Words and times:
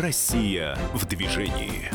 Россия 0.00 0.78
в 0.94 1.06
движении. 1.06 1.90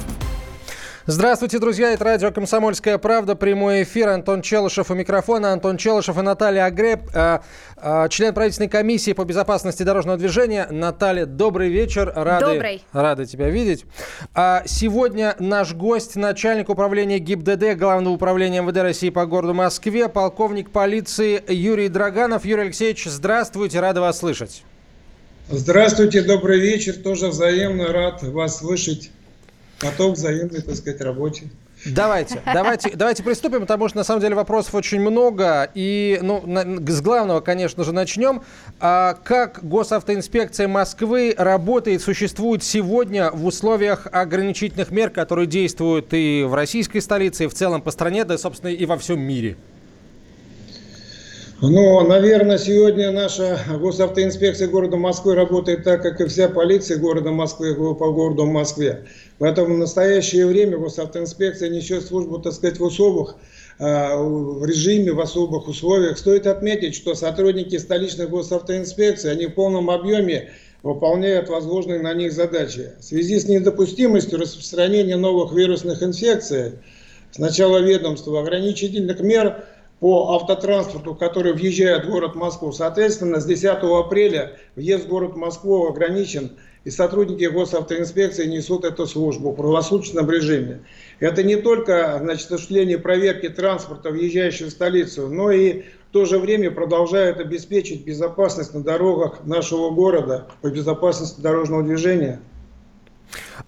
Здравствуйте, 1.07 1.57
друзья. 1.57 1.91
Это 1.91 2.03
радио 2.03 2.31
«Комсомольская 2.31 2.99
правда». 2.99 3.35
Прямой 3.35 3.83
эфир. 3.83 4.09
Антон 4.09 4.41
Челышев 4.43 4.91
у 4.91 4.95
микрофона. 4.95 5.53
Антон 5.53 5.77
Челышев 5.77 6.17
и 6.17 6.21
Наталья 6.21 6.65
Агреб, 6.65 7.09
э, 7.13 7.39
э, 7.77 8.07
член 8.09 8.33
правительственной 8.33 8.69
комиссии 8.69 9.13
по 9.13 9.23
безопасности 9.23 9.83
дорожного 9.83 10.17
движения. 10.17 10.67
Наталья, 10.69 11.25
добрый 11.25 11.69
вечер. 11.69 12.11
Рады, 12.15 12.45
Добрый. 12.45 12.83
Рады 12.91 13.25
тебя 13.25 13.49
видеть. 13.49 13.85
А 14.33 14.63
сегодня 14.65 15.35
наш 15.39 15.73
гость, 15.73 16.15
начальник 16.15 16.69
управления 16.69 17.19
ГИБДД 17.19 17.75
Главного 17.75 18.13
управления 18.13 18.61
МВД 18.61 18.77
России 18.77 19.09
по 19.09 19.25
городу 19.25 19.53
Москве, 19.53 20.09
полковник 20.09 20.71
полиции 20.71 21.43
Юрий 21.47 21.89
Драганов. 21.89 22.45
Юрий 22.45 22.63
Алексеевич, 22.63 23.05
здравствуйте. 23.05 23.79
Рада 23.79 24.01
вас 24.01 24.19
слышать. 24.19 24.63
Здравствуйте, 25.49 26.23
добрый 26.23 26.59
вечер. 26.59 26.95
Тоже 26.95 27.27
взаимно 27.27 27.93
рад 27.93 28.23
вас 28.23 28.57
слышать. 28.57 29.11
Готов 29.79 30.17
взаимной, 30.17 30.61
так 30.61 30.75
сказать, 30.75 30.99
работе. 31.01 31.43
Давайте, 31.85 32.41
давайте, 32.51 32.89
давайте 32.95 33.21
приступим, 33.21 33.61
потому 33.61 33.87
что 33.87 33.97
на 33.97 34.03
самом 34.03 34.21
деле 34.21 34.33
вопросов 34.33 34.73
очень 34.73 34.99
много. 34.99 35.69
И 35.75 36.17
ну, 36.23 36.41
на, 36.47 36.63
с 36.91 37.01
главного, 37.01 37.41
конечно 37.41 37.83
же, 37.83 37.93
начнем. 37.93 38.41
А 38.79 39.19
как 39.23 39.59
госавтоинспекция 39.61 40.67
Москвы 40.67 41.35
работает, 41.37 42.01
существует 42.01 42.63
сегодня 42.63 43.29
в 43.29 43.45
условиях 43.45 44.07
ограничительных 44.11 44.89
мер, 44.89 45.11
которые 45.11 45.45
действуют 45.45 46.07
и 46.11 46.43
в 46.43 46.55
российской 46.55 47.01
столице, 47.01 47.43
и 47.43 47.47
в 47.47 47.53
целом 47.53 47.83
по 47.83 47.91
стране, 47.91 48.25
да, 48.25 48.39
собственно, 48.39 48.71
и 48.71 48.85
во 48.87 48.97
всем 48.97 49.19
мире? 49.19 49.57
Ну, 51.61 52.05
наверное, 52.05 52.57
сегодня 52.57 53.11
наша 53.11 53.57
госавтоинспекция 53.79 54.67
города 54.67 54.97
Москвы 54.97 55.35
работает 55.35 55.85
так, 55.85 56.01
как 56.01 56.19
и 56.19 56.25
вся 56.25 56.49
полиция 56.49 56.97
города 56.97 57.31
Москвы 57.31 57.73
по 57.95 58.11
городу 58.11 58.45
Москве. 58.45 59.05
Поэтому 59.39 59.75
в 59.75 59.77
настоящее 59.77 60.47
время 60.47 60.77
госавтоинспекция 60.77 61.69
несет 61.69 62.03
службу, 62.03 62.39
так 62.39 62.51
сказать, 62.51 62.77
в 62.79 62.85
особых 62.85 63.37
а, 63.79 64.17
в 64.17 64.65
режиме, 64.65 65.13
в 65.13 65.21
особых 65.21 65.69
условиях. 65.69 66.17
Стоит 66.17 66.45
отметить, 66.45 66.93
что 66.93 67.15
сотрудники 67.15 67.77
столичной 67.77 68.27
госавтоинспекции, 68.27 69.29
они 69.29 69.47
в 69.47 69.53
полном 69.53 69.89
объеме 69.89 70.49
выполняют 70.83 71.47
возложенные 71.47 71.99
на 71.99 72.13
них 72.13 72.33
задачи. 72.33 72.91
В 72.99 73.03
связи 73.03 73.39
с 73.39 73.47
недопустимостью 73.47 74.39
распространения 74.39 75.15
новых 75.15 75.53
вирусных 75.53 76.03
инфекций, 76.03 76.73
с 77.31 77.37
начала 77.37 77.79
ведомства 77.79 78.41
ограничительных 78.41 79.19
мер 79.21 79.65
по 80.05 80.35
автотранспорту, 80.35 81.15
который 81.15 81.53
въезжает 81.53 82.05
в 82.05 82.09
город 82.11 82.35
Москву. 82.35 82.71
Соответственно, 82.71 83.39
с 83.39 83.45
10 83.45 83.65
апреля 83.81 84.55
въезд 84.75 85.05
в 85.05 85.07
город 85.07 85.35
Москву 85.35 85.87
ограничен, 85.87 86.51
и 86.83 86.91
сотрудники 86.91 87.45
госавтоинспекции 87.45 88.45
несут 88.45 88.85
эту 88.85 89.07
службу 89.07 89.49
в 89.49 89.55
круглосуточном 89.55 90.29
режиме. 90.29 90.81
Это 91.19 91.41
не 91.41 91.55
только 91.55 92.19
значит, 92.21 92.51
осуществление 92.51 92.99
проверки 92.99 93.49
транспорта, 93.49 94.11
въезжающего 94.11 94.67
в 94.67 94.73
столицу, 94.73 95.27
но 95.27 95.49
и 95.49 95.81
в 95.81 96.11
то 96.11 96.25
же 96.25 96.37
время 96.37 96.69
продолжают 96.69 97.39
обеспечить 97.39 98.05
безопасность 98.05 98.75
на 98.75 98.83
дорогах 98.83 99.43
нашего 99.43 99.89
города 99.89 100.45
по 100.61 100.67
безопасности 100.67 101.41
дорожного 101.41 101.81
движения. 101.81 102.41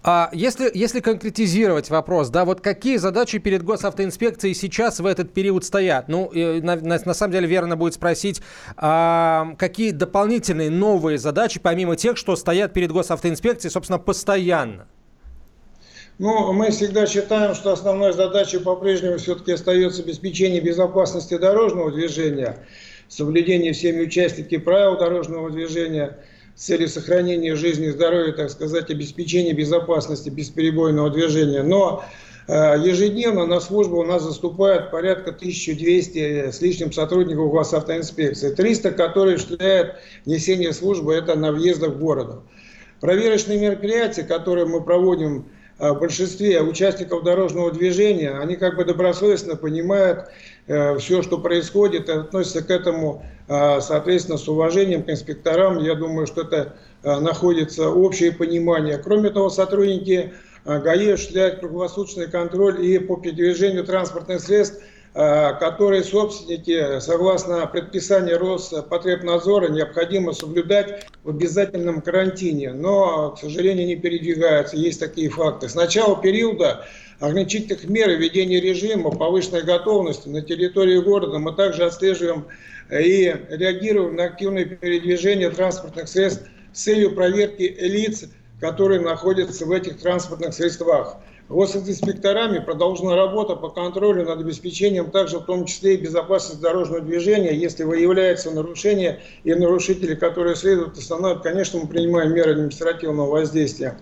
А 0.03 0.29
если, 0.33 0.71
если 0.73 0.99
конкретизировать 0.99 1.89
вопрос, 1.89 2.29
да, 2.29 2.45
вот 2.45 2.61
какие 2.61 2.97
задачи 2.97 3.39
перед 3.39 3.63
госавтоинспекцией 3.63 4.53
сейчас 4.53 4.99
в 4.99 5.05
этот 5.05 5.33
период 5.33 5.65
стоят? 5.65 6.07
Ну, 6.07 6.31
на, 6.33 6.75
на, 6.75 6.99
на 7.03 7.13
самом 7.13 7.31
деле 7.31 7.47
верно 7.47 7.75
будет 7.75 7.93
спросить, 7.93 8.41
а, 8.75 9.55
какие 9.57 9.91
дополнительные 9.91 10.69
новые 10.69 11.17
задачи, 11.17 11.59
помимо 11.59 11.95
тех, 11.95 12.17
что 12.17 12.35
стоят 12.35 12.73
перед 12.73 12.91
госавтоинспекцией, 12.91 13.71
собственно, 13.71 13.99
постоянно? 13.99 14.88
Ну, 16.19 16.51
мы 16.53 16.72
всегда 16.72 17.06
считаем, 17.06 17.53
что 17.53 17.72
основной 17.72 18.13
задачей 18.13 18.57
по-прежнему 18.57 19.17
все-таки 19.17 19.51
остается 19.51 20.01
обеспечение 20.01 20.61
безопасности 20.61 21.38
дорожного 21.38 21.91
движения, 21.91 22.66
соблюдение 23.07 23.73
всеми 23.73 24.03
участниками 24.03 24.59
правил 24.59 24.97
дорожного 24.97 25.51
движения– 25.51 26.17
с 26.57 26.66
целью 26.66 26.90
сохранения 26.90 27.56
жизни 27.56 27.88
и 27.88 27.91
здоровья, 27.91 28.34
так 28.34 28.50
сказать, 28.50 28.90
обеспечения 28.90 29.53
безопасности 29.53 30.29
бесперебойного 30.29 31.12
движения. 31.12 31.62
Но 31.62 32.03
э, 32.47 32.75
ежедневно 32.84 33.45
на 33.45 33.59
службу 33.59 33.97
у 34.00 34.03
нас 34.03 34.23
заступает 34.23 34.90
порядка 34.90 35.29
1200 35.29 36.50
с 36.50 36.59
лишним 36.59 36.91
сотрудников 36.91 37.51
госавтоинспекции. 37.51 38.56
300, 38.56 38.91
которые 38.91 39.35
осуществляют 39.35 39.97
несение 40.25 40.73
службы, 40.73 41.13
это 41.13 41.35
на 41.35 41.51
въездах 41.51 41.94
в 41.94 42.00
город. 42.00 42.40
Проверочные 43.01 43.59
мероприятия, 43.59 44.24
которые 44.24 44.66
мы 44.66 44.84
проводим 44.84 45.45
в 45.79 45.99
большинстве 45.99 46.61
участников 46.61 47.23
дорожного 47.23 47.71
движения, 47.71 48.31
они 48.31 48.55
как 48.55 48.77
бы 48.77 48.85
добросовестно 48.85 49.55
понимают 49.55 50.25
э, 50.67 50.97
все, 50.97 51.21
что 51.21 51.38
происходит, 51.38 52.09
и 52.09 52.13
относятся 52.13 52.63
к 52.63 52.69
этому, 52.69 53.23
э, 53.47 53.79
соответственно, 53.81 54.38
с 54.38 54.47
уважением 54.47 55.03
к 55.03 55.09
инспекторам. 55.09 55.77
Я 55.77 55.95
думаю, 55.95 56.25
что 56.25 56.41
это 56.41 56.73
э, 57.03 57.19
находится 57.19 57.89
общее 57.89 58.31
понимание. 58.31 58.97
Кроме 58.97 59.29
того, 59.29 59.49
сотрудники 59.49 60.33
э, 60.65 60.79
ГАИ 60.81 61.11
осуществляют 61.11 61.59
круглосуточный 61.59 62.27
контроль 62.27 62.83
и 62.83 62.97
по 62.97 63.17
передвижению 63.17 63.83
транспортных 63.83 64.41
средств 64.41 64.81
Э, 64.81 64.97
которые 65.17 66.03
собственники, 66.03 67.00
согласно 67.00 67.66
предписанию 67.66 68.38
Роспотребнадзора, 68.38 69.69
необходимо 69.69 70.31
соблюдать 70.31 71.07
в 71.23 71.29
обязательном 71.29 72.01
карантине. 72.01 72.72
Но, 72.72 73.31
к 73.31 73.39
сожалению, 73.39 73.88
не 73.88 73.95
передвигаются. 73.95 74.77
Есть 74.77 75.00
такие 75.00 75.29
факты. 75.29 75.69
С 75.69 75.73
начала 75.73 76.22
периода 76.22 76.85
ограничительных 77.19 77.85
мер 77.85 78.11
и 78.11 78.16
введения 78.16 78.59
режима 78.61 79.09
повышенной 79.09 79.63
готовности 79.63 80.29
на 80.29 80.44
территории 80.44 81.00
города 81.00 81.39
мы 81.39 81.56
также 81.56 81.85
отслеживаем 81.85 82.45
и 82.91 83.35
реагируем 83.50 84.17
на 84.17 84.25
активное 84.25 84.66
передвижение 84.66 85.50
транспортных 85.50 86.09
средств 86.09 86.45
с 86.73 86.83
целью 86.83 87.16
проверки 87.16 87.75
лиц, 87.79 88.25
которые 88.61 89.01
находятся 89.01 89.66
в 89.66 89.72
этих 89.72 90.00
транспортных 90.00 90.53
средствах. 90.53 91.17
Госинспекторами 91.50 92.59
продолжена 92.59 93.16
работа 93.16 93.56
по 93.56 93.69
контролю 93.69 94.25
над 94.25 94.41
обеспечением 94.41 95.12
также 95.12 95.40
в 95.40 95.46
том 95.46 95.66
числе 95.66 95.94
и 95.94 95.97
безопасности 95.97 96.62
дорожного 96.62 97.00
движения. 97.00 97.56
Если 97.56 97.85
выявляется 97.85 98.52
нарушение 98.52 99.22
и 99.46 99.53
нарушители, 99.53 100.16
которые 100.16 100.57
следуют 100.57 100.97
установят, 100.97 101.44
конечно, 101.44 101.80
мы 101.80 101.88
принимаем 101.88 102.34
меры 102.34 102.52
административного 102.52 103.30
воздействия. 103.30 103.97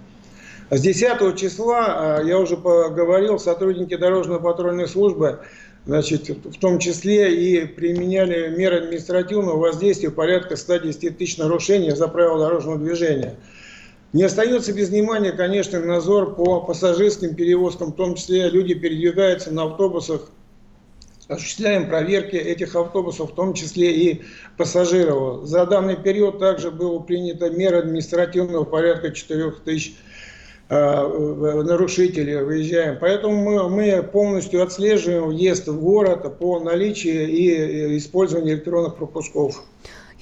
С 0.72 0.82
10 0.82 1.38
числа, 1.38 2.18
а, 2.18 2.24
я 2.24 2.40
уже 2.40 2.58
поговорил, 2.58 3.38
сотрудники 3.38 3.96
дорожно-патрульной 3.96 4.88
службы 4.88 5.40
значит, 5.86 6.28
в 6.30 6.60
том 6.60 6.80
числе 6.80 7.36
и 7.36 7.66
применяли 7.66 8.56
меры 8.56 8.78
административного 8.78 9.58
воздействия 9.58 10.10
порядка 10.10 10.56
110 10.56 11.16
тысяч 11.18 11.38
нарушений 11.38 11.92
за 11.92 12.08
правила 12.08 12.40
дорожного 12.40 12.80
движения. 12.80 13.36
Не 14.16 14.24
остается 14.24 14.72
без 14.72 14.92
внимания, 14.92 15.34
конечно, 15.34 15.78
надзор 15.78 16.36
по 16.36 16.62
пассажирским 16.62 17.36
перевозкам, 17.36 17.92
в 17.92 17.98
том 17.98 18.16
числе 18.16 18.48
люди 18.48 18.74
передвигаются 18.74 19.52
на 19.52 19.64
автобусах, 19.64 20.30
осуществляем 21.28 21.90
проверки 21.90 22.38
этих 22.38 22.78
автобусов, 22.78 23.32
в 23.34 23.36
том 23.36 23.54
числе 23.54 23.92
и 23.92 24.22
пассажиров. 24.56 25.46
За 25.46 25.66
данный 25.66 25.98
период 25.98 26.40
также 26.40 26.72
было 26.72 27.00
принято 27.00 27.50
мера 27.50 27.80
административного 27.80 28.64
порядка 28.64 29.12
4 29.12 29.52
тысяч 29.66 29.98
э, 30.70 30.76
нарушителей 30.78 32.42
выезжаем. 32.42 32.98
Поэтому 33.02 33.36
мы, 33.36 33.70
мы 33.70 34.02
полностью 34.02 34.64
отслеживаем 34.64 35.26
въезд 35.26 35.68
в 35.68 35.78
город 35.78 36.40
по 36.40 36.62
наличию 36.62 37.28
и 37.28 37.98
использованию 37.98 38.56
электронных 38.56 38.96
пропусков. 38.96 39.62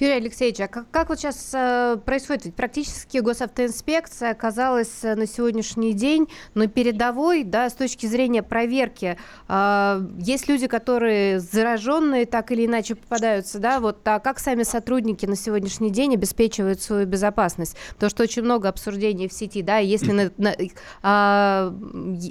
Юрий 0.00 0.14
Алексеевич, 0.14 0.58
а 0.60 0.66
как, 0.66 0.90
как 0.90 1.08
вот 1.08 1.20
сейчас 1.20 1.50
э, 1.54 1.96
происходит? 2.04 2.46
Ведь 2.46 2.56
практически 2.56 3.18
госавтоинспекция 3.18 4.32
оказалась 4.32 5.04
э, 5.04 5.14
на 5.14 5.28
сегодняшний 5.28 5.92
день 5.92 6.28
на 6.54 6.66
передовой, 6.66 7.44
да, 7.44 7.70
с 7.70 7.74
точки 7.74 8.06
зрения 8.06 8.42
проверки. 8.42 9.16
Э, 9.48 10.04
есть 10.18 10.48
люди, 10.48 10.66
которые 10.66 11.38
зараженные 11.38 12.26
так 12.26 12.50
или 12.50 12.66
иначе 12.66 12.96
попадаются, 12.96 13.60
да, 13.60 13.78
вот, 13.78 13.98
а 14.08 14.18
как 14.18 14.40
сами 14.40 14.64
сотрудники 14.64 15.26
на 15.26 15.36
сегодняшний 15.36 15.90
день 15.90 16.14
обеспечивают 16.14 16.82
свою 16.82 17.06
безопасность? 17.06 17.76
Потому 17.90 18.10
что 18.10 18.24
очень 18.24 18.42
много 18.42 18.68
обсуждений 18.68 19.28
в 19.28 19.32
сети, 19.32 19.62
да, 19.62 19.78
если, 19.78 20.10
на, 20.12 20.32
на, 20.38 20.56
а, 21.04 21.72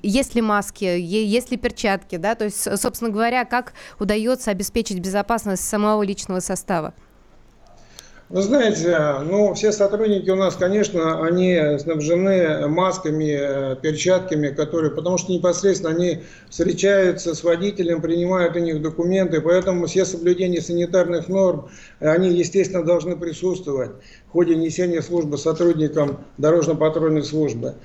есть 0.04 0.36
ли 0.36 0.42
маски, 0.42 0.83
есть 0.83 1.50
ли 1.50 1.56
перчатки, 1.56 2.18
да, 2.18 2.36
то 2.36 2.44
есть, 2.44 2.62
собственно 2.77 3.10
говоря, 3.10 3.45
как 3.45 3.71
удается 4.00 4.51
обеспечить 4.51 5.00
безопасность 5.00 5.63
самого 5.63 6.04
личного 6.04 6.42
состава? 6.42 6.94
Вы 8.33 8.41
знаете, 8.41 8.97
ну, 9.30 9.53
все 9.53 9.71
сотрудники 9.71 10.27
у 10.31 10.35
нас, 10.35 10.56
конечно, 10.56 11.24
они 11.24 11.77
снабжены 11.77 12.68
масками, 12.68 13.80
перчатками, 13.80 14.47
которые, 14.47 14.89
потому 14.89 15.19
что 15.19 15.31
непосредственно 15.31 15.94
они 15.94 16.24
встречаются 16.50 17.35
с 17.35 17.44
водителем, 17.44 18.01
принимают 18.01 18.56
у 18.56 18.59
них 18.59 18.81
документы, 18.81 19.39
поэтому 19.39 19.85
все 19.85 20.03
соблюдения 20.03 20.62
санитарных 20.62 21.27
норм, 21.30 21.69
они, 22.00 22.30
естественно, 22.30 22.83
должны 22.83 23.15
присутствовать 23.15 23.91
в 24.27 24.31
ходе 24.31 24.56
несения 24.56 25.03
службы 25.03 25.38
сотрудникам 25.38 26.25
дорожно-патрульной 26.39 27.21
службы. 27.21 27.75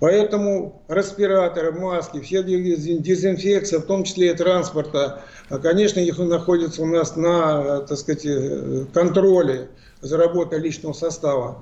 Поэтому 0.00 0.82
респираторы, 0.88 1.72
маски, 1.72 2.20
все 2.20 2.42
дезинфекция, 2.42 3.80
в 3.80 3.84
том 3.84 4.04
числе 4.04 4.30
и 4.30 4.34
транспорта, 4.34 5.20
а, 5.50 5.58
конечно, 5.58 6.00
их 6.00 6.18
находятся 6.18 6.82
у 6.82 6.86
нас 6.86 7.16
на, 7.16 7.80
так 7.80 7.98
сказать, 7.98 8.24
э, 8.24 8.86
контроле 8.94 9.68
за 10.00 10.16
работой 10.16 10.58
личного 10.58 10.94
состава. 10.94 11.58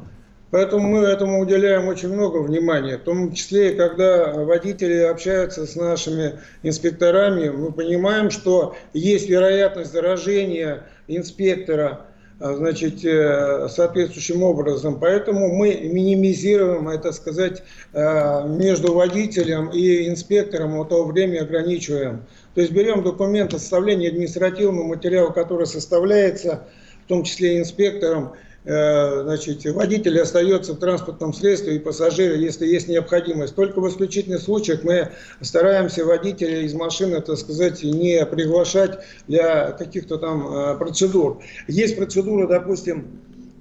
Поэтому 0.53 0.89
мы 0.89 1.05
этому 1.05 1.41
уделяем 1.41 1.89
очень 1.89 2.15
много 2.15 2.39
внимания, 2.39 2.97
в 2.97 3.03
том 3.03 3.33
числе, 3.33 3.73
когда 3.73 4.33
водители 4.33 4.99
общаются 5.01 5.67
с 5.67 5.75
нашими 5.75 6.39
инспекторами, 6.63 7.51
мы 7.51 7.73
понимаем, 7.73 8.31
что 8.31 8.77
есть 8.95 9.29
вероятность 9.29 9.93
заражения 9.93 10.85
инспектора 11.09 12.07
значит, 12.41 13.05
э, 13.05 13.69
соответствующим 13.69 14.43
образом. 14.43 14.99
Поэтому 15.01 15.53
мы 15.55 15.75
минимизируем, 15.75 16.89
это 16.89 17.13
сказать, 17.13 17.63
э, 17.93 18.49
между 18.49 18.95
водителем 18.95 19.71
и 19.71 20.09
инспектором 20.09 20.77
вот 20.77 20.91
то 20.91 21.05
время 21.05 21.43
ограничиваем. 21.43 22.25
То 22.55 22.61
есть 22.61 22.73
берем 22.73 23.03
документы 23.03 23.59
составления 23.59 24.09
административного 24.09 24.85
материала, 24.85 25.31
который 25.31 25.67
составляется, 25.67 26.65
в 27.05 27.09
том 27.09 27.25
числе 27.25 27.59
инспектором, 27.59 28.33
значит, 28.69 29.65
водитель 29.65 30.21
остается 30.21 30.75
в 30.75 30.79
транспортном 30.79 31.33
средстве 31.33 31.77
и 31.77 31.79
пассажиры, 31.79 32.37
если 32.37 32.67
есть 32.67 32.87
необходимость. 32.87 33.55
Только 33.55 33.81
в 33.81 33.89
исключительных 33.89 34.43
случаях 34.43 34.83
мы 34.83 35.11
стараемся 35.41 36.05
водителя 36.05 36.61
из 36.61 36.75
машины, 36.75 37.23
так 37.23 37.39
сказать, 37.39 37.83
не 37.83 38.27
приглашать 38.27 38.99
для 39.27 39.73
каких-то 39.73 40.19
там 40.19 40.47
э, 40.47 40.77
процедур. 40.77 41.41
Есть 41.67 41.97
процедуры, 41.97 42.47
допустим, 42.47 43.07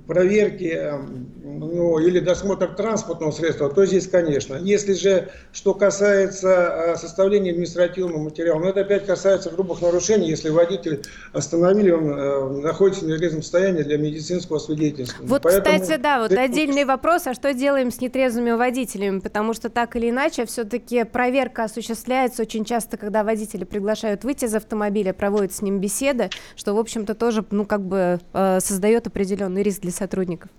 проверки 0.07 0.73
эм, 0.73 1.27
ну, 1.43 1.99
или 1.99 2.19
досмотр 2.19 2.67
транспортного 2.67 3.31
средства, 3.31 3.69
то 3.69 3.85
здесь, 3.85 4.07
конечно. 4.07 4.55
Если 4.55 4.93
же, 4.93 5.29
что 5.51 5.73
касается 5.73 6.47
э, 6.49 6.95
составления 6.95 7.51
административного 7.51 8.17
материала, 8.17 8.59
ну, 8.59 8.67
это 8.67 8.81
опять 8.81 9.05
касается 9.05 9.49
грубых 9.49 9.81
нарушений, 9.81 10.29
если 10.29 10.49
водитель 10.49 11.03
остановили, 11.33 11.91
он 11.91 12.09
э, 12.09 12.61
находится 12.61 13.05
в 13.05 13.07
нетрезвом 13.07 13.41
состоянии 13.41 13.83
для 13.83 13.97
медицинского 13.97 14.59
свидетельства. 14.59 15.23
Вот, 15.25 15.43
Поэтому... 15.43 15.79
кстати, 15.79 15.99
да, 15.99 16.21
вот 16.21 16.31
отдельный 16.31 16.85
вопрос, 16.85 17.27
а 17.27 17.33
что 17.33 17.53
делаем 17.53 17.91
с 17.91 17.99
нетрезвыми 17.99 18.51
водителями? 18.51 19.19
Потому 19.19 19.53
что 19.53 19.69
так 19.69 19.95
или 19.95 20.09
иначе, 20.09 20.45
все-таки 20.45 21.03
проверка 21.03 21.65
осуществляется 21.65 22.43
очень 22.43 22.63
часто, 22.63 22.97
когда 22.97 23.23
водители 23.23 23.65
приглашают 23.65 24.23
выйти 24.23 24.45
из 24.45 24.55
автомобиля, 24.55 25.13
проводят 25.13 25.53
с 25.53 25.61
ним 25.61 25.79
беседы, 25.79 26.29
что, 26.55 26.73
в 26.73 26.79
общем-то, 26.79 27.13
тоже, 27.13 27.43
ну, 27.51 27.65
как 27.65 27.81
бы 27.81 28.19
э, 28.33 28.59
создает 28.61 29.07
определенный 29.07 29.63
риск 29.63 29.81
для 29.81 29.91
сотрудников? 29.97 30.49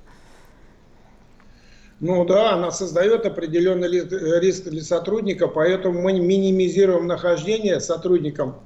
Ну 2.00 2.24
да, 2.24 2.52
она 2.52 2.70
создает 2.70 3.26
определенный 3.26 3.88
риск 4.40 4.64
для 4.64 4.82
сотрудника, 4.82 5.48
поэтому 5.48 6.00
мы 6.00 6.12
минимизируем 6.12 7.06
нахождение 7.06 7.80
сотрудникам 7.80 8.56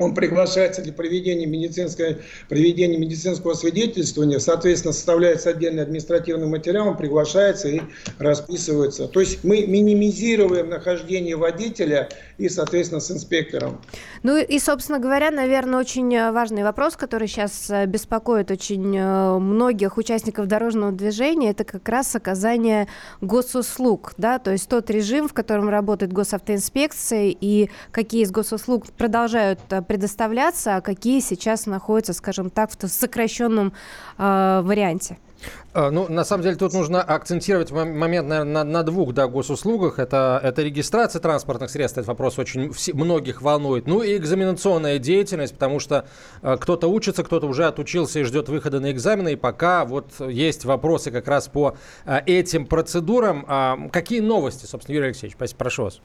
он 0.00 0.14
приглашается 0.14 0.82
для 0.82 0.92
проведения, 0.92 1.46
медицинской, 1.46 2.18
проведения 2.48 2.96
медицинского 2.96 3.54
свидетельствования, 3.54 4.38
соответственно, 4.38 4.92
составляется 4.92 5.50
отдельный 5.50 5.82
административный 5.82 6.46
материал, 6.46 6.88
он 6.88 6.96
приглашается 6.96 7.68
и 7.68 7.82
расписывается. 8.18 9.08
То 9.08 9.20
есть 9.20 9.44
мы 9.44 9.66
минимизируем 9.66 10.70
нахождение 10.70 11.36
водителя 11.36 12.08
и, 12.40 12.48
соответственно, 12.48 13.00
с 13.00 13.10
инспектором. 13.10 13.80
Ну 14.22 14.36
и, 14.36 14.58
собственно 14.58 14.98
говоря, 14.98 15.30
наверное, 15.30 15.78
очень 15.78 16.14
э, 16.14 16.32
важный 16.32 16.62
вопрос, 16.62 16.96
который 16.96 17.28
сейчас 17.28 17.68
э, 17.70 17.84
беспокоит 17.84 18.50
очень 18.50 18.96
э, 18.96 19.38
многих 19.38 19.98
участников 19.98 20.46
дорожного 20.46 20.90
движения, 20.90 21.50
это 21.50 21.64
как 21.64 21.86
раз 21.88 22.16
оказание 22.16 22.88
госуслуг, 23.20 24.14
да, 24.16 24.38
то 24.38 24.52
есть 24.52 24.68
тот 24.68 24.88
режим, 24.90 25.28
в 25.28 25.34
котором 25.34 25.68
работает 25.68 26.12
госавтоинспекция 26.12 27.36
и 27.38 27.68
какие 27.90 28.24
из 28.24 28.30
госуслуг 28.30 28.86
продолжают 28.92 29.60
предоставляться, 29.86 30.76
а 30.76 30.80
какие 30.80 31.20
сейчас 31.20 31.66
находятся, 31.66 32.14
скажем 32.14 32.48
так, 32.48 32.70
в 32.70 32.88
сокращенном 32.88 33.74
э, 34.16 34.60
варианте? 34.64 35.18
А, 35.72 35.90
ну, 35.90 36.08
на 36.08 36.24
самом 36.24 36.42
деле, 36.42 36.56
тут 36.56 36.72
нужно 36.72 37.02
акцентировать 37.02 37.70
момент, 37.70 38.28
наверное, 38.28 38.44
на, 38.44 38.64
на 38.64 38.82
двух 38.82 39.12
да, 39.14 39.26
госуслугах. 39.28 39.98
Это, 39.98 40.40
это 40.42 40.62
регистрация 40.62 41.20
транспортных 41.20 41.70
средств, 41.70 41.98
этот 41.98 42.08
вопрос 42.08 42.38
очень 42.38 42.72
все, 42.72 42.92
многих 42.92 43.42
волнует. 43.42 43.86
Ну 43.86 44.02
и 44.02 44.16
экзаменационная 44.16 44.98
деятельность, 44.98 45.54
потому 45.54 45.78
что 45.78 46.06
э, 46.42 46.56
кто-то 46.60 46.88
учится, 46.88 47.22
кто-то 47.22 47.46
уже 47.46 47.66
отучился 47.66 48.20
и 48.20 48.24
ждет 48.24 48.48
выхода 48.48 48.80
на 48.80 48.90
экзамены. 48.90 49.32
И 49.32 49.36
пока 49.36 49.84
вот 49.84 50.12
есть 50.20 50.64
вопросы 50.64 51.10
как 51.10 51.28
раз 51.28 51.48
по 51.48 51.76
э, 52.04 52.20
этим 52.26 52.66
процедурам. 52.66 53.46
Э, 53.48 53.88
какие 53.90 54.20
новости, 54.20 54.66
собственно, 54.66 54.96
Юрий 54.96 55.08
Алексеевич? 55.08 55.36
Прошу 55.56 55.84
вас. 55.84 56.00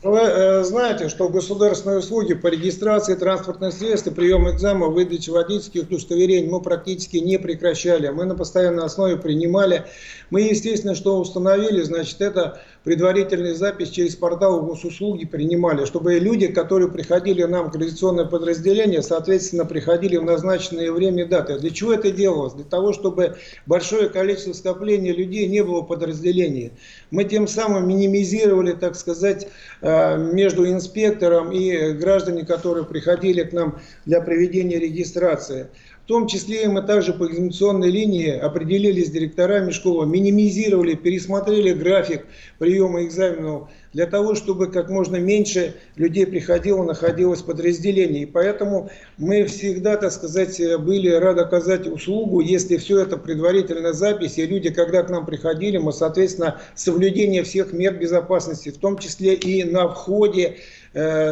Вы 0.00 0.18
э, 0.20 0.62
знаете, 0.62 1.08
что 1.08 1.28
государственные 1.28 1.98
услуги 1.98 2.34
по 2.34 2.46
регистрации 2.46 3.16
транспортных 3.16 3.74
средств 3.74 4.06
и 4.06 4.12
прием 4.12 4.48
экзамена, 4.48 4.86
выдаче 4.86 5.32
водительских 5.32 5.82
удостоверений 5.82 6.48
мы 6.48 6.62
практически 6.62 7.16
не 7.16 7.36
прекращали. 7.36 8.08
Мы 8.08 8.24
на 8.24 8.36
постоянной 8.36 8.84
основе 8.84 9.16
принимали. 9.16 9.86
Мы, 10.30 10.42
естественно, 10.42 10.94
что 10.94 11.18
установили, 11.18 11.82
значит, 11.82 12.20
это 12.20 12.60
предварительную 12.88 13.54
запись 13.54 13.90
через 13.90 14.16
портал 14.16 14.62
госуслуги 14.62 15.26
принимали, 15.26 15.84
чтобы 15.84 16.18
люди, 16.18 16.46
которые 16.46 16.90
приходили 16.90 17.42
нам 17.42 17.66
в 17.66 17.72
коалиционное 17.72 18.24
подразделение, 18.24 19.02
соответственно, 19.02 19.66
приходили 19.66 20.16
в 20.16 20.24
назначенное 20.24 20.90
время 20.90 21.24
и 21.24 21.26
даты. 21.26 21.58
Для 21.58 21.68
чего 21.68 21.92
это 21.92 22.10
делалось? 22.10 22.54
Для 22.54 22.64
того, 22.64 22.94
чтобы 22.94 23.36
большое 23.66 24.08
количество 24.08 24.54
скопления 24.54 25.12
людей 25.12 25.46
не 25.48 25.62
было 25.62 25.82
в 25.82 25.86
подразделении. 25.86 26.72
Мы 27.10 27.24
тем 27.24 27.46
самым 27.46 27.86
минимизировали, 27.86 28.72
так 28.72 28.96
сказать, 28.96 29.48
Э, 29.80 30.16
между 30.16 30.68
инспектором 30.68 31.52
и 31.52 31.92
гражданами, 31.92 32.44
которые 32.44 32.84
приходили 32.84 33.44
к 33.44 33.52
нам 33.52 33.78
для 34.06 34.20
проведения 34.20 34.76
регистрации. 34.76 35.68
В 36.08 36.10
том 36.10 36.26
числе 36.26 36.66
мы 36.70 36.80
также 36.80 37.12
по 37.12 37.26
экзаменационной 37.26 37.90
линии 37.90 38.30
определились 38.30 39.08
с 39.08 39.10
директорами 39.10 39.72
школы, 39.72 40.06
минимизировали, 40.06 40.94
пересмотрели 40.94 41.74
график 41.74 42.24
приема 42.58 43.04
экзаменов 43.04 43.68
для 43.92 44.06
того, 44.06 44.34
чтобы 44.34 44.68
как 44.68 44.88
можно 44.88 45.16
меньше 45.16 45.74
людей 45.96 46.26
приходило, 46.26 46.82
находилось 46.82 47.42
в 47.42 47.44
подразделении. 47.44 48.22
И 48.22 48.26
поэтому 48.26 48.88
мы 49.18 49.44
всегда, 49.44 49.98
так 49.98 50.12
сказать, 50.12 50.58
были 50.80 51.10
рады 51.10 51.42
оказать 51.42 51.86
услугу, 51.86 52.40
если 52.40 52.78
все 52.78 53.00
это 53.00 53.18
предварительная 53.18 53.92
запись, 53.92 54.38
и 54.38 54.46
люди, 54.46 54.70
когда 54.70 55.02
к 55.02 55.10
нам 55.10 55.26
приходили, 55.26 55.76
мы, 55.76 55.92
соответственно, 55.92 56.58
соблюдение 56.74 57.42
всех 57.42 57.74
мер 57.74 57.92
безопасности, 57.92 58.70
в 58.70 58.78
том 58.78 58.96
числе 58.96 59.34
и 59.34 59.62
на 59.62 59.88
входе, 59.88 60.56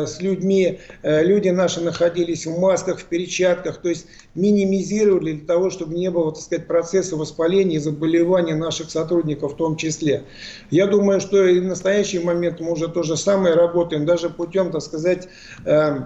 с 0.07 0.21
людьми. 0.21 0.81
Э, 1.03 1.25
люди 1.25 1.49
наши 1.49 1.81
находились 1.81 2.47
в 2.47 2.59
масках, 2.59 3.01
в 3.01 3.05
перчатках, 3.05 3.79
то 3.81 3.89
есть 3.89 4.07
минимизировали 4.35 5.33
для 5.33 5.47
того, 5.47 5.71
чтобы 5.71 5.95
не 5.95 6.11
было, 6.11 6.33
так 6.33 6.43
сказать, 6.43 6.67
процесса 6.67 7.17
воспаления 7.17 7.77
и 7.77 7.81
заболеваний 7.81 8.55
наших 8.55 8.91
сотрудников 8.91 9.55
в 9.55 9.57
том 9.57 9.77
числе. 9.77 10.25
Я 10.71 10.87
думаю, 10.87 11.21
что 11.21 11.47
и 11.47 11.61
в 11.61 11.65
настоящий 11.65 12.19
момент 12.19 12.61
мы 12.61 12.73
уже 12.73 12.89
то 12.89 13.03
же 13.03 13.17
самое 13.17 13.55
работаем, 13.55 14.05
даже 14.05 14.31
путем, 14.31 14.71
так 14.71 14.83
сказать, 14.83 15.29
э, 15.65 15.77
Э, 15.77 16.01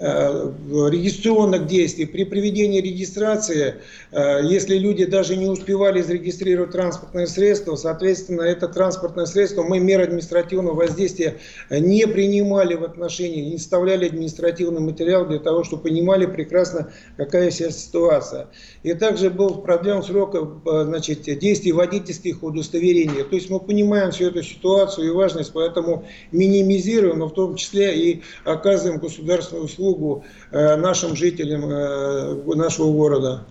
регистрационных 0.00 1.66
действий. 1.66 2.06
При 2.06 2.24
проведении 2.24 2.80
регистрации, 2.80 3.74
э, 4.12 4.40
если 4.44 4.78
люди 4.78 5.04
даже 5.04 5.36
не 5.36 5.46
успевали 5.46 6.00
зарегистрировать 6.00 6.72
транспортное 6.72 7.26
средство, 7.26 7.76
соответственно, 7.76 8.42
это 8.42 8.66
транспортное 8.68 9.26
средство 9.26 9.62
мы 9.62 9.78
меры 9.78 10.04
административного 10.04 10.74
воздействия 10.74 11.36
не 11.68 12.06
принимали 12.06 12.74
в 12.74 12.84
отношении, 12.84 13.50
не 13.50 13.58
вставляли 13.58 14.06
административный 14.06 14.80
материал 14.80 15.26
для 15.26 15.38
того, 15.38 15.64
чтобы 15.64 15.82
понимали 15.82 16.24
прекрасно, 16.24 16.90
какая 17.16 17.50
сейчас 17.50 17.84
ситуация. 17.84 18.48
И 18.82 18.94
также 18.94 19.28
был 19.28 19.56
продлен 19.56 20.02
срок 20.02 20.34
э, 20.34 20.84
значит, 20.84 21.22
действий 21.38 21.72
водительских 21.72 22.42
удостоверений. 22.42 23.24
То 23.24 23.34
есть 23.34 23.50
мы 23.50 23.60
понимаем 23.60 24.10
всю 24.10 24.28
эту 24.28 24.42
ситуацию 24.42 25.08
и 25.08 25.10
важность, 25.10 25.52
поэтому 25.52 26.06
минимизируем, 26.32 27.18
но 27.18 27.28
в 27.28 27.34
том 27.34 27.56
числе 27.56 27.94
и 27.96 28.22
оказываем 28.44 28.98
государственную 28.98 29.66
услугу 29.66 30.24
э, 30.50 30.76
нашим 30.76 31.14
жителям 31.14 31.64
э, 31.66 32.54
нашего 32.54 32.90
города. 32.90 33.44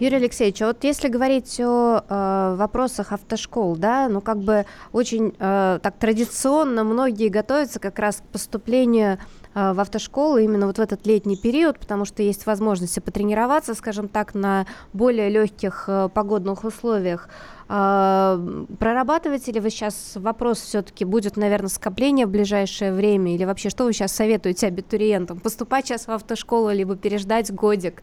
Юрий 0.00 0.16
Алексеевич, 0.16 0.60
а 0.62 0.66
вот 0.66 0.82
если 0.82 1.06
говорить 1.06 1.60
о 1.60 2.02
э, 2.08 2.56
вопросах 2.56 3.12
автошкол, 3.12 3.76
да, 3.76 4.08
ну 4.08 4.20
как 4.20 4.38
бы 4.38 4.66
очень 4.90 5.32
э, 5.38 5.78
так 5.80 5.94
традиционно 5.96 6.82
многие 6.82 7.28
готовятся 7.28 7.78
как 7.78 8.00
раз 8.00 8.16
к 8.16 8.32
поступлению 8.32 9.18
в 9.54 9.80
автошколы 9.80 10.44
именно 10.44 10.66
вот 10.66 10.78
в 10.78 10.80
этот 10.80 11.06
летний 11.06 11.36
период, 11.36 11.78
потому 11.78 12.04
что 12.04 12.22
есть 12.22 12.46
возможность 12.46 13.02
потренироваться, 13.02 13.74
скажем 13.74 14.08
так, 14.08 14.34
на 14.34 14.66
более 14.92 15.28
легких 15.28 15.88
погодных 16.14 16.64
условиях. 16.64 17.28
Прорабатываете 17.68 19.52
ли 19.52 19.60
вы 19.60 19.70
сейчас 19.70 20.12
вопрос 20.16 20.60
все-таки, 20.60 21.04
будет, 21.04 21.36
наверное, 21.36 21.68
скопление 21.68 22.26
в 22.26 22.30
ближайшее 22.30 22.92
время, 22.92 23.34
или 23.34 23.44
вообще 23.44 23.70
что 23.70 23.84
вы 23.84 23.92
сейчас 23.92 24.12
советуете 24.12 24.66
абитуриентам? 24.66 25.40
Поступать 25.40 25.86
сейчас 25.86 26.06
в 26.06 26.10
автошколу, 26.10 26.70
либо 26.70 26.96
переждать 26.96 27.52
годик? 27.52 28.02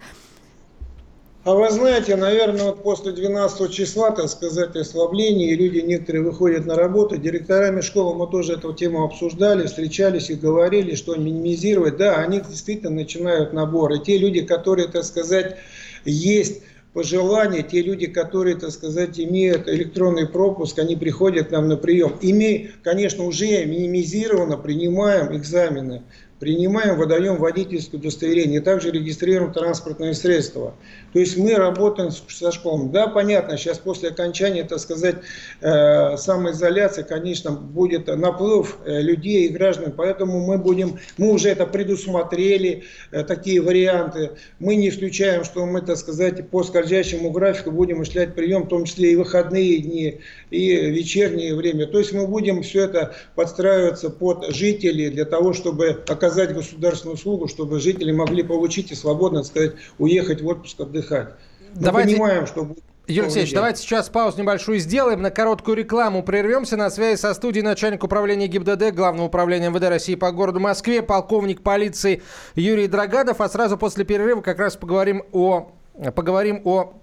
А 1.45 1.53
вы 1.53 1.71
знаете, 1.71 2.17
наверное, 2.17 2.65
вот 2.65 2.83
после 2.83 3.13
12 3.13 3.71
числа, 3.71 4.11
так 4.11 4.27
сказать, 4.27 4.75
ослабления, 4.75 5.53
и 5.53 5.55
люди 5.55 5.79
некоторые 5.79 6.21
выходят 6.21 6.65
на 6.65 6.75
работу, 6.75 7.15
директорами 7.15 7.79
школы 7.79 8.13
мы 8.13 8.27
тоже 8.29 8.53
эту 8.53 8.73
тему 8.73 9.05
обсуждали, 9.05 9.65
встречались 9.65 10.29
и 10.29 10.33
говорили, 10.33 10.95
что 10.95 11.15
минимизировать, 11.15 11.95
да, 11.95 12.17
они 12.17 12.41
действительно 12.41 12.91
начинают 12.91 13.53
набор. 13.53 13.93
И 13.93 14.03
те 14.03 14.17
люди, 14.17 14.41
которые, 14.41 14.89
так 14.89 15.05
сказать, 15.05 15.55
есть 16.03 16.61
пожелания, 16.91 17.63
те 17.63 17.83
люди, 17.83 18.07
которые, 18.07 18.57
так 18.57 18.71
сказать, 18.71 19.17
имеют 19.17 19.69
электронный 19.69 20.27
пропуск, 20.27 20.77
они 20.77 20.97
приходят 20.97 21.47
к 21.47 21.51
нам 21.51 21.69
на 21.69 21.77
прием. 21.77 22.17
И 22.19 22.33
мы, 22.33 22.71
конечно, 22.83 23.23
уже 23.23 23.63
минимизированно 23.65 24.57
принимаем 24.57 25.33
экзамены 25.33 26.01
принимаем, 26.39 26.97
выдаем 26.97 27.35
водительское 27.35 27.99
удостоверение, 27.99 28.61
также 28.61 28.91
регистрируем 28.91 29.51
транспортные 29.51 30.13
средства. 30.13 30.73
То 31.13 31.19
есть 31.19 31.37
мы 31.37 31.55
работаем 31.55 32.11
со 32.11 32.51
школами. 32.51 32.91
Да, 32.91 33.07
понятно, 33.07 33.57
сейчас 33.57 33.79
после 33.79 34.09
окончания, 34.09 34.63
так 34.63 34.79
сказать, 34.79 35.17
э, 35.61 36.17
самоизоляции, 36.17 37.03
конечно, 37.03 37.51
будет 37.51 38.07
наплыв 38.07 38.77
э, 38.85 39.01
людей 39.01 39.47
и 39.47 39.49
граждан, 39.49 39.93
поэтому 39.95 40.45
мы 40.45 40.57
будем, 40.57 40.99
мы 41.17 41.31
уже 41.31 41.49
это 41.49 41.65
предусмотрели, 41.65 42.83
э, 43.11 43.23
такие 43.23 43.61
варианты. 43.61 44.31
Мы 44.59 44.75
не 44.75 44.89
исключаем, 44.89 45.43
что 45.43 45.65
мы, 45.65 45.81
так 45.81 45.97
сказать, 45.97 46.49
по 46.49 46.63
скользящему 46.63 47.31
графику 47.31 47.71
будем 47.71 48.01
осуществлять 48.01 48.35
прием, 48.35 48.63
в 48.63 48.67
том 48.67 48.85
числе 48.85 49.13
и 49.13 49.15
выходные 49.15 49.79
дни, 49.79 50.19
и 50.51 50.75
вечернее 50.91 51.55
время. 51.55 51.87
То 51.87 51.99
есть 51.99 52.13
мы 52.13 52.27
будем 52.27 52.61
все 52.61 52.83
это 52.85 53.15
подстраиваться 53.35 54.09
под 54.09 54.53
жителей 54.53 55.09
для 55.09 55.25
того, 55.25 55.53
чтобы 55.53 56.03
оказать 56.07 56.53
государственную 56.53 57.15
услугу, 57.15 57.47
чтобы 57.47 57.79
жители 57.79 58.11
могли 58.11 58.43
получить 58.43 58.91
и 58.91 58.95
свободно, 58.95 59.39
так 59.39 59.47
сказать, 59.47 59.71
уехать 59.97 60.41
в 60.41 60.47
отпуск 60.47 60.79
отдыхать. 60.79 60.98
Мы 61.09 61.81
Давайте... 61.81 62.13
понимаем, 62.13 62.47
что 62.47 62.63
будет 62.63 62.83
Юрий 63.09 63.21
Алексеевич, 63.23 63.53
давайте 63.55 63.81
сейчас 63.81 64.07
паузу 64.07 64.39
небольшую 64.39 64.77
сделаем, 64.77 65.23
на 65.23 65.31
короткую 65.31 65.77
рекламу 65.77 66.21
прервемся. 66.21 66.77
На 66.77 66.91
связи 66.91 67.19
со 67.19 67.33
студией 67.33 67.65
начальник 67.65 68.03
управления 68.03 68.45
ГИБДД, 68.45 68.93
Главного 68.93 69.25
управления 69.25 69.69
МВД 69.69 69.85
России 69.85 70.13
по 70.13 70.31
городу 70.31 70.59
Москве, 70.59 71.01
полковник 71.01 71.63
полиции 71.63 72.21
Юрий 72.53 72.87
Драгадов. 72.87 73.41
А 73.41 73.49
сразу 73.49 73.79
после 73.79 74.05
перерыва 74.05 74.41
как 74.41 74.59
раз 74.59 74.77
поговорим 74.77 75.23
о, 75.31 75.71
поговорим 76.13 76.61
о 76.65 76.93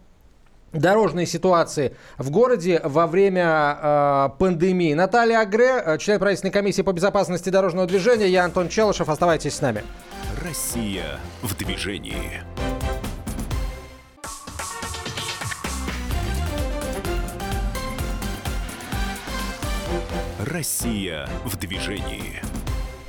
дорожной 0.73 1.27
ситуации 1.27 1.97
в 2.19 2.31
городе 2.31 2.81
во 2.85 3.09
время 3.09 3.79
э, 3.83 4.29
пандемии. 4.39 4.95
Наталья 4.95 5.41
Агре, 5.41 5.99
член 5.99 6.21
правительственной 6.21 6.53
комиссии 6.53 6.83
по 6.83 6.93
безопасности 6.93 7.49
дорожного 7.49 7.89
движения. 7.89 8.29
Я 8.29 8.45
Антон 8.45 8.69
Челышев. 8.69 9.09
Оставайтесь 9.09 9.55
с 9.55 9.61
нами. 9.61 9.83
Россия 10.45 11.19
в 11.43 11.57
движении. 11.57 12.43
Россия 20.47 21.29
в 21.45 21.59
движении. 21.59 22.41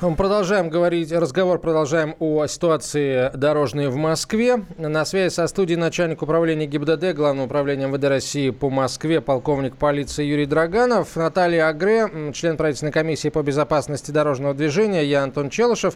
Мы 0.01 0.15
продолжаем 0.15 0.69
говорить, 0.69 1.11
разговор 1.11 1.59
продолжаем 1.59 2.15
о 2.19 2.47
ситуации 2.47 3.29
дорожной 3.35 3.89
в 3.89 3.95
Москве. 3.95 4.65
На 4.77 5.05
связи 5.05 5.31
со 5.31 5.45
студией 5.45 5.77
начальник 5.77 6.23
управления 6.23 6.65
ГИБДД, 6.65 7.15
Главного 7.15 7.45
управления 7.45 7.87
МВД 7.87 8.05
России 8.05 8.49
по 8.49 8.71
Москве, 8.71 9.21
полковник 9.21 9.75
полиции 9.75 10.25
Юрий 10.25 10.47
Драганов, 10.47 11.15
Наталья 11.15 11.67
Агре, 11.67 12.31
член 12.33 12.57
правительственной 12.57 12.91
комиссии 12.91 13.29
по 13.29 13.43
безопасности 13.43 14.09
дорожного 14.09 14.55
движения, 14.55 15.05
я 15.05 15.21
Антон 15.21 15.51
Челышев. 15.51 15.95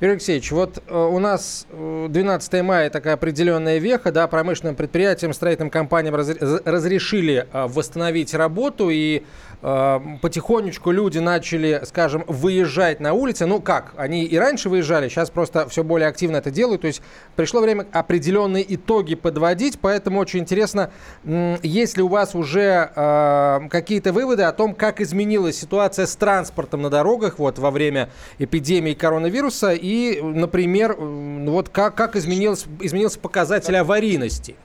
Юрий 0.00 0.12
Алексеевич, 0.12 0.52
вот 0.52 0.80
э, 0.86 0.96
у 0.96 1.18
нас 1.18 1.66
12 1.72 2.54
э, 2.54 2.62
мая 2.62 2.88
такая 2.88 3.14
определенная 3.14 3.78
веха, 3.78 4.12
да, 4.12 4.28
промышленным 4.28 4.76
предприятиям, 4.76 5.32
строительным 5.32 5.70
компаниям 5.70 6.14
разрешили 6.14 7.48
э, 7.52 7.66
восстановить 7.66 8.32
работу, 8.34 8.90
и 8.90 9.24
потихонечку 9.60 10.92
люди 10.92 11.18
начали, 11.18 11.82
скажем, 11.84 12.22
выезжать 12.28 13.00
на 13.00 13.12
улицы. 13.12 13.44
Ну 13.44 13.60
как, 13.60 13.92
они 13.96 14.22
и 14.22 14.36
раньше 14.36 14.68
выезжали, 14.68 15.08
сейчас 15.08 15.30
просто 15.30 15.68
все 15.68 15.82
более 15.82 16.06
активно 16.06 16.36
это 16.36 16.52
делают. 16.52 16.82
То 16.82 16.86
есть 16.86 17.02
пришло 17.34 17.60
время 17.60 17.84
определенные 17.90 18.64
итоги 18.72 19.16
подводить, 19.16 19.80
поэтому 19.80 20.20
очень 20.20 20.38
интересно, 20.38 20.92
есть 21.24 21.96
ли 21.96 22.04
у 22.04 22.08
вас 22.08 22.36
уже 22.36 23.68
какие-то 23.68 24.12
выводы 24.12 24.44
о 24.44 24.52
том, 24.52 24.76
как 24.76 25.00
изменилась 25.00 25.58
ситуация 25.58 26.06
с 26.06 26.14
транспортом 26.14 26.82
на 26.82 26.88
дорогах 26.88 27.40
вот 27.40 27.58
во 27.58 27.72
время 27.72 28.10
эпидемии 28.38 28.94
коронавируса 28.94 29.72
и, 29.72 29.87
например, 30.22 30.96
ну 30.98 31.52
вот 31.52 31.68
как, 31.68 31.94
как 31.94 32.16
изменился, 32.16 32.66
изменился 32.80 33.18
показатель 33.18 33.76
аварийности? 33.76 34.56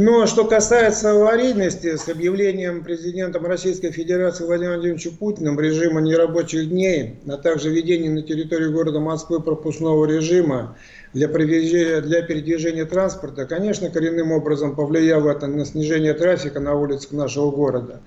Но 0.00 0.26
что 0.26 0.44
касается 0.44 1.10
аварийности, 1.10 1.96
с 1.96 2.08
объявлением 2.08 2.84
президентом 2.84 3.44
Российской 3.46 3.90
Федерации 3.90 4.44
Владимиром 4.44 4.76
Владимировичем 4.76 5.16
Путиным 5.16 5.58
режима 5.58 6.00
нерабочих 6.00 6.68
дней, 6.68 7.16
а 7.28 7.36
также 7.36 7.70
введение 7.70 8.08
на 8.08 8.22
территории 8.22 8.68
города 8.68 9.00
Москвы 9.00 9.40
пропускного 9.40 10.06
режима 10.06 10.76
для, 11.14 11.26
для 11.26 12.22
передвижения 12.22 12.84
транспорта, 12.84 13.44
конечно, 13.46 13.90
коренным 13.90 14.30
образом 14.30 14.76
повлияло 14.76 15.32
это 15.32 15.48
на 15.48 15.64
снижение 15.66 16.14
трафика 16.14 16.60
на 16.60 16.74
улицах 16.76 17.10
нашего 17.10 17.50
города. 17.50 18.00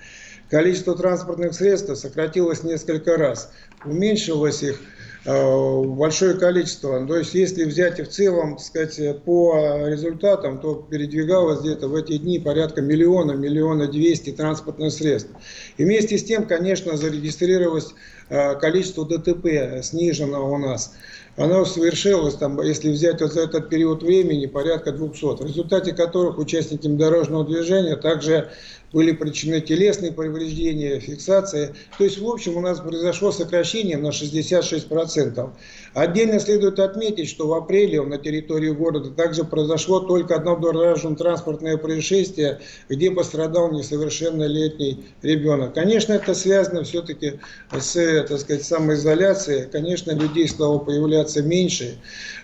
Количество 0.49 0.95
транспортных 0.95 1.53
средств 1.53 1.93
сократилось 1.97 2.63
несколько 2.63 3.17
раз 3.17 3.51
уменьшилось 3.85 4.63
их 4.63 4.79
э, 5.25 5.83
большое 5.83 6.35
количество. 6.35 7.05
То 7.05 7.17
есть, 7.17 7.33
если 7.33 7.63
взять 7.63 7.99
в 7.99 8.07
целом, 8.07 8.57
так 8.57 8.65
сказать, 8.65 9.23
по 9.23 9.87
результатам, 9.87 10.59
то 10.59 10.75
передвигалось 10.75 11.61
где-то 11.61 11.87
в 11.87 11.95
эти 11.95 12.17
дни 12.17 12.39
порядка 12.39 12.81
миллиона, 12.81 13.33
миллиона 13.33 13.87
двести 13.87 14.31
транспортных 14.31 14.91
средств. 14.91 15.29
И 15.77 15.83
вместе 15.83 16.17
с 16.17 16.23
тем, 16.23 16.45
конечно, 16.45 16.97
зарегистрировалось 16.97 17.93
э, 18.29 18.55
количество 18.55 19.05
ДТП 19.05 19.83
снижено 19.83 20.51
у 20.51 20.57
нас. 20.57 20.93
Оно 21.37 21.63
совершилось, 21.63 22.35
там, 22.35 22.61
если 22.61 22.91
взять 22.91 23.21
вот 23.21 23.31
за 23.31 23.43
этот 23.43 23.69
период 23.69 24.03
времени, 24.03 24.47
порядка 24.47 24.91
200, 24.91 25.41
в 25.41 25.45
результате 25.45 25.93
которых 25.93 26.37
участникам 26.37 26.97
дорожного 26.97 27.45
движения 27.45 27.95
также 27.95 28.49
были 28.93 29.11
причинены 29.13 29.61
телесные 29.61 30.11
повреждения, 30.11 30.99
фиксация. 30.99 31.73
То 31.97 32.03
есть, 32.03 32.19
в 32.19 32.27
общем, 32.27 32.57
у 32.57 32.61
нас 32.61 32.79
произошло 32.79 33.31
сокращение 33.31 33.97
на 33.97 34.07
66%. 34.07 35.49
Отдельно 35.93 36.39
следует 36.39 36.79
отметить, 36.79 37.29
что 37.29 37.47
в 37.47 37.53
апреле 37.53 38.01
на 38.01 38.17
территории 38.17 38.69
города 38.69 39.11
также 39.11 39.43
произошло 39.43 40.01
только 40.01 40.35
одно 40.35 40.57
дорожно-транспортное 40.57 41.77
происшествие, 41.77 42.59
где 42.89 43.11
пострадал 43.11 43.71
несовершеннолетний 43.71 45.05
ребенок. 45.21 45.73
Конечно, 45.73 46.13
это 46.13 46.33
связано 46.33 46.83
все-таки 46.83 47.39
с, 47.71 47.93
так 48.27 48.39
сказать, 48.39 48.65
самоизоляцией. 48.65 49.69
Конечно, 49.69 50.11
людей 50.11 50.47
стало 50.47 50.79
появляться 50.79 51.41
меньше. 51.41 51.97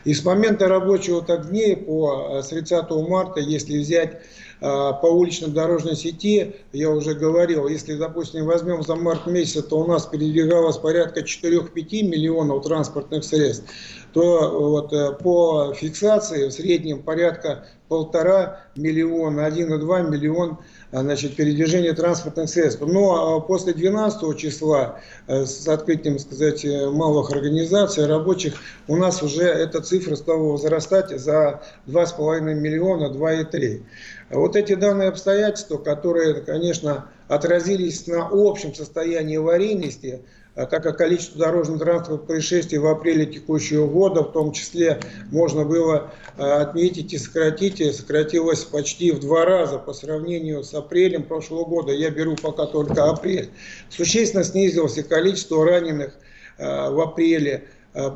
И 0.06 0.14
с 0.14 0.24
момента 0.24 0.68
рабочего 0.68 1.22
так 1.22 1.50
дней 1.50 1.76
по 1.76 2.42
30 2.50 2.90
марта, 3.10 3.42
если 3.42 3.80
взять 3.80 4.22
по 4.60 5.06
уличной 5.06 5.52
дорожной 5.52 5.96
сети, 5.96 6.56
я 6.74 6.90
уже 6.90 7.14
говорил, 7.14 7.68
если, 7.68 7.96
допустим, 7.96 8.46
возьмем 8.46 8.82
за 8.82 8.96
март 8.96 9.28
месяц, 9.28 9.64
то 9.64 9.80
у 9.80 9.88
нас 9.88 10.06
передвигалось 10.08 10.78
порядка 10.78 11.22
4-5 11.22 11.70
миллионов 12.04 12.64
транспортных 12.64 13.24
средств, 13.24 13.66
то 14.14 14.72
вот 14.72 14.94
э, 14.94 15.12
по 15.22 15.74
фиксации 15.74 16.48
в 16.48 16.52
среднем 16.52 17.04
порядка 17.04 17.68
полтора 17.88 18.64
миллиона, 18.76 19.48
1,2 19.48 20.10
миллион 20.10 20.58
а, 20.92 21.02
значит, 21.02 21.36
передвижения 21.36 21.94
транспортных 21.94 22.50
средств. 22.50 22.82
Но 22.82 23.38
а, 23.38 23.40
после 23.42 23.74
12 23.74 24.38
числа 24.38 25.00
э, 25.28 25.46
с 25.46 25.68
открытием 25.68 26.20
сказать, 26.20 26.66
э, 26.66 26.90
малых 26.90 27.32
организаций, 27.32 28.06
рабочих, 28.06 28.56
у 28.88 28.96
нас 28.96 29.22
уже 29.22 29.44
эта 29.44 29.82
цифра 29.82 30.16
стала 30.16 30.52
возрастать 30.52 31.10
за 31.20 31.62
2,5 31.88 32.42
миллиона, 32.56 33.14
2,3. 33.14 33.84
Вот 34.30 34.56
эти 34.56 34.76
данные 34.76 35.10
обстоятельства, 35.10 35.78
которые, 35.78 36.36
конечно, 36.42 37.10
отразились 37.28 38.08
на 38.08 38.28
общем 38.32 38.74
состоянии 38.74 39.38
аварийности, 39.38 40.22
а 40.54 40.66
так 40.66 40.84
как 40.84 40.98
количество 40.98 41.40
дорожно-транспортных 41.40 42.26
происшествий 42.26 42.80
в 42.80 42.88
апреле 42.88 43.28
текущего 43.28 43.88
года, 43.88 44.24
в 44.24 44.32
том 44.32 44.52
числе, 44.52 45.00
можно 45.32 45.64
было 45.64 46.12
а, 46.36 46.62
отметить 46.62 47.14
и 47.14 47.18
сократить, 47.20 47.80
и 47.80 47.92
сократилось 47.92 48.64
почти 48.64 49.12
в 49.12 49.20
два 49.20 49.46
раза 49.46 49.78
по 49.78 49.94
сравнению 49.94 50.64
с 50.64 50.74
апрелем 50.74 51.24
прошлого 51.24 51.64
года. 51.64 51.94
Я 51.94 52.10
беру 52.10 52.36
пока 52.36 52.66
только 52.66 53.08
апрель. 53.10 53.52
Существенно 53.90 54.44
снизилось 54.44 54.98
и 54.98 55.04
количество 55.04 55.64
раненых 55.64 56.14
в 56.58 57.00
апреле 57.00 57.66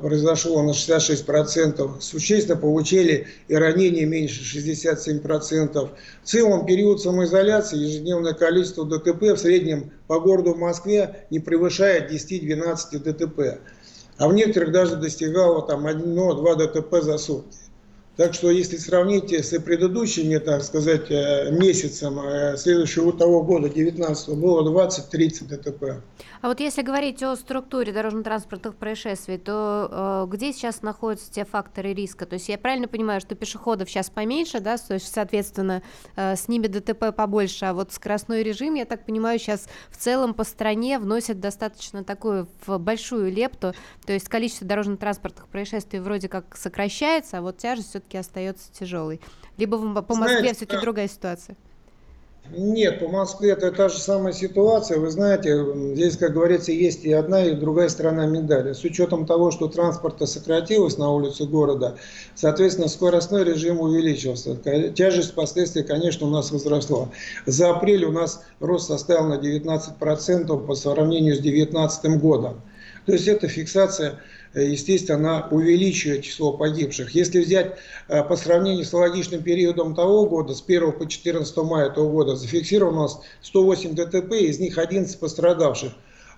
произошло 0.01 0.61
на 0.61 0.71
66%, 0.71 2.01
существенно 2.01 2.55
получили 2.55 3.27
и 3.47 3.55
ранения 3.55 4.05
меньше 4.05 4.41
67%. 4.57 5.89
В 6.23 6.27
целом 6.27 6.65
период 6.65 7.01
самоизоляции 7.01 7.77
ежедневное 7.77 8.33
количество 8.33 8.85
ДТП 8.85 9.21
в 9.21 9.37
среднем 9.37 9.91
по 10.07 10.19
городу 10.19 10.53
Москве 10.55 11.25
не 11.31 11.39
превышает 11.39 12.11
10-12 12.11 12.99
ДТП. 12.99 13.59
А 14.17 14.27
в 14.27 14.33
некоторых 14.33 14.71
даже 14.71 14.97
достигало 14.97 15.65
там 15.65 15.87
1-2 15.87 16.55
ДТП 16.57 17.01
за 17.01 17.17
сутки. 17.17 17.57
Так 18.17 18.33
что 18.33 18.51
если 18.51 18.75
сравнить 18.75 19.31
с 19.31 19.57
предыдущими, 19.59 20.37
так 20.37 20.63
сказать, 20.63 21.09
э, 21.09 21.49
месяцем 21.51 22.19
э, 22.19 22.57
следующего 22.57 23.13
того 23.13 23.41
года, 23.41 23.69
19 23.69 24.37
было 24.37 24.69
20-30 24.69 25.47
ДТП. 25.47 26.03
А 26.41 26.47
вот 26.47 26.59
если 26.59 26.81
говорить 26.81 27.21
о 27.23 27.35
структуре 27.35 27.93
дорожно-транспортных 27.93 28.75
происшествий, 28.75 29.37
то 29.37 30.25
э, 30.27 30.33
где 30.33 30.51
сейчас 30.51 30.81
находятся 30.81 31.31
те 31.31 31.45
факторы 31.45 31.93
риска? 31.93 32.25
То 32.25 32.33
есть 32.33 32.49
я 32.49 32.57
правильно 32.57 32.87
понимаю, 32.87 33.21
что 33.21 33.35
пешеходов 33.35 33.89
сейчас 33.89 34.09
поменьше, 34.09 34.59
да, 34.59 34.77
то 34.77 34.95
есть, 34.95 35.13
соответственно, 35.13 35.81
э, 36.15 36.35
с 36.35 36.47
ними 36.49 36.67
ДТП 36.67 37.15
побольше, 37.15 37.65
а 37.65 37.73
вот 37.73 37.93
скоростной 37.93 38.43
режим, 38.43 38.73
я 38.73 38.85
так 38.85 39.05
понимаю, 39.05 39.39
сейчас 39.39 39.67
в 39.89 39.97
целом 39.97 40.33
по 40.33 40.43
стране 40.43 40.99
вносит 40.99 41.39
достаточно 41.39 42.03
такую 42.03 42.47
большую 42.67 43.31
лепту, 43.31 43.73
то 44.05 44.11
есть 44.11 44.27
количество 44.27 44.67
дорожно-транспортных 44.67 45.47
происшествий 45.47 45.99
вроде 45.99 46.27
как 46.27 46.57
сокращается, 46.57 47.37
а 47.37 47.41
вот 47.41 47.57
тяжесть 47.57 47.95
все-таки 48.01 48.17
остается 48.17 48.65
тяжелой. 48.77 49.19
Либо 49.57 50.01
по 50.01 50.15
Москве 50.15 50.53
все-таки 50.53 50.81
другая 50.81 51.07
ситуация. 51.07 51.55
Нет, 52.49 52.99
по 52.99 53.07
Москве 53.07 53.51
это 53.51 53.71
та 53.71 53.87
же 53.87 53.99
самая 53.99 54.33
ситуация. 54.33 54.97
Вы 54.97 55.11
знаете, 55.11 55.63
здесь, 55.93 56.17
как 56.17 56.33
говорится, 56.33 56.71
есть 56.71 57.05
и 57.05 57.13
одна, 57.13 57.45
и 57.45 57.55
другая 57.55 57.87
сторона 57.87 58.25
медали. 58.25 58.73
С 58.73 58.83
учетом 58.83 59.25
того, 59.27 59.51
что 59.51 59.67
транспорта 59.67 60.25
сократилось 60.25 60.97
на 60.97 61.11
улице 61.11 61.45
города, 61.45 61.97
соответственно, 62.33 62.87
скоростной 62.87 63.43
режим 63.43 63.79
увеличился. 63.79 64.55
Тяжесть 64.55 65.35
последствий, 65.35 65.83
конечно, 65.83 66.27
у 66.27 66.29
нас 66.31 66.51
возросла. 66.51 67.09
За 67.45 67.69
апрель 67.69 68.05
у 68.05 68.11
нас 68.11 68.43
рост 68.59 68.87
составил 68.87 69.27
на 69.27 69.35
19% 69.35 70.65
по 70.65 70.75
сравнению 70.75 71.35
с 71.35 71.39
2019 71.39 72.19
годом. 72.19 72.61
То 73.05 73.13
есть 73.13 73.27
это 73.27 73.47
фиксация 73.47 74.19
Э, 74.19 74.40
естественно, 74.53 75.17
она 75.17 75.47
увеличивает 75.49 76.23
число 76.23 76.53
погибших. 76.53 77.15
Если 77.15 77.39
взять 77.39 77.77
э, 78.07 78.23
по 78.23 78.35
сравнению 78.35 78.85
с 78.85 78.93
аналогичным 78.93 79.43
периодом 79.43 79.95
того 79.95 80.25
года, 80.25 80.53
с 80.53 80.63
1 80.65 80.91
по 80.93 81.07
14 81.07 81.57
мая 81.57 81.89
того 81.89 82.09
года, 82.09 82.35
зафиксировано 82.35 82.99
у 82.99 83.01
нас 83.03 83.21
108 83.41 83.95
ДТП, 83.95 84.33
из 84.33 84.59
них 84.59 84.77
11 84.77 85.17
пострадавших. 85.19 85.93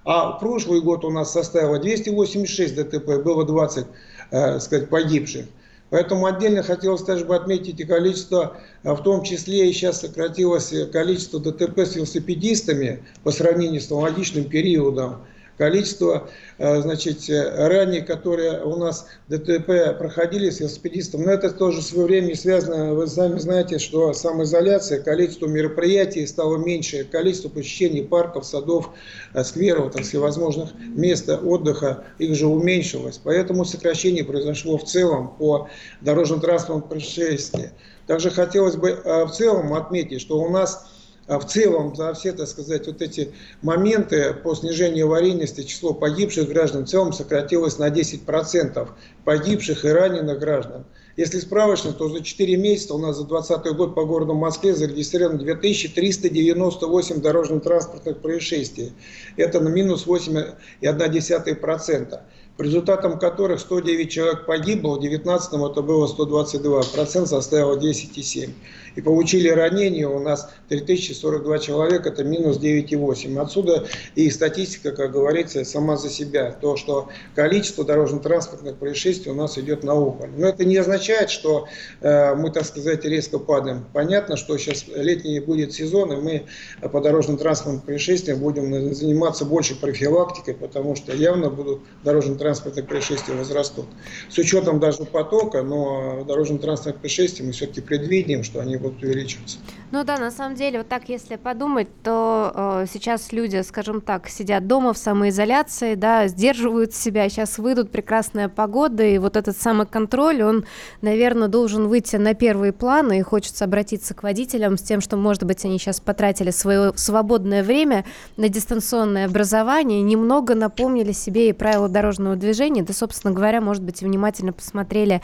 А 0.05 0.33
прошлый 0.33 0.81
год 0.81 1.05
у 1.05 1.09
нас 1.09 1.31
составило 1.31 1.79
286 1.79 2.75
ДТП, 2.75 3.23
было 3.23 3.45
20 3.45 3.85
э, 4.31 4.59
сказать, 4.59 4.89
погибших. 4.89 5.45
Поэтому 5.89 6.25
отдельно 6.25 6.63
хотелось 6.63 7.03
также 7.03 7.23
бы 7.23 7.35
отметить 7.35 7.79
и 7.79 7.83
количество, 7.83 8.57
в 8.81 8.97
том 9.03 9.21
числе 9.23 9.69
и 9.69 9.73
сейчас 9.73 10.01
сократилось 10.01 10.73
количество 10.91 11.39
ДТП 11.39 11.79
с 11.79 11.95
велосипедистами 11.95 13.03
по 13.23 13.29
сравнению 13.29 13.79
с 13.79 13.91
аналогичным 13.91 14.45
периодом 14.45 15.21
количество 15.57 16.29
э, 16.57 16.81
значит, 16.81 17.29
ранее, 17.29 18.01
которые 18.01 18.63
у 18.63 18.75
нас 18.77 19.07
ДТП 19.27 19.97
проходили 19.97 20.49
с 20.49 20.59
велосипедистом. 20.59 21.23
Но 21.23 21.31
это 21.31 21.49
тоже 21.51 21.81
в 21.81 21.83
свое 21.83 22.07
время 22.07 22.35
связано, 22.35 22.93
вы 22.93 23.07
сами 23.07 23.39
знаете, 23.39 23.79
что 23.79 24.13
самоизоляция, 24.13 25.01
количество 25.01 25.47
мероприятий 25.47 26.25
стало 26.25 26.57
меньше, 26.57 27.03
количество 27.03 27.49
посещений 27.49 28.03
парков, 28.03 28.45
садов, 28.45 28.89
э, 29.33 29.43
скверов, 29.43 29.93
так 29.93 30.03
всевозможных 30.03 30.71
мест 30.75 31.29
отдыха, 31.29 32.03
их 32.17 32.35
же 32.35 32.47
уменьшилось. 32.47 33.19
Поэтому 33.23 33.65
сокращение 33.65 34.23
произошло 34.23 34.77
в 34.77 34.83
целом 34.83 35.35
по 35.37 35.69
дорожно-транспортному 36.01 36.87
происшествию. 36.87 37.71
Также 38.07 38.31
хотелось 38.31 38.75
бы 38.75 38.89
э, 38.89 39.25
в 39.25 39.31
целом 39.31 39.73
отметить, 39.73 40.21
что 40.21 40.39
у 40.39 40.49
нас 40.49 40.92
в 41.27 41.43
целом 41.45 41.95
за 41.95 42.13
все, 42.13 42.33
так 42.33 42.47
сказать, 42.47 42.87
вот 42.87 43.01
эти 43.01 43.31
моменты 43.61 44.33
по 44.33 44.55
снижению 44.55 45.05
аварийности 45.05 45.63
число 45.63 45.93
погибших 45.93 46.49
граждан 46.49 46.85
в 46.85 46.89
целом 46.89 47.13
сократилось 47.13 47.77
на 47.77 47.89
10% 47.89 48.89
погибших 49.23 49.85
и 49.85 49.89
раненых 49.89 50.39
граждан. 50.39 50.83
Если 51.15 51.39
справочно, 51.39 51.93
то 51.93 52.09
за 52.09 52.23
4 52.23 52.57
месяца 52.57 52.95
у 52.95 52.97
нас 52.97 53.15
за 53.15 53.23
2020 53.23 53.77
год 53.77 53.95
по 53.95 54.03
городу 54.03 54.33
Москве 54.33 54.73
зарегистрировано 54.73 55.37
2398 55.37 57.21
дорожно-транспортных 57.21 58.19
происшествий. 58.19 58.93
Это 59.37 59.59
на 59.59 59.69
минус 59.69 60.07
8,1% 60.07 62.19
по 62.57 62.61
результатам 62.61 63.17
которых 63.17 63.59
109 63.59 64.11
человек 64.11 64.45
погибло, 64.45 64.95
в 64.95 64.99
2019 64.99 65.53
это 65.71 65.81
было 65.81 66.07
122, 66.07 66.83
процент 66.93 67.27
составило 67.27 67.77
10,7. 67.77 68.51
И 68.95 69.01
получили 69.01 69.49
ранения 69.49 70.07
у 70.07 70.19
нас 70.19 70.49
3042 70.69 71.59
человека, 71.59 72.09
это 72.09 72.23
минус 72.23 72.59
9,8. 72.59 73.39
Отсюда 73.39 73.87
и 74.15 74.29
статистика, 74.29 74.91
как 74.91 75.11
говорится, 75.11 75.63
сама 75.63 75.97
за 75.97 76.09
себя. 76.09 76.51
То, 76.51 76.75
что 76.75 77.09
количество 77.35 77.83
дорожно-транспортных 77.83 78.77
происшествий 78.77 79.31
у 79.31 79.35
нас 79.35 79.57
идет 79.57 79.83
на 79.83 79.93
убыль. 79.93 80.29
Но 80.37 80.47
это 80.47 80.65
не 80.65 80.77
означает, 80.77 81.29
что 81.29 81.67
э, 82.01 82.35
мы, 82.35 82.51
так 82.51 82.65
сказать, 82.65 83.05
резко 83.05 83.39
падаем. 83.39 83.85
Понятно, 83.93 84.37
что 84.37 84.57
сейчас 84.57 84.85
летний 84.87 85.39
будет 85.39 85.73
сезон, 85.73 86.13
и 86.13 86.15
мы 86.17 86.45
по 86.89 87.01
дорожно-транспортным 87.01 87.81
происшествиям 87.81 88.39
будем 88.39 88.93
заниматься 88.93 89.45
больше 89.45 89.79
профилактикой, 89.79 90.55
потому 90.55 90.95
что 90.95 91.13
явно 91.13 91.49
будут 91.49 91.81
дорожно 92.03 92.23
дорожно-транспортных 92.23 92.87
происшествий 92.87 93.35
возрастут. 93.35 93.85
С 94.29 94.37
учетом 94.37 94.79
даже 94.79 95.05
потока, 95.05 95.63
но 95.63 96.23
дорожно-транспортных 96.27 97.01
происшествий 97.01 97.45
мы 97.45 97.51
все-таки 97.51 97.81
предвидим, 97.81 98.43
что 98.43 98.59
они 98.59 98.77
будут 98.83 99.01
увеличиваться. 99.03 99.59
Ну 99.93 100.03
да, 100.03 100.17
на 100.17 100.31
самом 100.31 100.55
деле, 100.55 100.79
вот 100.79 100.87
так 100.87 101.07
если 101.07 101.35
подумать, 101.35 101.87
то 102.01 102.51
э, 102.55 102.85
сейчас 102.91 103.31
люди, 103.31 103.61
скажем 103.61 104.01
так, 104.01 104.27
сидят 104.27 104.65
дома 104.65 104.91
в 104.91 104.97
самоизоляции, 104.97 105.93
да, 105.93 106.25
сдерживают 106.27 106.95
себя, 106.95 107.29
сейчас 107.29 107.59
выйдут 107.59 107.91
прекрасная 107.91 108.49
погода, 108.49 109.03
и 109.03 109.19
вот 109.19 109.37
этот 109.37 109.55
самоконтроль, 109.55 110.41
он, 110.41 110.65
наверное, 111.03 111.47
должен 111.47 111.87
выйти 111.87 112.15
на 112.15 112.33
первый 112.33 112.71
план, 112.73 113.11
и 113.11 113.21
хочется 113.21 113.65
обратиться 113.65 114.15
к 114.15 114.23
водителям 114.23 114.79
с 114.79 114.81
тем, 114.81 114.99
что, 114.99 115.15
может 115.15 115.43
быть, 115.43 115.63
они 115.63 115.77
сейчас 115.77 115.99
потратили 115.99 116.49
свое 116.49 116.93
свободное 116.95 117.61
время 117.63 118.03
на 118.35 118.49
дистанционное 118.49 119.27
образование, 119.27 120.01
немного 120.01 120.55
напомнили 120.55 121.11
себе 121.11 121.49
и 121.49 121.53
правила 121.53 121.87
дорожного 121.87 122.35
движения, 122.35 122.81
да, 122.81 122.95
собственно 122.95 123.31
говоря, 123.31 123.61
может 123.61 123.83
быть, 123.83 124.01
внимательно 124.01 124.53
посмотрели 124.53 125.21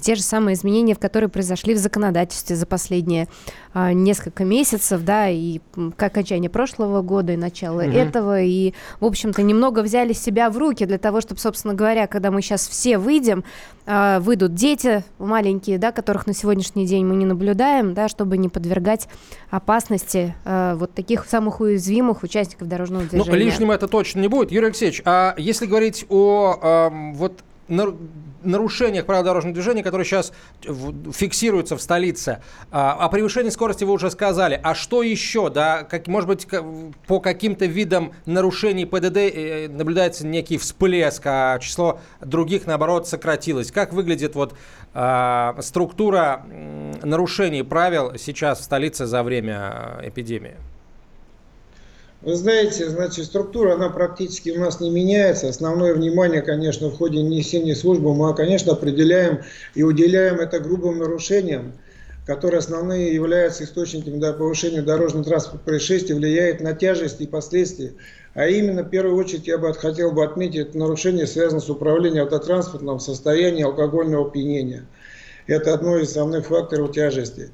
те 0.00 0.16
же 0.16 0.22
самые 0.22 0.54
изменения, 0.54 0.96
которые 0.96 1.30
произошли 1.30 1.74
в 1.74 1.78
законодательстве 1.78 2.56
за 2.56 2.66
последние 2.66 3.28
а, 3.74 3.92
несколько 3.92 4.44
месяцев, 4.44 5.02
да, 5.02 5.28
и 5.28 5.60
к 5.96 6.02
окончанию 6.02 6.50
прошлого 6.50 7.02
года, 7.02 7.32
и 7.32 7.36
начало 7.36 7.82
угу. 7.82 7.90
этого, 7.90 8.40
и, 8.40 8.72
в 9.00 9.04
общем-то, 9.04 9.42
немного 9.42 9.80
взяли 9.80 10.12
себя 10.12 10.50
в 10.50 10.58
руки 10.58 10.86
для 10.86 10.98
того, 10.98 11.20
чтобы, 11.20 11.40
собственно 11.40 11.74
говоря, 11.74 12.06
когда 12.06 12.30
мы 12.30 12.42
сейчас 12.42 12.66
все 12.66 12.98
выйдем, 12.98 13.44
а, 13.86 14.20
выйдут 14.20 14.54
дети 14.54 15.04
маленькие, 15.18 15.78
да, 15.78 15.92
которых 15.92 16.26
на 16.26 16.34
сегодняшний 16.34 16.86
день 16.86 17.04
мы 17.04 17.16
не 17.16 17.26
наблюдаем, 17.26 17.94
да, 17.94 18.08
чтобы 18.08 18.36
не 18.36 18.48
подвергать 18.48 19.08
опасности 19.50 20.34
а, 20.44 20.74
вот 20.74 20.92
таких 20.94 21.26
самых 21.26 21.60
уязвимых 21.60 22.22
участников 22.22 22.68
дорожного 22.68 23.02
ну, 23.02 23.08
движения. 23.08 23.30
Ну, 23.30 23.36
лишним 23.36 23.70
это 23.70 23.88
точно 23.88 24.20
не 24.20 24.28
будет. 24.28 24.50
Юрий 24.50 24.66
Алексеевич, 24.66 25.02
а 25.04 25.34
если 25.36 25.66
говорить 25.66 26.06
о 26.08 26.58
э, 26.60 27.12
вот 27.14 27.42
нарушениях 27.68 29.06
правил 29.06 29.24
дорожного 29.24 29.54
движения, 29.54 29.82
которые 29.82 30.04
сейчас 30.04 30.32
фиксируются 30.62 31.76
в 31.76 31.82
столице. 31.82 32.42
А, 32.70 32.92
о 32.92 33.08
превышении 33.08 33.50
скорости 33.50 33.84
вы 33.84 33.92
уже 33.92 34.10
сказали. 34.10 34.60
А 34.62 34.74
что 34.74 35.02
еще? 35.02 35.50
Да, 35.50 35.84
как, 35.84 36.06
может 36.06 36.28
быть, 36.28 36.46
по 37.06 37.20
каким-то 37.20 37.66
видам 37.66 38.12
нарушений 38.26 38.86
ПДД 38.86 39.16
э, 39.16 39.68
наблюдается 39.68 40.26
некий 40.26 40.58
всплеск, 40.58 41.22
а 41.24 41.58
число 41.58 42.00
других, 42.20 42.66
наоборот, 42.66 43.08
сократилось. 43.08 43.70
Как 43.70 43.92
выглядит 43.92 44.34
вот 44.34 44.54
а, 44.94 45.56
структура 45.60 46.44
нарушений 47.02 47.62
правил 47.62 48.14
сейчас 48.18 48.60
в 48.60 48.64
столице 48.64 49.06
за 49.06 49.22
время 49.22 49.98
э, 50.00 50.08
эпидемии? 50.08 50.56
Вы 52.20 52.34
знаете, 52.34 52.88
значит, 52.90 53.26
структура, 53.26 53.74
она 53.74 53.90
практически 53.90 54.50
у 54.50 54.58
нас 54.58 54.80
не 54.80 54.90
меняется. 54.90 55.48
Основное 55.48 55.94
внимание, 55.94 56.42
конечно, 56.42 56.88
в 56.88 56.96
ходе 56.96 57.22
несения 57.22 57.76
службы 57.76 58.12
мы, 58.12 58.34
конечно, 58.34 58.72
определяем 58.72 59.42
и 59.76 59.84
уделяем 59.84 60.40
это 60.40 60.58
грубым 60.58 60.98
нарушениям, 60.98 61.74
которые 62.26 62.58
основные 62.58 63.14
являются 63.14 63.62
источниками 63.62 64.18
до 64.18 64.32
повышения 64.32 64.82
дорожно-транспортных 64.82 65.62
происшествий, 65.62 66.16
влияет 66.16 66.60
на 66.60 66.74
тяжесть 66.74 67.20
и 67.20 67.26
последствия. 67.28 67.92
А 68.34 68.48
именно, 68.48 68.82
в 68.82 68.90
первую 68.90 69.16
очередь, 69.16 69.46
я 69.46 69.56
бы 69.56 69.72
хотел 69.72 70.10
бы 70.10 70.24
отметить, 70.24 70.70
это 70.70 70.78
нарушение 70.78 71.26
связано 71.28 71.60
с 71.60 71.70
управлением 71.70 72.24
автотранспортом 72.24 72.98
в 72.98 73.02
состоянии 73.02 73.62
алкогольного 73.62 74.26
опьянения. 74.26 74.86
Это 75.46 75.72
одно 75.72 75.96
из 75.96 76.10
основных 76.10 76.46
факторов 76.46 76.92
тяжести. 76.92 77.50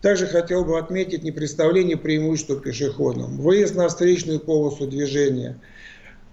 Также 0.00 0.26
хотел 0.26 0.64
бы 0.64 0.78
отметить 0.78 1.24
непредставление 1.24 1.96
преимущества 1.96 2.60
пешеходам, 2.60 3.36
выезд 3.36 3.74
на 3.74 3.88
встречную 3.88 4.38
полосу 4.38 4.86
движения, 4.86 5.60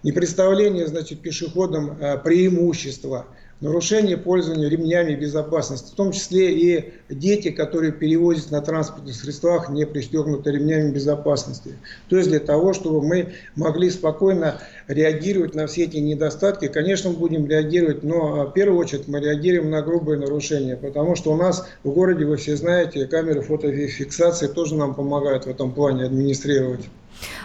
не 0.03 0.11
представление, 0.11 0.87
значит, 0.87 1.21
пешеходам 1.21 1.97
э, 1.99 2.17
преимущества– 2.19 3.27
нарушение 3.61 4.17
пользования 4.17 4.67
ремнями 4.67 5.15
безопасности, 5.15 5.91
в 5.91 5.95
том 5.95 6.11
числе 6.11 6.51
и 6.51 6.93
дети, 7.09 7.51
которые 7.51 7.93
перевозят 7.93 8.51
на 8.51 8.61
транспортных 8.61 9.15
средствах, 9.15 9.69
не 9.69 9.85
пристегнуты 9.85 10.51
ремнями 10.51 10.91
безопасности. 10.91 11.75
То 12.09 12.17
есть 12.17 12.29
для 12.29 12.39
того, 12.39 12.73
чтобы 12.73 13.01
мы 13.01 13.33
могли 13.55 13.89
спокойно 13.89 14.59
реагировать 14.87 15.55
на 15.55 15.67
все 15.67 15.83
эти 15.83 15.97
недостатки, 15.97 16.67
конечно, 16.67 17.11
мы 17.11 17.17
будем 17.17 17.47
реагировать, 17.47 18.03
но 18.03 18.41
а, 18.41 18.45
в 18.45 18.53
первую 18.53 18.79
очередь 18.79 19.07
мы 19.07 19.19
реагируем 19.19 19.69
на 19.69 19.81
грубые 19.81 20.19
нарушения, 20.19 20.75
потому 20.75 21.15
что 21.15 21.31
у 21.31 21.37
нас 21.37 21.67
в 21.83 21.91
городе, 21.91 22.25
вы 22.25 22.35
все 22.37 22.57
знаете, 22.57 23.05
камеры 23.07 23.41
фотофиксации 23.41 24.47
тоже 24.47 24.75
нам 24.75 24.95
помогают 24.95 25.45
в 25.45 25.49
этом 25.49 25.73
плане 25.73 26.03
администрировать. 26.03 26.85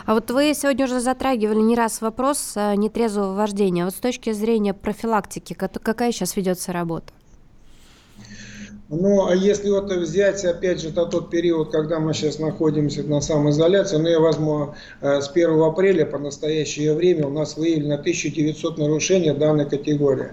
А 0.07 0.15
вот 0.15 0.31
вы 0.31 0.53
сегодня 0.55 0.85
уже 0.85 1.01
затрагивали 1.01 1.61
не 1.61 1.77
раз 1.77 2.01
вопрос 2.01 2.53
э, 2.57 2.75
нетрезвого 2.77 3.35
вождения. 3.35 3.85
Вот 3.85 3.95
с 3.95 3.99
точки 3.99 4.33
зрения 4.33 4.75
профилактики, 4.75 5.55
какая 5.55 6.13
сейчас 6.13 6.37
ведется 6.37 6.73
работа? 6.73 7.13
Ну, 8.93 9.29
а 9.29 9.37
если 9.37 9.71
вот 9.71 9.93
взять, 9.93 10.45
опять 10.45 10.81
же, 10.81 10.91
тот 10.91 11.31
период, 11.31 11.71
когда 11.71 12.01
мы 12.01 12.13
сейчас 12.13 12.41
находимся 12.41 13.05
на 13.05 13.21
самоизоляции, 13.21 13.99
ну, 13.99 14.09
я 14.09 14.19
возьму 14.19 14.75
э, 15.01 15.21
с 15.21 15.31
1 15.31 15.63
апреля 15.63 16.05
по 16.07 16.19
настоящее 16.19 16.95
время 16.95 17.29
у 17.29 17.31
нас 17.31 17.57
выявлено 17.57 17.95
1900 17.95 18.79
нарушений 18.79 19.31
данной 19.31 19.71
категории. 19.71 20.33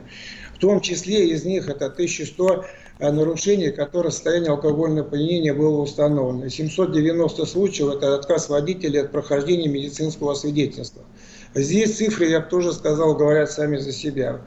В 0.55 0.57
том 0.57 0.81
числе 0.81 1.29
из 1.29 1.45
них 1.45 1.69
это 1.69 1.85
1100 1.85 2.65
нарушений, 2.99 3.71
которые 3.71 4.11
состояние 4.11 4.51
алкогольного 4.51 5.07
опьянения 5.07 5.53
было 5.53 5.81
установлено. 5.81 6.49
790 6.49 7.45
случаев– 7.45 7.89
это 7.95 8.15
отказ 8.15 8.49
водителя 8.49 9.03
от 9.03 9.11
прохождения 9.11 9.67
медицинского 9.67 10.33
свидетельства. 10.33 11.03
Здесь 11.53 11.97
цифры, 11.97 12.27
я 12.27 12.39
бы 12.41 12.49
тоже 12.49 12.73
сказал, 12.73 13.15
говорят 13.15 13.51
сами 13.51 13.77
за 13.77 13.91
себя. 13.91 14.41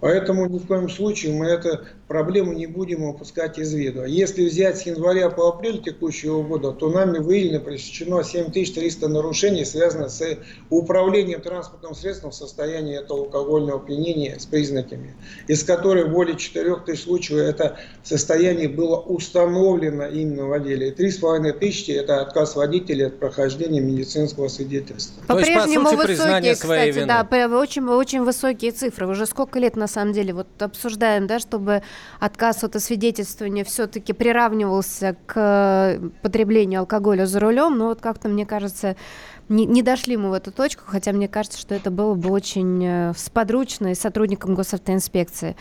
Поэтому 0.00 0.46
ни 0.46 0.58
в 0.58 0.66
коем 0.66 0.88
случае 0.88 1.34
мы 1.34 1.46
эту 1.46 1.80
проблему 2.10 2.52
не 2.52 2.66
будем 2.66 3.04
упускать 3.04 3.56
из 3.56 3.72
виду. 3.72 4.04
Если 4.04 4.44
взять 4.44 4.78
с 4.78 4.82
января 4.82 5.30
по 5.30 5.48
апрель 5.48 5.80
текущего 5.80 6.42
года, 6.42 6.72
то 6.72 6.90
нами 6.90 7.18
выявлено, 7.18 7.60
пресечено 7.60 8.24
7300 8.24 9.06
нарушений, 9.06 9.64
связанных 9.64 10.10
с 10.10 10.36
управлением 10.70 11.40
транспортным 11.40 11.94
средством 11.94 12.32
в 12.32 12.34
состоянии 12.34 12.98
этого 12.98 13.20
алкогольного 13.20 13.78
опьянения 13.78 14.40
с 14.40 14.44
признаками, 14.44 15.14
из 15.46 15.62
которых 15.62 16.10
более 16.10 16.36
4000 16.36 17.00
случаев 17.00 17.38
это 17.38 17.78
состояние 18.02 18.68
было 18.68 18.96
установлено 18.96 20.08
именно 20.08 20.46
в 20.46 20.52
отделе. 20.52 20.88
И 20.88 20.90
3500 20.90 21.94
это 21.94 22.22
отказ 22.22 22.56
водителя 22.56 23.06
от 23.06 23.20
прохождения 23.20 23.80
медицинского 23.80 24.48
свидетельства. 24.48 25.22
По-прежнему 25.28 25.94
высокие, 25.94 26.54
кстати, 26.54 26.90
вины. 26.90 27.06
да, 27.06 27.24
очень, 27.56 27.86
очень 27.86 28.22
высокие 28.22 28.72
цифры. 28.72 29.06
Уже 29.06 29.26
сколько 29.26 29.60
лет 29.60 29.76
на 29.76 29.86
самом 29.86 30.12
деле 30.12 30.34
вот 30.34 30.48
обсуждаем, 30.60 31.28
да, 31.28 31.38
чтобы 31.38 31.82
отказ 32.18 32.64
от 32.64 32.76
освидетельствования 32.76 33.64
все-таки 33.64 34.12
приравнивался 34.12 35.16
к 35.26 36.00
потреблению 36.22 36.80
алкоголя 36.80 37.26
за 37.26 37.40
рулем, 37.40 37.78
но 37.78 37.88
вот 37.88 38.00
как-то, 38.00 38.28
мне 38.28 38.46
кажется, 38.46 38.96
не, 39.48 39.66
не 39.66 39.82
дошли 39.82 40.16
мы 40.16 40.30
в 40.30 40.32
эту 40.32 40.52
точку, 40.52 40.84
хотя 40.86 41.12
мне 41.12 41.28
кажется, 41.28 41.58
что 41.58 41.74
это 41.74 41.90
было 41.90 42.14
бы 42.14 42.30
очень 42.30 42.84
э, 42.84 43.12
сподручно 43.16 43.88
и 43.88 43.94
сотрудникам 43.94 44.54
госавтоинспекции. 44.54 45.56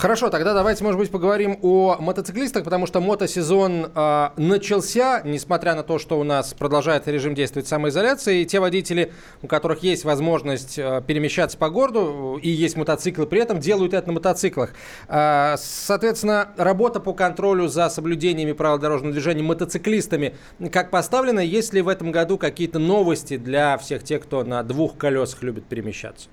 Хорошо, 0.00 0.30
тогда 0.30 0.54
давайте, 0.54 0.82
может 0.82 0.98
быть, 0.98 1.10
поговорим 1.10 1.58
о 1.60 1.98
мотоциклистах, 2.00 2.64
потому 2.64 2.86
что 2.86 3.02
мотосезон 3.02 3.92
э, 3.94 4.30
начался, 4.38 5.20
несмотря 5.26 5.74
на 5.74 5.82
то, 5.82 5.98
что 5.98 6.18
у 6.18 6.24
нас 6.24 6.54
продолжает 6.54 7.06
режим 7.06 7.34
действовать 7.34 7.68
самоизоляции, 7.68 8.40
и 8.40 8.46
те 8.46 8.60
водители, 8.60 9.12
у 9.42 9.46
которых 9.46 9.82
есть 9.82 10.04
возможность 10.04 10.78
э, 10.78 11.02
перемещаться 11.06 11.58
по 11.58 11.68
городу 11.68 12.40
и 12.40 12.48
есть 12.48 12.78
мотоциклы, 12.78 13.26
при 13.26 13.42
этом 13.42 13.60
делают 13.60 13.92
это 13.92 14.06
на 14.06 14.14
мотоциклах. 14.14 14.72
Э, 15.06 15.56
соответственно, 15.58 16.48
работа 16.56 16.98
по 17.00 17.12
контролю 17.12 17.68
за 17.68 17.90
соблюдениями 17.90 18.52
правил 18.52 18.78
дорожного 18.78 19.12
движения 19.12 19.42
мотоциклистами 19.42 20.34
как 20.72 20.90
поставлена? 20.90 21.40
Есть 21.40 21.74
ли 21.74 21.82
в 21.82 21.88
этом 21.88 22.10
году 22.10 22.38
какие-то 22.38 22.78
новости 22.78 23.36
для 23.36 23.76
всех 23.76 24.02
тех, 24.02 24.22
кто 24.22 24.44
на 24.44 24.62
двух 24.62 24.96
колесах 24.96 25.42
любит 25.42 25.66
перемещаться? 25.66 26.30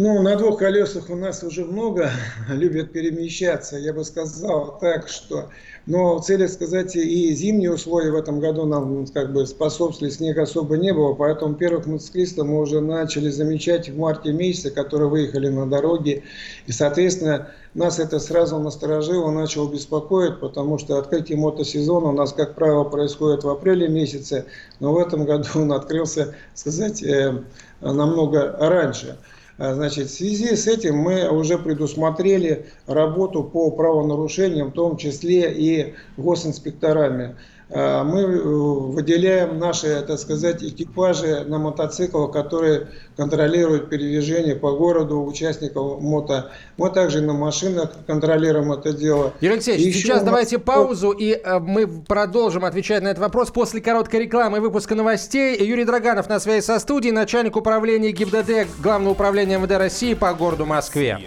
Ну, 0.00 0.22
на 0.22 0.36
двух 0.36 0.60
колесах 0.60 1.10
у 1.10 1.16
нас 1.16 1.42
уже 1.42 1.64
много 1.64 2.08
любят 2.48 2.92
перемещаться. 2.92 3.76
Я 3.76 3.92
бы 3.92 4.04
сказал 4.04 4.78
так, 4.80 5.08
что... 5.08 5.48
Но 5.86 6.18
в 6.18 6.24
целях 6.24 6.50
сказать, 6.50 6.94
и 6.94 7.34
зимние 7.34 7.72
условия 7.72 8.12
в 8.12 8.14
этом 8.14 8.38
году 8.38 8.64
нам 8.64 9.08
как 9.08 9.32
бы 9.32 9.44
способствовали, 9.44 10.12
снега 10.12 10.42
особо 10.42 10.76
не 10.76 10.92
было, 10.92 11.14
поэтому 11.14 11.56
первых 11.56 11.86
мотоциклистов 11.86 12.46
мы 12.46 12.60
уже 12.60 12.80
начали 12.80 13.28
замечать 13.28 13.88
в 13.88 13.98
марте 13.98 14.32
месяце, 14.32 14.70
которые 14.70 15.08
выехали 15.08 15.48
на 15.48 15.68
дороге. 15.68 16.22
И, 16.68 16.72
соответственно, 16.72 17.48
нас 17.74 17.98
это 17.98 18.20
сразу 18.20 18.60
насторожило, 18.60 19.32
начало 19.32 19.68
беспокоить, 19.68 20.38
потому 20.38 20.78
что 20.78 20.98
открытие 20.98 21.38
мотосезона 21.38 22.10
у 22.10 22.12
нас, 22.12 22.32
как 22.32 22.54
правило, 22.54 22.84
происходит 22.84 23.42
в 23.42 23.48
апреле 23.48 23.88
месяце, 23.88 24.44
но 24.78 24.92
в 24.92 24.98
этом 24.98 25.24
году 25.24 25.48
он 25.56 25.72
открылся, 25.72 26.36
сказать, 26.54 27.02
э, 27.02 27.42
намного 27.80 28.54
раньше. 28.60 29.18
А, 29.58 29.74
значит, 29.74 30.08
в 30.08 30.14
связи 30.14 30.54
с 30.54 30.68
этим 30.68 30.96
мы 30.96 31.28
уже 31.28 31.58
предусмотрели 31.58 32.66
работу 32.86 33.42
по 33.42 33.70
правонарушениям, 33.72 34.68
в 34.68 34.74
том 34.74 34.96
числе 34.96 35.52
и 35.52 35.94
госинспекторами. 36.16 37.34
А, 37.70 38.02
мы 38.02 38.22
э, 38.22 38.42
выделяем 38.42 39.58
наши, 39.58 40.02
так 40.02 40.18
сказать, 40.18 40.62
экипажи 40.62 41.44
на 41.46 41.58
мотоциклах, 41.58 42.32
которые 42.32 42.88
контролируют 43.16 43.90
передвижение 43.90 44.56
по 44.56 44.72
городу 44.72 45.22
участников 45.22 46.00
мото. 46.00 46.50
Мы 46.78 46.90
также 46.90 47.20
на 47.20 47.34
машинах 47.34 47.92
контролируем 48.06 48.72
это 48.72 48.92
дело. 48.94 49.34
Юрий 49.40 49.54
Алексеевич, 49.54 49.86
и 49.86 49.98
сейчас 49.98 50.20
мы... 50.20 50.26
давайте 50.26 50.58
паузу, 50.58 51.10
и 51.10 51.32
э, 51.32 51.58
мы 51.58 51.86
продолжим 51.86 52.64
отвечать 52.64 53.02
на 53.02 53.08
этот 53.08 53.20
вопрос 53.20 53.50
после 53.50 53.82
короткой 53.82 54.20
рекламы 54.20 54.58
и 54.58 54.60
выпуска 54.60 54.94
новостей. 54.94 55.62
Юрий 55.62 55.84
Драганов 55.84 56.28
на 56.28 56.40
связи 56.40 56.64
со 56.64 56.78
студией, 56.78 57.12
начальник 57.12 57.56
управления 57.56 58.12
ГИБДД 58.12 58.80
Главного 58.82 59.12
управления 59.12 59.58
МВД 59.58 59.72
России 59.72 60.14
по 60.14 60.32
городу 60.32 60.64
Москве. 60.64 61.18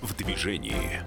В 0.00 0.16
движении. 0.16 1.02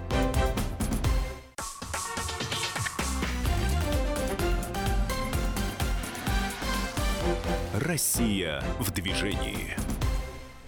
Россия 7.94 8.60
в 8.80 8.90
движении. 8.90 9.83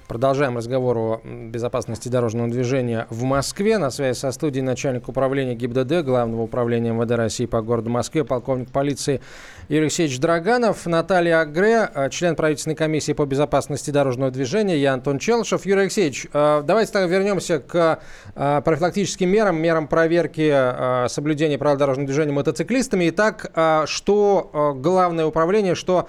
Продолжаем 0.09 0.57
разговор 0.57 0.97
о 0.99 1.21
безопасности 1.25 2.09
дорожного 2.09 2.49
движения 2.49 3.09
в 3.11 3.25
Москве. 3.25 3.77
На 3.77 3.91
связи 3.91 4.17
со 4.17 4.31
студией 4.31 4.63
начальник 4.63 5.09
управления 5.09 5.57
ГИБДД, 5.57 6.05
Главного 6.05 6.43
управления 6.43 6.93
МВД 6.93 7.11
России 7.13 7.47
по 7.47 7.61
городу 7.61 7.91
Москве, 7.91 8.25
полковник 8.25 8.71
полиции 8.71 9.21
Юрий 9.69 9.87
Алексеевич 9.87 10.21
Драганов, 10.21 10.87
Наталья 10.87 11.41
Агре, 11.41 11.91
э, 11.93 12.09
член 12.11 12.37
правительственной 12.37 12.77
комиссии 12.77 13.15
по 13.15 13.27
безопасности 13.27 13.91
дорожного 13.91 14.31
движения, 14.31 14.79
я 14.79 14.95
Антон 14.95 15.19
Челшев. 15.19 15.67
Юрий 15.67 15.83
Алексеевич, 15.83 16.29
э, 16.33 16.63
давайте 16.65 16.93
тогда 16.93 17.09
вернемся 17.09 17.59
к 17.59 17.99
э, 18.37 18.61
профилактическим 18.65 19.29
мерам, 19.29 19.61
мерам 19.61 19.89
проверки 19.89 21.09
соблюдения 21.09 21.59
правил 21.59 21.79
дорожного 21.79 22.07
движения 22.07 22.33
мотоциклистами. 22.33 23.09
Итак, 23.09 23.51
что 23.87 24.77
главное 24.77 25.27
управление, 25.27 25.75
что 25.75 26.09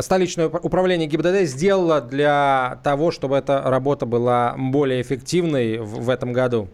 столичное 0.00 0.48
управление 0.48 1.08
ГИБДД 1.08 1.42
сделало 1.48 2.00
для 2.00 2.78
того, 2.82 3.05
чтобы 3.10 3.36
эта 3.36 3.62
работа 3.62 4.06
была 4.06 4.54
более 4.56 5.02
эффективной 5.02 5.78
в 5.78 6.10
этом 6.10 6.32
году? 6.32 6.68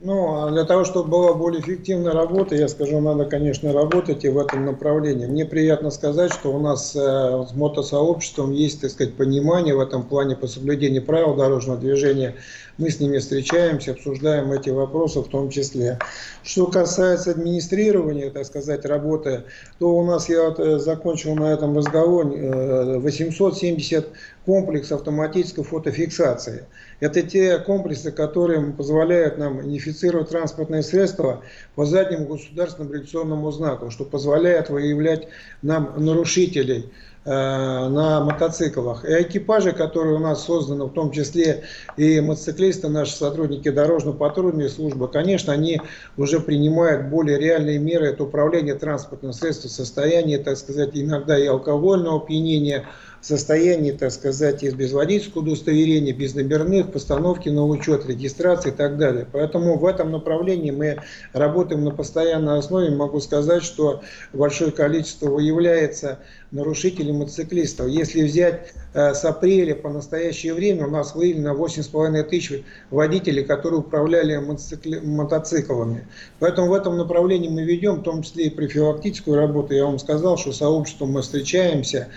Ну, 0.00 0.44
а 0.44 0.50
для 0.52 0.64
того, 0.64 0.84
чтобы 0.84 1.10
была 1.10 1.34
более 1.34 1.60
эффективная 1.60 2.12
работа, 2.12 2.54
я 2.54 2.68
скажу, 2.68 3.00
надо, 3.00 3.24
конечно, 3.24 3.72
работать 3.72 4.24
и 4.24 4.28
в 4.28 4.38
этом 4.38 4.64
направлении. 4.64 5.26
Мне 5.26 5.44
приятно 5.44 5.90
сказать, 5.90 6.32
что 6.32 6.52
у 6.52 6.60
нас 6.60 6.94
э, 6.94 6.98
с 6.98 7.52
мотосообществом 7.52 8.52
есть, 8.52 8.80
так 8.80 8.92
сказать, 8.92 9.14
понимание 9.14 9.74
в 9.74 9.80
этом 9.80 10.04
плане 10.04 10.36
по 10.36 10.46
соблюдению 10.46 11.04
правил 11.04 11.34
дорожного 11.34 11.80
движения. 11.80 12.36
Мы 12.76 12.90
с 12.90 13.00
ними 13.00 13.18
встречаемся, 13.18 13.90
обсуждаем 13.90 14.52
эти 14.52 14.70
вопросы 14.70 15.18
в 15.18 15.26
том 15.26 15.50
числе. 15.50 15.98
Что 16.44 16.68
касается 16.68 17.32
администрирования, 17.32 18.30
так 18.30 18.46
сказать, 18.46 18.84
работы, 18.84 19.42
то 19.80 19.96
у 19.98 20.06
нас, 20.06 20.28
я 20.28 20.48
вот 20.48 20.60
э, 20.60 20.78
закончил 20.78 21.34
на 21.34 21.52
этом 21.52 21.76
разговоре, 21.76 23.00
870 23.00 24.06
комплексов 24.48 25.00
автоматической 25.00 25.62
фотофиксации. 25.62 26.64
Это 27.00 27.20
те 27.20 27.58
комплексы, 27.58 28.10
которые 28.10 28.72
позволяют 28.72 29.36
нам 29.36 29.60
идентифицировать 29.60 30.30
транспортные 30.30 30.82
средства 30.82 31.42
по 31.74 31.84
заднему 31.84 32.24
государственному 32.24 32.94
регистрационному 32.94 33.50
знаку, 33.50 33.90
что 33.90 34.06
позволяет 34.06 34.70
выявлять 34.70 35.28
нам 35.60 35.92
нарушителей 35.98 36.90
э, 37.26 37.30
на 37.30 38.24
мотоциклах. 38.24 39.04
И 39.04 39.20
экипажи, 39.20 39.72
которые 39.72 40.16
у 40.16 40.18
нас 40.18 40.46
созданы, 40.46 40.86
в 40.86 40.94
том 40.94 41.10
числе 41.10 41.64
и 41.98 42.18
мотоциклисты, 42.22 42.88
наши 42.88 43.12
сотрудники 43.12 43.68
дорожно-патрульной 43.68 44.70
службы, 44.70 45.08
конечно, 45.08 45.52
они 45.52 45.82
уже 46.16 46.40
принимают 46.40 47.08
более 47.08 47.38
реальные 47.38 47.78
меры 47.78 48.12
от 48.12 48.22
управления 48.22 48.76
транспортным 48.76 49.34
средством 49.34 49.68
в 49.68 49.74
состоянии, 49.74 50.38
так 50.38 50.56
сказать, 50.56 50.92
иногда 50.94 51.38
и 51.38 51.44
алкогольного 51.44 52.16
опьянения, 52.16 52.86
состоянии, 53.20 53.92
так 53.92 54.12
сказать, 54.12 54.62
без 54.62 54.92
водительского 54.92 55.42
удостоверения, 55.42 56.12
без 56.12 56.34
номерных, 56.34 56.92
постановки 56.92 57.48
на 57.48 57.66
учет, 57.66 58.06
регистрации 58.06 58.70
и 58.70 58.74
так 58.74 58.98
далее. 58.98 59.26
Поэтому 59.30 59.76
в 59.78 59.84
этом 59.86 60.12
направлении 60.12 60.70
мы 60.70 60.98
работаем 61.32 61.84
на 61.84 61.90
постоянной 61.90 62.58
основе. 62.58 62.90
Могу 62.90 63.20
сказать, 63.20 63.62
что 63.62 64.02
большое 64.32 64.70
количество 64.70 65.30
выявляется 65.30 66.18
нарушителей 66.50 67.12
мотоциклистов. 67.12 67.88
Если 67.88 68.22
взять 68.22 68.72
э, 68.94 69.12
с 69.12 69.24
апреля 69.24 69.74
по 69.74 69.90
настоящее 69.90 70.54
время, 70.54 70.86
у 70.86 70.90
нас 70.90 71.14
выявлено 71.14 71.54
8,5 71.54 72.22
тысяч 72.24 72.62
водителей, 72.90 73.44
которые 73.44 73.80
управляли 73.80 74.36
мотоцикли, 74.36 74.98
мотоциклами. 75.00 76.06
Поэтому 76.38 76.68
в 76.68 76.74
этом 76.74 76.96
направлении 76.96 77.50
мы 77.50 77.64
ведем, 77.64 77.96
в 77.96 78.02
том 78.02 78.22
числе 78.22 78.46
и 78.46 78.50
профилактическую 78.50 79.36
работу. 79.36 79.74
Я 79.74 79.84
вам 79.84 79.98
сказал, 79.98 80.38
что 80.38 80.52
сообществом 80.52 81.12
мы 81.12 81.22
встречаемся 81.22 82.08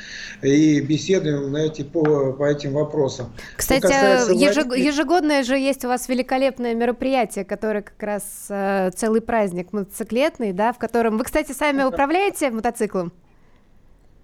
и 0.41 0.79
беседуем 0.79 1.51
на 1.51 1.57
эти, 1.57 1.81
по, 1.81 2.31
по 2.31 2.45
этим 2.45 2.73
вопросам. 2.73 3.33
Кстати, 3.57 3.85
ежег, 4.33 4.67
водителей... 4.67 4.87
ежегодное 4.87 5.43
же 5.43 5.57
есть 5.57 5.83
у 5.83 5.89
вас 5.89 6.07
великолепное 6.07 6.73
мероприятие, 6.73 7.43
которое 7.43 7.81
как 7.81 8.01
раз 8.01 8.23
э, 8.49 8.91
целый 8.95 9.19
праздник 9.19 9.73
мотоциклетный, 9.73 10.53
да, 10.53 10.71
в 10.71 10.77
котором 10.77 11.17
вы, 11.17 11.25
кстати, 11.25 11.51
сами 11.51 11.83
управляете 11.83 12.49
мотоциклом? 12.49 13.11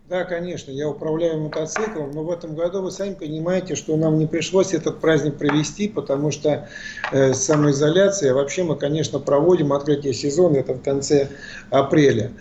Да, 0.09 0.23
конечно, 0.23 0.71
я 0.71 0.87
управляю 0.87 1.37
мотоциклом, 1.37 2.11
но 2.11 2.23
в 2.23 2.31
этом 2.31 2.55
году 2.55 2.81
вы 2.81 2.91
сами 2.91 3.13
понимаете, 3.13 3.75
что 3.75 3.97
нам 3.97 4.17
не 4.17 4.25
пришлось 4.25 4.73
этот 4.73 5.01
праздник 5.01 5.35
провести, 5.35 5.89
потому 5.89 6.31
что 6.31 6.69
э, 7.11 7.33
самоизоляция, 7.33 8.33
вообще 8.33 8.63
мы, 8.63 8.77
конечно, 8.77 9.19
проводим 9.19 9.73
открытие 9.73 10.13
сезона, 10.13 10.57
это 10.57 10.75
в 10.75 10.81
конце 10.81 11.27
апреля. 11.71 12.31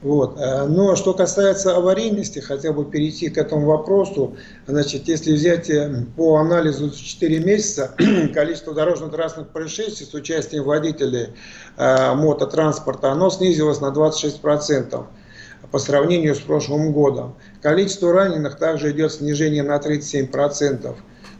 Вот. 0.00 0.38
Э, 0.38 0.66
но 0.66 0.94
что 0.94 1.12
касается 1.12 1.76
аварийности, 1.76 2.38
хотя 2.38 2.72
бы 2.72 2.84
перейти 2.84 3.30
к 3.30 3.36
этому 3.36 3.66
вопросу, 3.66 4.36
значит, 4.68 5.08
если 5.08 5.32
взять 5.32 5.70
э, 5.70 6.04
по 6.16 6.36
анализу 6.36 6.92
4 6.92 7.40
месяца, 7.40 7.96
количество 8.32 8.74
дорожно-транспортных 8.74 9.52
происшествий 9.52 10.06
с 10.06 10.14
участием 10.14 10.62
водителей 10.62 11.30
э, 11.76 12.14
мототранспорта, 12.14 13.10
оно 13.10 13.28
снизилось 13.28 13.80
на 13.80 13.88
26% 13.88 15.04
по 15.72 15.78
сравнению 15.78 16.34
с 16.34 16.40
прошлым 16.40 16.92
годом. 16.92 17.34
Количество 17.62 18.12
раненых 18.12 18.58
также 18.58 18.92
идет 18.92 19.12
снижение 19.12 19.62
на 19.62 19.78
37%. 19.78 20.94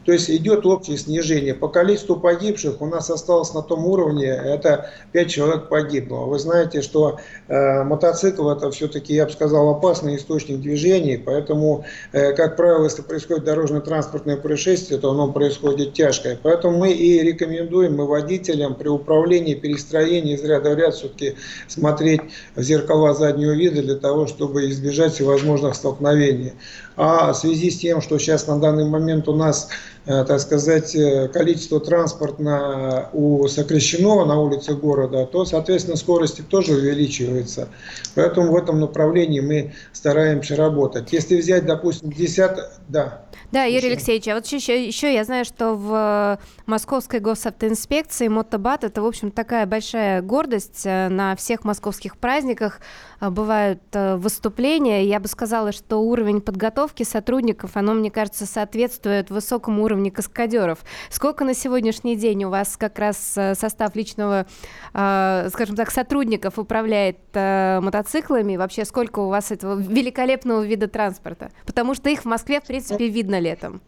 То 0.05 0.11
есть 0.11 0.29
идет 0.29 0.65
общее 0.65 0.97
снижение. 0.97 1.53
По 1.53 1.67
количеству 1.67 2.15
погибших 2.15 2.81
у 2.81 2.85
нас 2.85 3.09
осталось 3.09 3.53
на 3.53 3.61
том 3.61 3.85
уровне, 3.85 4.27
это 4.27 4.89
5 5.11 5.29
человек 5.29 5.69
погибло. 5.69 6.25
Вы 6.25 6.39
знаете, 6.39 6.81
что 6.81 7.19
э, 7.47 7.83
мотоцикл 7.83 8.49
это 8.49 8.69
все-таки, 8.71 9.13
я 9.13 9.25
бы 9.25 9.31
сказал, 9.31 9.69
опасный 9.69 10.17
источник 10.17 10.59
движений, 10.59 11.17
поэтому, 11.17 11.85
э, 12.11 12.33
как 12.33 12.57
правило, 12.57 12.83
если 12.83 13.01
происходит 13.01 13.45
дорожно-транспортное 13.45 14.37
происшествие, 14.37 14.99
то 14.99 15.11
оно 15.11 15.31
происходит 15.31 15.93
тяжкое. 15.93 16.37
Поэтому 16.41 16.77
мы 16.79 16.91
и 16.91 17.21
рекомендуем 17.21 17.95
мы 17.95 18.05
водителям 18.05 18.75
при 18.75 18.89
управлении, 18.89 19.55
перестроении 19.55 20.35
из 20.35 20.43
ряда 20.43 20.71
в 20.71 20.77
ряд 20.77 20.95
все-таки 20.95 21.35
смотреть 21.67 22.21
в 22.55 22.61
зеркала 22.61 23.13
заднего 23.13 23.51
вида 23.51 23.81
для 23.81 23.95
того, 23.95 24.27
чтобы 24.27 24.69
избежать 24.69 25.13
всевозможных 25.13 25.75
столкновений. 25.75 26.53
А 26.95 27.33
в 27.33 27.37
связи 27.37 27.71
с 27.71 27.79
тем, 27.79 28.01
что 28.01 28.17
сейчас 28.19 28.47
на 28.47 28.59
данный 28.59 28.85
момент 28.85 29.27
у 29.27 29.33
нас 29.33 29.69
так 30.05 30.41
сказать, 30.41 30.95
э, 30.95 31.29
количество 31.29 31.79
транспорта 31.79 33.09
у 33.13 33.47
сокращено 33.47 34.25
на 34.25 34.39
улице 34.39 34.73
города, 34.73 35.25
то, 35.25 35.45
соответственно, 35.45 35.95
скорости 35.95 36.41
тоже 36.41 36.73
увеличиваются. 36.73 37.69
Поэтому 38.13 38.51
в 38.51 38.55
этом 38.57 38.81
направлении 38.81 39.39
мы 39.39 39.73
стараемся 39.93 40.57
работать. 40.57 41.13
Если 41.13 41.37
взять, 41.37 41.65
допустим, 41.65 42.11
10... 42.11 42.51
Да. 42.89 43.25
Да, 43.51 43.63
Юрий 43.63 43.91
Алексеевич, 43.91 44.27
а 44.27 44.35
вот 44.35 44.45
еще, 44.47 44.85
еще 44.85 45.13
я 45.13 45.23
знаю, 45.23 45.45
что 45.45 45.75
в 45.75 46.39
Московской 46.65 47.19
госавтоинспекции 47.19 48.27
мотобат– 48.27 48.83
это, 48.85 49.01
в 49.01 49.05
общем, 49.05 49.31
такая 49.31 49.65
большая 49.65 50.21
гордость. 50.21 50.81
Э, 50.85 51.07
на 51.07 51.37
всех 51.37 51.63
московских 51.63 52.17
праздниках 52.17 52.81
бывают 53.21 53.79
выступления. 53.93 55.05
Я 55.05 55.21
бы 55.21 55.29
сказала, 55.29 55.71
что 55.71 55.99
уровень 55.99 56.41
подготовки 56.41 57.03
сотрудников, 57.03 57.77
оно, 57.77 57.93
мне 57.93 58.11
кажется, 58.11 58.45
соответствует 58.45 59.29
высокому 59.29 59.83
уровню 59.83 59.92
уровне 59.93 60.11
каскадеров. 60.11 60.79
Сколько 61.09 61.45
на 61.45 61.53
сегодняшний 61.53 62.15
день 62.15 62.43
у 62.43 62.49
вас 62.49 62.77
как 62.77 62.99
раз 62.99 63.33
э, 63.37 63.55
состав 63.55 63.95
личного, 63.95 64.45
э, 64.93 65.49
скажем 65.51 65.75
так, 65.75 65.91
сотрудников 65.91 66.59
управляет 66.59 67.17
э, 67.33 67.79
мотоциклами? 67.81 68.57
Вообще, 68.57 68.85
сколько 68.85 69.19
у 69.19 69.29
вас 69.29 69.51
этого 69.51 69.79
великолепного 69.79 70.63
вида 70.63 70.87
транспорта? 70.87 71.51
Потому 71.65 71.93
что 71.93 72.09
их 72.09 72.21
в 72.21 72.25
Москве, 72.25 72.59
в 72.59 72.65
принципе, 72.65 73.07
видно 73.07 73.39
летом. 73.39 73.81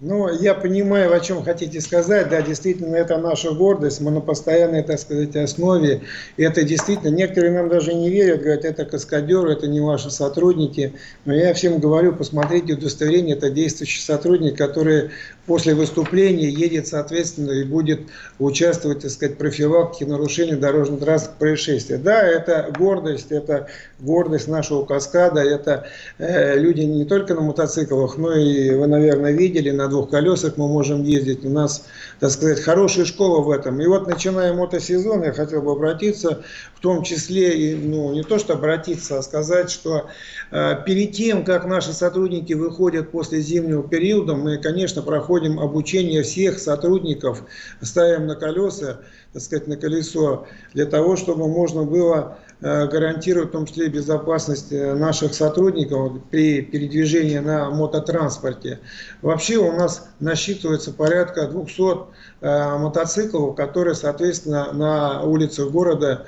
Ну, 0.00 0.28
я 0.28 0.54
понимаю, 0.54 1.14
о 1.14 1.20
чем 1.20 1.44
хотите 1.44 1.80
сказать. 1.80 2.28
Да, 2.28 2.42
действительно, 2.42 2.96
это 2.96 3.16
наша 3.16 3.52
гордость. 3.52 4.00
Мы 4.00 4.10
на 4.10 4.20
постоянной, 4.20 4.82
так 4.82 4.98
сказать, 4.98 5.36
основе. 5.36 6.02
И 6.36 6.42
это 6.42 6.64
действительно, 6.64 7.14
некоторые 7.14 7.52
нам 7.52 7.68
даже 7.68 7.94
не 7.94 8.10
верят, 8.10 8.42
говорят, 8.42 8.64
это 8.64 8.84
каскадеры, 8.86 9.52
это 9.52 9.68
не 9.68 9.80
ваши 9.80 10.10
сотрудники. 10.10 10.94
Но 11.24 11.32
я 11.32 11.54
всем 11.54 11.78
говорю, 11.78 12.12
посмотрите 12.12 12.74
удостоверение, 12.74 13.36
это 13.36 13.50
действующий 13.50 14.02
сотрудник, 14.02 14.58
который 14.58 15.10
после 15.46 15.74
выступления 15.74 16.48
едет, 16.48 16.86
соответственно, 16.86 17.50
и 17.50 17.64
будет 17.64 18.00
участвовать, 18.38 19.00
так 19.00 19.10
сказать, 19.10 19.34
в 19.34 19.38
профилактике 19.38 20.06
нарушений 20.06 20.54
дорожно-транспортных 20.54 21.38
происшествий. 21.38 21.96
Да, 21.96 22.22
это 22.22 22.72
гордость, 22.76 23.30
это 23.30 23.68
гордость 24.00 24.48
нашего 24.48 24.84
каскада, 24.84 25.40
это 25.42 25.86
э, 26.18 26.58
люди 26.58 26.80
не 26.80 27.04
только 27.04 27.34
на 27.34 27.42
мотоциклах, 27.42 28.16
но 28.16 28.32
и, 28.32 28.74
вы, 28.74 28.86
наверное, 28.86 29.32
видели, 29.32 29.70
на 29.70 29.88
двух 29.88 30.10
колесах 30.10 30.56
мы 30.56 30.68
можем 30.68 31.02
ездить. 31.02 31.44
У 31.44 31.50
нас, 31.50 31.84
так 32.20 32.30
сказать, 32.30 32.60
хорошая 32.60 33.04
школа 33.04 33.40
в 33.40 33.50
этом. 33.50 33.80
И 33.80 33.86
вот, 33.86 34.06
начиная 34.06 34.52
мотосезон, 34.54 35.24
я 35.24 35.32
хотел 35.32 35.62
бы 35.62 35.72
обратиться, 35.72 36.42
том 36.84 37.02
числе, 37.02 37.78
ну, 37.82 38.12
не 38.12 38.22
то, 38.22 38.38
что 38.38 38.52
обратиться, 38.52 39.16
а 39.16 39.22
сказать, 39.22 39.70
что 39.70 40.10
э, 40.50 40.76
перед 40.84 41.12
тем, 41.12 41.42
как 41.42 41.64
наши 41.64 41.94
сотрудники 41.94 42.52
выходят 42.52 43.10
после 43.10 43.40
зимнего 43.40 43.82
периода, 43.88 44.34
мы, 44.34 44.58
конечно, 44.58 45.00
проходим 45.00 45.58
обучение 45.58 46.22
всех 46.22 46.58
сотрудников, 46.58 47.44
ставим 47.80 48.26
на 48.26 48.34
колеса, 48.34 49.00
так 49.32 49.40
сказать, 49.40 49.66
на 49.66 49.78
колесо, 49.78 50.46
для 50.74 50.84
того, 50.84 51.16
чтобы 51.16 51.48
можно 51.48 51.84
было 51.84 52.36
Э, 52.66 52.86
гарантирует 52.86 53.50
в 53.50 53.52
том 53.52 53.66
числе 53.66 53.88
безопасность 53.88 54.72
э, 54.72 54.94
наших 54.94 55.34
сотрудников 55.34 56.14
при 56.30 56.62
передвижении 56.62 57.36
на 57.36 57.68
мототранспорте. 57.68 58.80
Вообще 59.20 59.58
у 59.58 59.70
нас 59.72 60.08
насчитывается 60.18 60.90
порядка 60.90 61.46
200 61.46 61.82
э, 61.82 61.96
мотоциклов, 62.44 63.56
которые, 63.56 63.94
соответственно, 63.94 64.72
на 64.72 65.22
улицах 65.22 65.70
города 65.70 66.26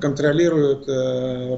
контролируют 0.00 0.86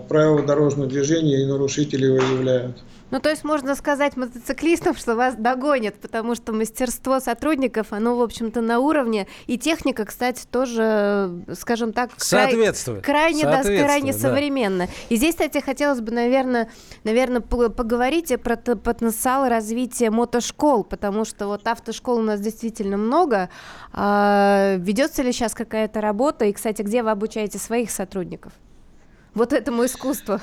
правила 0.08 0.42
дорожного 0.42 0.88
движения 0.88 1.42
и 1.42 1.46
нарушители 1.46 2.08
выявляют. 2.08 2.76
Ну, 3.10 3.20
то 3.20 3.28
есть 3.28 3.44
можно 3.44 3.76
сказать 3.76 4.16
мотоциклистам, 4.16 4.96
что 4.96 5.14
вас 5.14 5.36
догонят, 5.36 5.94
потому 6.00 6.34
что 6.34 6.52
мастерство 6.52 7.20
сотрудников, 7.20 7.88
оно, 7.90 8.16
в 8.16 8.22
общем-то, 8.22 8.60
на 8.60 8.80
уровне. 8.80 9.28
И 9.46 9.56
техника, 9.56 10.04
кстати, 10.04 10.44
тоже, 10.50 11.30
скажем 11.56 11.92
так, 11.92 12.10
Соответствует. 12.16 13.04
Край, 13.04 13.32
крайне, 13.32 13.42
Соответствует, 13.42 13.78
да, 13.78 13.84
крайне 13.84 14.12
да. 14.12 14.18
современно. 14.18 14.88
И 15.10 15.16
здесь, 15.16 15.34
кстати, 15.34 15.60
хотелось 15.60 16.00
бы, 16.00 16.10
наверное, 16.10 16.70
наверное, 17.04 17.40
поговорить 17.40 18.32
про 18.42 18.56
потенциал 18.56 19.48
развития 19.48 20.10
мотошкол, 20.10 20.82
потому 20.82 21.24
что 21.24 21.46
вот 21.46 21.68
автошкол 21.68 22.18
у 22.18 22.22
нас 22.22 22.40
действительно 22.40 22.96
много. 22.96 23.48
А, 23.96 24.74
ведется 24.78 25.22
ли 25.22 25.32
сейчас 25.32 25.54
какая-то 25.54 26.00
работа? 26.00 26.46
И, 26.46 26.52
кстати, 26.52 26.82
где 26.82 27.02
вы 27.04 27.10
обучаете 27.12 27.58
своих 27.58 27.92
сотрудников? 27.92 28.52
Вот 29.34 29.52
этому 29.52 29.84
искусству. 29.86 30.40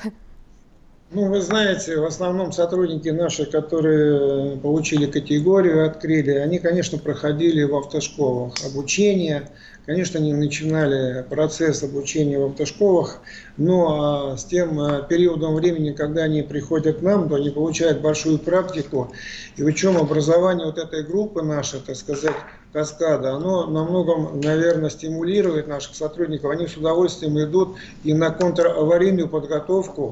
Ну, 1.10 1.28
вы 1.28 1.42
знаете, 1.42 1.98
в 1.98 2.06
основном 2.06 2.52
сотрудники 2.52 3.10
наши, 3.10 3.44
которые 3.44 4.56
получили 4.56 5.04
категорию, 5.04 5.86
открыли, 5.86 6.30
они, 6.30 6.58
конечно, 6.58 6.96
проходили 6.96 7.62
в 7.64 7.76
автошколах 7.76 8.54
обучение. 8.64 9.50
Конечно, 9.84 10.18
они 10.18 10.32
начинали 10.32 11.22
процесс 11.28 11.82
обучения 11.82 12.38
в 12.38 12.52
автошколах, 12.52 13.20
но 13.58 14.36
с 14.38 14.44
тем 14.44 14.80
э, 14.80 15.06
периодом 15.06 15.56
времени, 15.56 15.90
когда 15.92 16.22
они 16.22 16.40
приходят 16.40 17.00
к 17.00 17.02
нам, 17.02 17.28
то 17.28 17.34
они 17.34 17.50
получают 17.50 18.00
большую 18.00 18.38
практику. 18.38 19.12
И 19.56 19.62
причем 19.62 19.98
образование 19.98 20.64
вот 20.64 20.78
этой 20.78 21.02
группы 21.02 21.42
нашей, 21.42 21.80
так 21.80 21.96
сказать, 21.96 22.36
каскада, 22.72 23.34
оно 23.34 23.66
на 23.66 23.84
многом, 23.84 24.40
наверное, 24.40 24.90
стимулирует 24.90 25.68
наших 25.68 25.94
сотрудников. 25.94 26.50
Они 26.50 26.66
с 26.66 26.76
удовольствием 26.76 27.38
идут 27.38 27.76
и 28.04 28.14
на 28.14 28.30
контраварийную 28.30 29.28
подготовку, 29.28 30.10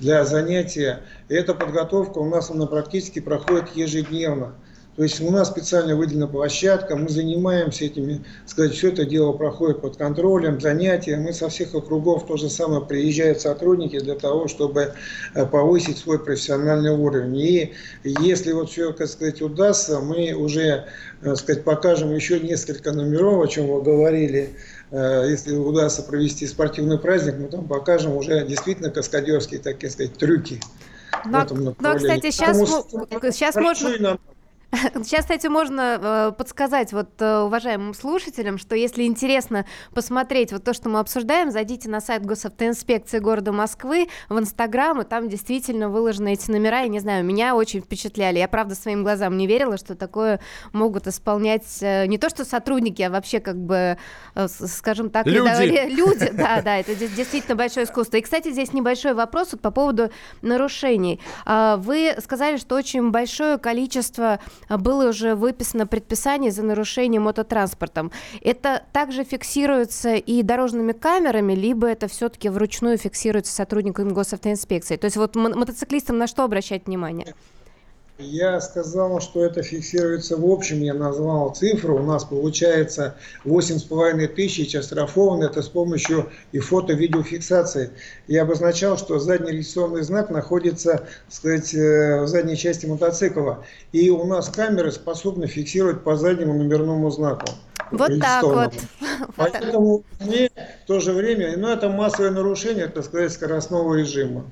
для 0.00 0.24
занятия. 0.24 1.00
И 1.28 1.34
эта 1.34 1.54
подготовка 1.54 2.18
у 2.18 2.28
нас 2.28 2.50
она 2.50 2.66
практически 2.66 3.20
проходит 3.20 3.76
ежедневно. 3.76 4.54
То 4.96 5.04
есть 5.04 5.20
у 5.20 5.30
нас 5.30 5.48
специально 5.48 5.96
выделена 5.96 6.26
площадка, 6.26 6.96
мы 6.96 7.08
занимаемся 7.08 7.84
этими, 7.84 8.24
сказать, 8.44 8.74
все 8.74 8.88
это 8.88 9.04
дело 9.04 9.32
проходит 9.32 9.80
под 9.80 9.96
контролем, 9.96 10.60
занятия. 10.60 11.16
Мы 11.16 11.32
со 11.32 11.48
всех 11.48 11.74
округов 11.74 12.26
то 12.26 12.36
же 12.36 12.50
самое 12.50 12.84
приезжают 12.84 13.40
сотрудники 13.40 13.98
для 13.98 14.14
того, 14.16 14.48
чтобы 14.48 14.92
э, 15.34 15.46
повысить 15.46 15.98
свой 15.98 16.18
профессиональный 16.18 16.90
уровень. 16.90 17.38
И 17.38 17.74
если 18.02 18.52
вот 18.52 18.70
все, 18.70 18.92
так 18.92 19.08
сказать, 19.08 19.40
удастся, 19.40 20.00
мы 20.00 20.32
уже, 20.32 20.86
так 21.22 21.36
сказать, 21.36 21.64
покажем 21.64 22.14
еще 22.14 22.40
несколько 22.40 22.92
номеров, 22.92 23.44
о 23.44 23.48
чем 23.48 23.68
вы 23.68 23.82
говорили, 23.82 24.56
Э, 24.90 25.24
если 25.28 25.54
удастся 25.54 26.02
провести 26.02 26.46
спортивный 26.46 26.98
праздник, 26.98 27.36
мы 27.38 27.48
там 27.48 27.66
покажем 27.66 28.16
уже 28.16 28.44
действительно 28.46 28.90
каскадерские, 28.90 29.60
так 29.60 29.76
сказать, 29.76 30.14
трюки. 30.14 30.60
Но, 31.24 31.46
но 31.78 31.96
кстати, 31.96 32.30
сейчас, 32.30 32.56
сейчас 32.58 33.54
можно... 33.56 34.18
Сейчас, 35.02 35.22
кстати, 35.22 35.48
можно 35.48 35.98
э, 36.00 36.32
подсказать 36.36 36.92
вот 36.92 37.10
э, 37.20 37.40
уважаемым 37.40 37.92
слушателям, 37.92 38.56
что 38.56 38.76
если 38.76 39.02
интересно 39.02 39.66
посмотреть 39.94 40.52
вот 40.52 40.62
то, 40.62 40.72
что 40.72 40.88
мы 40.88 41.00
обсуждаем, 41.00 41.50
зайдите 41.50 41.88
на 41.88 42.00
сайт 42.00 42.24
госавтоинспекции 42.24 43.18
города 43.18 43.52
Москвы 43.52 44.08
в 44.28 44.38
Инстаграм, 44.38 45.00
и 45.00 45.04
там 45.04 45.28
действительно 45.28 45.88
выложены 45.88 46.34
эти 46.34 46.50
номера, 46.50 46.84
и 46.84 46.88
не 46.88 47.00
знаю, 47.00 47.24
меня 47.24 47.56
очень 47.56 47.80
впечатляли. 47.80 48.38
Я, 48.38 48.46
правда, 48.46 48.74
своим 48.76 49.02
глазам 49.02 49.36
не 49.36 49.48
верила, 49.48 49.76
что 49.76 49.96
такое 49.96 50.40
могут 50.72 51.08
исполнять 51.08 51.78
э, 51.80 52.06
не 52.06 52.18
то 52.18 52.28
что 52.28 52.44
сотрудники, 52.44 53.02
а 53.02 53.10
вообще 53.10 53.40
как 53.40 53.56
бы, 53.56 53.98
скажем 54.46 55.10
так, 55.10 55.26
люди. 55.26 55.90
Люди, 56.00 56.30
да, 56.32 56.62
да, 56.62 56.78
это 56.78 56.94
действительно 56.94 57.56
большое 57.56 57.84
искусство. 57.84 58.16
И, 58.16 58.22
кстати, 58.22 58.52
здесь 58.52 58.72
небольшой 58.72 59.14
вопрос 59.14 59.52
вот 59.52 59.60
по 59.60 59.70
поводу 59.70 60.10
нарушений. 60.42 61.20
Э, 61.44 61.76
вы 61.76 62.14
сказали, 62.22 62.56
что 62.56 62.76
очень 62.76 63.10
большое 63.10 63.58
количество 63.58 64.30
а, 64.30 64.38
было 64.68 65.08
уже 65.08 65.34
выписано 65.34 65.86
предписание 65.86 66.50
за 66.50 66.62
нарушение 66.62 67.20
мототранспортом. 67.20 68.12
Это 68.40 68.84
также 68.92 69.24
фиксируется 69.24 70.14
и 70.14 70.42
дорожными 70.42 70.92
камерами, 70.92 71.54
либо 71.54 71.86
это 71.86 72.08
все-таки 72.08 72.48
вручную 72.48 72.98
фиксируется 72.98 73.52
сотрудниками 73.52 74.10
госавтоинспекции? 74.10 74.96
То 74.96 75.06
есть 75.06 75.16
вот 75.16 75.36
мотоциклистам 75.36 76.18
на 76.18 76.26
что 76.26 76.44
обращать 76.44 76.86
внимание? 76.86 77.34
Я 78.20 78.60
сказал, 78.60 79.20
что 79.20 79.44
это 79.44 79.62
фиксируется 79.62 80.36
в 80.36 80.44
общем, 80.44 80.82
я 80.82 80.94
назвал 80.94 81.54
цифру. 81.54 81.98
У 81.98 82.02
нас 82.02 82.24
получается 82.24 83.14
8,5 83.44 84.28
тысяч 84.28 84.74
оштрафованы. 84.74 85.44
Это 85.44 85.62
с 85.62 85.68
помощью 85.68 86.30
и 86.52 86.58
фото-видеофиксации. 86.58 87.90
Я 88.26 88.42
обозначал, 88.42 88.98
что 88.98 89.18
задний 89.18 89.52
регистрационный 89.52 90.02
знак 90.02 90.30
находится 90.30 91.06
сказать, 91.28 91.74
э, 91.74 92.22
в 92.22 92.28
задней 92.28 92.56
части 92.56 92.86
мотоцикла. 92.86 93.64
И 93.92 94.10
у 94.10 94.24
нас 94.24 94.48
камеры 94.48 94.92
способны 94.92 95.46
фиксировать 95.46 96.04
по 96.04 96.16
заднему 96.16 96.54
номерному 96.54 97.10
знаку. 97.10 97.46
Вот 97.90 98.20
так 98.20 98.44
вот. 98.44 98.74
Поэтому 99.36 100.04
мне 100.20 100.50
в 100.84 100.86
то 100.86 101.00
же 101.00 101.12
время, 101.12 101.56
ну 101.56 101.68
это 101.68 101.88
массовое 101.88 102.30
нарушение, 102.30 102.86
так 102.86 103.04
сказать, 103.04 103.32
скоростного 103.32 103.94
режима. 103.94 104.44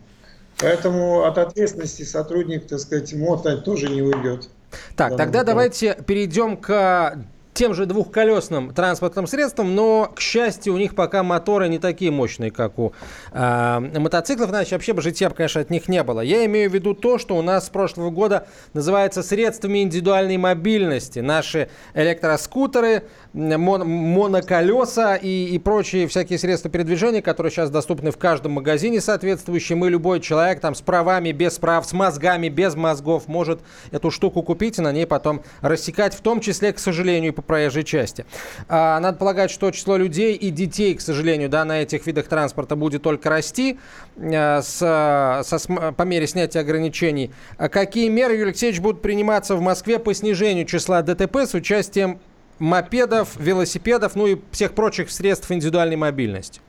Поэтому 0.60 1.24
от 1.24 1.38
ответственности 1.38 2.02
сотрудник, 2.02 2.66
так 2.66 2.80
сказать, 2.80 3.12
МОТа 3.14 3.58
тоже 3.58 3.88
не 3.88 4.02
уйдет. 4.02 4.48
Так, 4.96 5.16
тогда 5.16 5.44
давайте 5.44 5.96
перейдем 6.06 6.56
к 6.56 7.16
тем 7.58 7.74
же 7.74 7.86
двухколесным 7.86 8.72
транспортным 8.72 9.26
средствам, 9.26 9.74
но, 9.74 10.12
к 10.14 10.20
счастью, 10.20 10.74
у 10.74 10.76
них 10.76 10.94
пока 10.94 11.24
моторы 11.24 11.68
не 11.68 11.80
такие 11.80 12.12
мощные, 12.12 12.52
как 12.52 12.78
у 12.78 12.92
э, 13.32 13.98
мотоциклов, 13.98 14.50
иначе 14.50 14.76
вообще 14.76 14.92
бы 14.92 15.02
житья, 15.02 15.28
конечно, 15.30 15.60
от 15.60 15.68
них 15.68 15.88
не 15.88 16.04
было. 16.04 16.20
Я 16.20 16.44
имею 16.46 16.70
в 16.70 16.74
виду 16.74 16.94
то, 16.94 17.18
что 17.18 17.36
у 17.36 17.42
нас 17.42 17.66
с 17.66 17.68
прошлого 17.68 18.10
года 18.10 18.46
называется 18.74 19.24
средствами 19.24 19.82
индивидуальной 19.82 20.36
мобильности. 20.36 21.18
Наши 21.18 21.68
электроскутеры, 21.94 23.02
мон, 23.32 23.86
моноколеса 23.88 25.14
и, 25.14 25.46
и 25.54 25.58
прочие 25.58 26.06
всякие 26.08 26.38
средства 26.38 26.70
передвижения, 26.70 27.22
которые 27.22 27.50
сейчас 27.50 27.70
доступны 27.70 28.10
в 28.10 28.16
каждом 28.16 28.52
магазине 28.52 29.00
соответствующем, 29.00 29.84
и 29.84 29.88
любой 29.88 30.20
человек 30.20 30.60
там 30.60 30.74
с 30.74 30.80
правами, 30.80 31.32
без 31.32 31.58
прав, 31.58 31.86
с 31.86 31.92
мозгами, 31.92 32.48
без 32.48 32.74
мозгов 32.74 33.28
может 33.28 33.60
эту 33.90 34.10
штуку 34.10 34.42
купить 34.42 34.78
и 34.78 34.82
на 34.82 34.92
ней 34.92 35.06
потом 35.06 35.42
рассекать, 35.60 36.14
в 36.14 36.20
том 36.20 36.40
числе, 36.40 36.72
к 36.72 36.78
сожалению, 36.78 37.32
по 37.32 37.42
проезжей 37.42 37.84
части. 37.84 38.24
А, 38.68 38.98
надо 39.00 39.18
полагать, 39.18 39.50
что 39.50 39.70
число 39.70 39.96
людей 39.96 40.34
и 40.34 40.50
детей, 40.50 40.94
к 40.94 41.00
сожалению, 41.00 41.48
да, 41.48 41.64
на 41.64 41.82
этих 41.82 42.06
видах 42.06 42.26
транспорта 42.26 42.76
будет 42.76 43.02
только 43.02 43.28
расти 43.28 43.78
а, 44.16 44.62
с, 44.62 45.48
со, 45.48 45.92
по 45.92 46.02
мере 46.02 46.26
снятия 46.26 46.60
ограничений. 46.60 47.30
А 47.56 47.68
какие 47.68 48.08
меры, 48.08 48.34
Юрий 48.34 48.50
Алексеевич, 48.50 48.80
будут 48.80 49.02
приниматься 49.02 49.54
в 49.54 49.60
Москве 49.60 49.98
по 49.98 50.14
снижению 50.14 50.64
числа 50.64 51.02
ДТП 51.02 51.36
с 51.38 51.54
участием 51.54 52.20
мопедов, 52.58 53.36
велосипедов, 53.38 54.16
ну 54.16 54.26
и 54.26 54.38
всех 54.50 54.74
прочих 54.74 55.10
средств 55.10 55.50
индивидуальной 55.50 55.96
мобильности? 55.96 56.60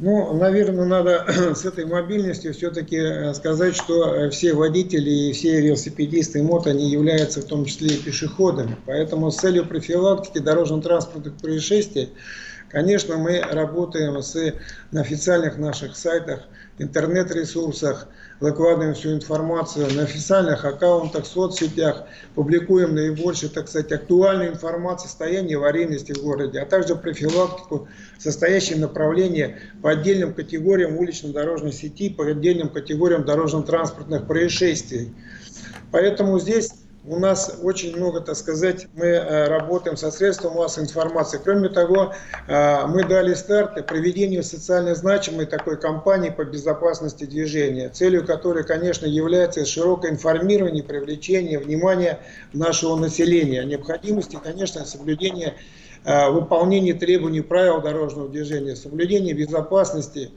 Ну, 0.00 0.34
наверное, 0.34 0.86
надо 0.86 1.24
с 1.54 1.64
этой 1.64 1.86
мобильностью 1.86 2.52
все-таки 2.52 2.96
э, 2.96 3.34
сказать, 3.34 3.76
что 3.76 4.14
э, 4.14 4.30
все 4.30 4.52
водители 4.52 5.10
и 5.10 5.32
все 5.32 5.60
велосипедисты 5.60 6.40
и 6.40 6.42
мото, 6.42 6.70
они 6.70 6.90
являются 6.90 7.40
в 7.40 7.44
том 7.44 7.64
числе 7.64 7.94
и 7.94 8.02
пешеходами. 8.02 8.76
Поэтому 8.86 9.30
с 9.30 9.36
целью 9.36 9.66
профилактики 9.66 10.38
дорожно-транспортных 10.38 11.36
происшествий, 11.36 12.10
конечно, 12.74 13.16
мы 13.16 13.40
работаем 13.40 14.20
с, 14.20 14.52
на 14.90 15.00
официальных 15.00 15.58
наших 15.58 15.96
сайтах, 15.96 16.40
интернет-ресурсах, 16.78 18.08
выкладываем 18.40 18.94
всю 18.94 19.14
информацию 19.14 19.86
на 19.94 20.02
официальных 20.02 20.64
аккаунтах, 20.64 21.24
соцсетях, 21.24 22.02
публикуем 22.34 22.96
наибольшую, 22.96 23.50
так 23.50 23.68
сказать, 23.68 23.92
актуальную 23.92 24.50
информацию 24.50 25.06
о 25.06 25.08
состоянии 25.08 25.54
аварийности 25.54 26.12
в 26.12 26.22
городе, 26.22 26.58
а 26.58 26.66
также 26.66 26.96
профилактику, 26.96 27.88
состоящие 28.18 28.78
направления 28.78 29.60
по 29.80 29.90
отдельным 29.92 30.34
категориям 30.34 30.96
улично-дорожной 30.96 31.72
сети, 31.72 32.10
по 32.10 32.26
отдельным 32.26 32.70
категориям 32.70 33.24
дорожно-транспортных 33.24 34.26
происшествий. 34.26 35.14
Поэтому 35.92 36.40
здесь 36.40 36.72
у 37.06 37.18
нас 37.18 37.58
очень 37.62 37.96
много, 37.96 38.20
так 38.20 38.34
сказать, 38.36 38.86
мы 38.94 39.06
э, 39.06 39.48
работаем 39.48 39.96
со 39.96 40.10
средством 40.10 40.54
массовой 40.54 40.86
информации. 40.86 41.38
Кроме 41.42 41.68
того, 41.68 42.14
э, 42.48 42.86
мы 42.86 43.04
дали 43.04 43.34
старт 43.34 43.86
проведению 43.86 44.42
социально 44.42 44.94
значимой 44.94 45.44
такой 45.44 45.78
кампании 45.78 46.30
по 46.30 46.44
безопасности 46.44 47.24
движения, 47.24 47.90
целью 47.90 48.26
которой, 48.26 48.64
конечно, 48.64 49.04
является 49.04 49.66
широкое 49.66 50.12
информирование, 50.12 50.82
привлечение 50.82 51.58
внимания 51.58 52.20
нашего 52.54 52.96
населения 52.96 53.60
о 53.60 53.64
необходимости, 53.64 54.38
конечно, 54.42 54.86
соблюдения 54.86 55.54
э, 56.04 56.30
выполнения 56.30 56.94
требований 56.94 57.42
правил 57.42 57.82
дорожного 57.82 58.30
движения, 58.30 58.76
соблюдения 58.76 59.34
безопасности, 59.34 60.30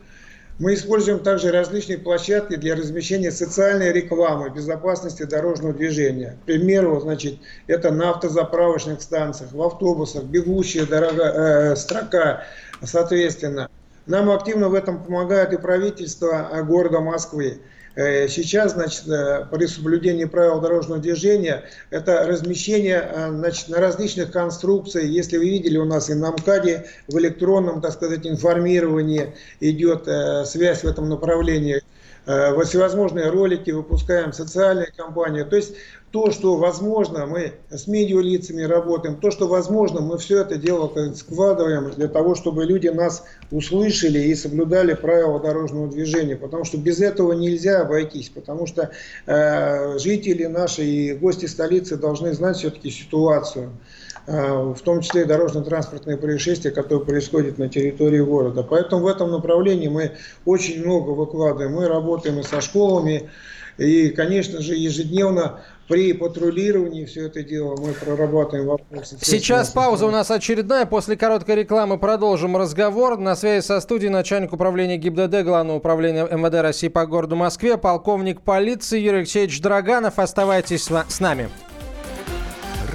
мы 0.59 0.73
используем 0.73 1.19
также 1.19 1.51
различные 1.51 1.99
площадки 1.99 2.55
для 2.55 2.75
размещения 2.75 3.31
социальной 3.31 3.91
рекламы 3.91 4.49
безопасности 4.49 5.23
дорожного 5.23 5.73
движения. 5.73 6.37
К 6.41 6.45
примеру, 6.45 6.99
значит, 6.99 7.35
это 7.67 7.91
на 7.91 8.09
автозаправочных 8.11 9.01
станциях, 9.01 9.51
в 9.51 9.61
автобусах, 9.61 10.23
бегущая 10.23 10.85
дорога, 10.85 11.23
э, 11.23 11.75
строка, 11.75 12.43
соответственно. 12.83 13.69
Нам 14.07 14.31
активно 14.31 14.69
в 14.69 14.73
этом 14.73 15.03
помогает 15.03 15.53
и 15.53 15.57
правительство 15.57 16.49
э, 16.51 16.63
города 16.63 17.01
Москвы. 17.01 17.59
Э, 17.97 18.27
сейчас, 18.27 18.73
значит, 18.73 19.07
э, 19.07 19.47
при 19.51 19.65
соблюдении 19.65 20.25
правил 20.25 20.61
дорожного 20.61 21.01
движения, 21.01 21.63
это 21.89 22.27
размещение 22.27 23.01
э, 23.01 23.29
значит, 23.31 23.69
на 23.69 23.79
различных 23.79 24.31
конструкциях. 24.31 25.05
Если 25.05 25.37
вы 25.37 25.45
видели, 25.49 25.79
у 25.79 25.85
нас 25.85 26.11
и 26.11 26.13
на 26.13 26.29
МКАДе 26.29 26.85
в 27.07 27.17
электронном, 27.17 27.81
так 27.81 27.93
сказать, 27.93 28.27
информировании 28.27 29.33
идет 29.61 30.07
связь 30.47 30.83
в 30.83 30.85
этом 30.85 31.09
направлении. 31.09 31.81
Всевозможные 32.65 33.29
ролики 33.29 33.71
выпускаем, 33.71 34.33
социальные 34.33 34.91
кампании. 34.91 35.43
То 35.43 35.55
есть 35.55 35.75
то, 36.11 36.31
что 36.31 36.57
возможно, 36.57 37.25
мы 37.25 37.53
с 37.69 37.85
медиалицами 37.85 38.63
работаем, 38.63 39.17
то, 39.17 39.29
что 39.29 39.47
возможно, 39.47 40.01
мы 40.01 40.17
все 40.17 40.41
это 40.41 40.57
дело 40.57 40.91
складываем 41.13 41.91
для 41.91 42.07
того, 42.07 42.33
чтобы 42.35 42.65
люди 42.65 42.87
нас 42.87 43.23
услышали 43.51 44.19
и 44.19 44.35
соблюдали 44.35 44.93
правила 44.93 45.39
дорожного 45.39 45.87
движения, 45.89 46.37
потому 46.37 46.63
что 46.63 46.77
без 46.77 47.01
этого 47.01 47.33
нельзя 47.33 47.81
обойтись, 47.81 48.29
потому 48.29 48.67
что 48.67 48.91
э, 49.25 49.97
жители 49.99 50.45
наши 50.45 50.83
и 50.83 51.13
гости 51.13 51.45
столицы 51.45 51.97
должны 51.97 52.33
знать 52.33 52.57
все-таки 52.57 52.89
ситуацию 52.89 53.69
э, 53.69 54.06
в 54.27 54.77
том 54.83 55.01
числе 55.01 55.21
и 55.21 55.25
дорожно-транспортные 55.25 56.17
происшествия, 56.17 56.71
которые 56.71 57.05
происходят 57.05 57.57
на 57.57 57.69
территории 57.69 58.19
города. 58.19 58.61
Поэтому 58.61 59.03
в 59.03 59.07
этом 59.07 59.31
направлении 59.31 59.87
мы 59.87 60.11
очень 60.43 60.83
много 60.83 61.11
выкладываем. 61.11 61.73
Мы 61.73 61.87
работаем 61.87 62.37
и 62.39 62.43
со 62.43 62.59
школами, 62.59 63.29
и, 63.77 64.09
конечно 64.09 64.61
же, 64.61 64.75
ежедневно 64.75 65.61
при 65.87 66.11
патрулировании 66.11 67.05
все 67.05 67.27
это 67.27 67.41
дело 67.41 67.77
мы 67.77 67.93
прорабатываем 67.93 68.67
вопросы. 68.67 69.17
Сейчас 69.21 69.69
пауза 69.69 70.07
у 70.07 70.11
нас 70.11 70.29
очередная. 70.29 70.85
После 70.85 71.15
короткой 71.15 71.55
рекламы 71.55 71.97
продолжим 71.97 72.57
разговор. 72.57 73.17
На 73.17 73.37
связи 73.37 73.63
со 73.63 73.79
студией 73.79 74.11
начальник 74.11 74.51
управления 74.51 74.97
ГИБДД 74.97 75.43
Главного 75.43 75.77
управления 75.77 76.25
МВД 76.25 76.55
России 76.55 76.89
по 76.89 77.05
городу 77.05 77.37
Москве, 77.37 77.77
полковник 77.77 78.41
полиции 78.41 78.99
Юрий 78.99 79.19
Алексеевич 79.19 79.61
Драганов. 79.61 80.19
Оставайтесь 80.19 80.89
с 80.89 81.19
нами. 81.21 81.47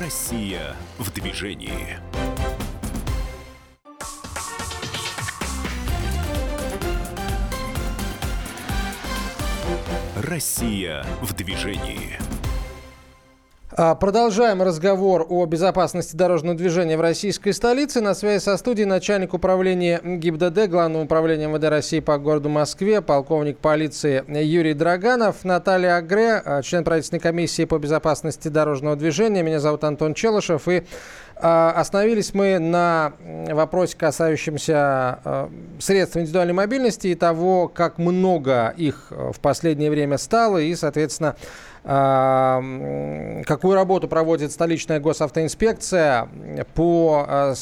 Россия 0.03 0.75
в 0.99 1.13
движении. 1.13 1.97
Россия 10.17 11.07
в 11.21 11.33
движении. 11.35 12.19
А, 13.75 13.95
продолжаем 13.95 14.61
разговор 14.61 15.25
о 15.27 15.47
безопасности 15.47 16.15
дорожного 16.15 16.55
движения 16.55 16.99
в 16.99 17.01
российской 17.01 17.53
столице. 17.53 18.03
На 18.03 18.13
связи 18.13 18.43
со 18.43 18.59
студией 18.59 18.87
начальник 18.87 19.33
управления 19.33 19.99
ГИБДД, 20.05 20.69
Главного 20.69 21.05
управления 21.05 21.47
МВД 21.47 21.65
России 21.65 22.01
по 22.01 22.19
городу 22.19 22.51
Москве, 22.51 23.01
полковник 23.01 23.57
полиции 23.57 24.25
Юрий 24.29 24.75
Драганов, 24.75 25.45
Наталья 25.45 25.97
Агре, 25.97 26.43
а, 26.45 26.61
член 26.61 26.85
правительственной 26.85 27.21
комиссии 27.21 27.65
по 27.65 27.79
безопасности 27.79 28.49
дорожного 28.49 28.95
движения. 28.95 29.43
Меня 29.43 29.59
зовут 29.59 29.85
Антон 29.85 30.13
Челышев. 30.13 30.69
И 30.69 30.85
остановились 31.43 32.35
мы 32.35 32.59
на 32.59 33.15
вопросе, 33.51 33.97
касающемся 33.97 35.49
средств 35.81 36.17
индивидуальной 36.17 36.55
мобильности 36.55 37.09
и 37.09 37.15
того, 37.15 37.69
как 37.69 37.99
много 37.99 38.73
их 38.77 39.07
в 39.11 39.41
последнее 39.41 39.91
время 39.91 40.19
стало, 40.19 40.59
и, 40.59 40.75
соответственно, 40.75 41.37
какую 41.85 43.75
работу 43.75 44.07
проводит 44.07 44.53
столичная 44.53 45.01
госавтоинспекция 45.01 46.29
по, 46.75 47.27
э, 47.29 47.55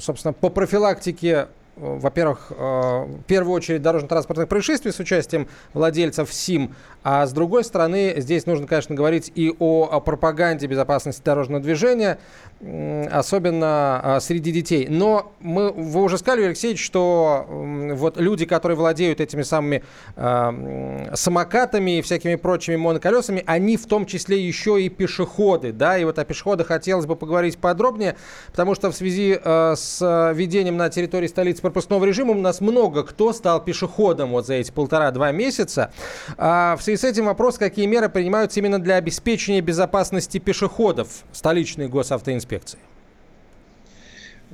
собственно, 0.00 0.32
по 0.32 0.48
профилактике 0.48 1.48
во-первых, 1.76 2.50
э, 2.50 2.54
в 2.54 3.22
первую 3.26 3.54
очередь 3.54 3.82
дорожно-транспортных 3.82 4.48
происшествий 4.48 4.92
с 4.92 4.98
участием 4.98 5.46
владельцев 5.74 6.32
СИМ, 6.32 6.74
а 7.02 7.26
с 7.26 7.32
другой 7.32 7.64
стороны, 7.64 8.14
здесь 8.16 8.46
нужно, 8.46 8.66
конечно, 8.66 8.94
говорить 8.94 9.30
и 9.34 9.54
о, 9.58 10.00
пропаганде 10.00 10.66
безопасности 10.66 11.22
дорожного 11.22 11.62
движения, 11.62 12.18
особенно 13.12 14.00
а, 14.02 14.20
среди 14.20 14.50
детей. 14.50 14.86
Но 14.88 15.32
мы, 15.40 15.70
вы 15.70 16.02
уже 16.02 16.18
сказали, 16.18 16.44
Алексей, 16.44 16.76
что 16.76 17.46
вот 17.48 18.16
люди, 18.16 18.46
которые 18.46 18.76
владеют 18.76 19.20
этими 19.20 19.42
самыми 19.42 19.84
э, 20.16 21.10
самокатами 21.14 21.98
и 21.98 22.02
всякими 22.02 22.36
прочими 22.36 22.76
моноколесами, 22.76 23.44
они 23.46 23.76
в 23.76 23.86
том 23.86 24.06
числе 24.06 24.40
еще 24.40 24.82
и 24.82 24.88
пешеходы, 24.88 25.72
да, 25.72 25.98
и 25.98 26.04
вот 26.04 26.18
о 26.18 26.24
пешеходах 26.24 26.68
хотелось 26.68 27.06
бы 27.06 27.14
поговорить 27.14 27.58
подробнее, 27.58 28.16
потому 28.50 28.74
что 28.74 28.90
в 28.90 28.96
связи 28.96 29.38
э, 29.42 29.74
с 29.76 30.32
введением 30.34 30.76
на 30.76 30.88
территории 30.88 31.26
столицы 31.26 31.62
пропускного 31.66 32.04
режима 32.04 32.30
у 32.30 32.40
нас 32.40 32.60
много 32.60 33.02
кто 33.02 33.32
стал 33.32 33.62
пешеходом 33.64 34.30
вот 34.30 34.46
за 34.46 34.54
эти 34.54 34.70
полтора-два 34.70 35.32
месяца. 35.32 35.90
А 36.38 36.76
в 36.76 36.82
связи 36.82 36.98
с 36.98 37.04
этим 37.04 37.26
вопрос, 37.26 37.58
какие 37.58 37.86
меры 37.86 38.08
принимаются 38.08 38.60
именно 38.60 38.78
для 38.78 38.96
обеспечения 38.96 39.60
безопасности 39.60 40.38
пешеходов 40.38 41.08
столичной 41.32 41.88
госавтоинспекции? 41.88 42.78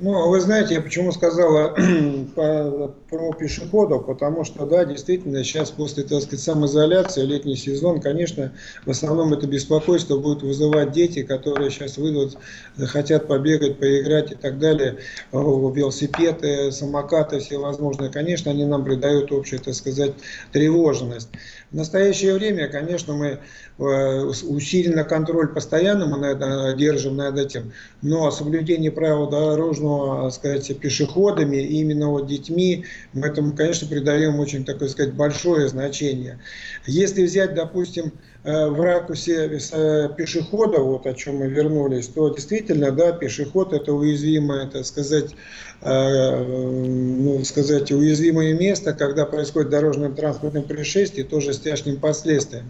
Ну, 0.05 0.27
вы 0.27 0.41
знаете, 0.41 0.73
я 0.73 0.81
почему 0.81 1.13
сказала 1.13 1.73
про 2.35 3.33
пешеходов, 3.39 4.05
потому 4.05 4.43
что, 4.43 4.65
да, 4.65 4.83
действительно, 4.83 5.45
сейчас 5.45 5.71
после, 5.71 6.03
так 6.03 6.21
сказать, 6.21 6.41
самоизоляции, 6.41 7.21
летний 7.21 7.55
сезон, 7.55 8.01
конечно, 8.01 8.51
в 8.85 8.89
основном 8.89 9.31
это 9.31 9.47
беспокойство 9.47 10.17
будет 10.17 10.43
вызывать 10.43 10.91
дети, 10.91 11.23
которые 11.23 11.71
сейчас 11.71 11.97
выйдут, 11.97 12.37
хотят 12.77 13.29
побегать, 13.29 13.79
поиграть 13.79 14.33
и 14.33 14.35
так 14.35 14.59
далее, 14.59 14.97
велосипеды, 15.31 16.73
самокаты 16.73 17.39
всевозможные, 17.39 18.11
конечно, 18.11 18.51
они 18.51 18.65
нам 18.65 18.83
придают 18.83 19.31
общую, 19.31 19.61
так 19.61 19.73
сказать, 19.73 20.11
тревожность. 20.51 21.29
В 21.71 21.75
настоящее 21.75 22.35
время, 22.35 22.67
конечно, 22.67 23.15
мы 23.15 23.39
э, 23.79 24.23
усиленно 24.43 25.03
контроль 25.03 25.47
постоянно 25.47 26.05
мы 26.05 26.17
над, 26.17 26.77
держим 26.77 27.15
над 27.15 27.37
этим, 27.39 27.71
но 28.03 28.29
соблюдение 28.29 28.91
правил 28.91 29.27
дорожного, 29.27 29.92
так 30.23 30.33
сказать, 30.33 30.79
пешеходами, 30.79 31.57
именно 31.57 32.09
вот 32.09 32.27
детьми, 32.27 32.85
мы 33.13 33.27
этому, 33.27 33.53
конечно, 33.53 33.87
придаем 33.87 34.39
очень, 34.39 34.65
так 34.65 34.81
сказать, 34.89 35.13
большое 35.13 35.67
значение. 35.67 36.39
Если 36.85 37.23
взять, 37.23 37.53
допустим, 37.53 38.13
Э, 38.13 38.32
в 38.43 38.81
ракурсе 38.81 39.61
э, 39.71 40.09
пешехода, 40.17 40.79
вот 40.79 41.05
о 41.05 41.13
чем 41.13 41.37
мы 41.37 41.47
вернулись, 41.47 42.07
то 42.07 42.27
действительно, 42.27 42.91
да, 42.91 43.13
пешеход 43.13 43.71
это 43.71 43.93
уязвимое, 43.93 44.67
так 44.67 44.85
сказать, 44.85 45.31
э, 45.81 46.43
ну, 46.43 47.41
сказать, 47.45 47.89
уязвимое 47.93 48.53
место, 48.53 48.91
когда 48.93 49.25
происходит 49.25 49.69
дорожно-транспортное 49.69 50.61
происшествие, 50.61 51.25
тоже 51.25 51.53
с 51.53 51.59
тяжким 51.59 52.01
последствием. 52.01 52.69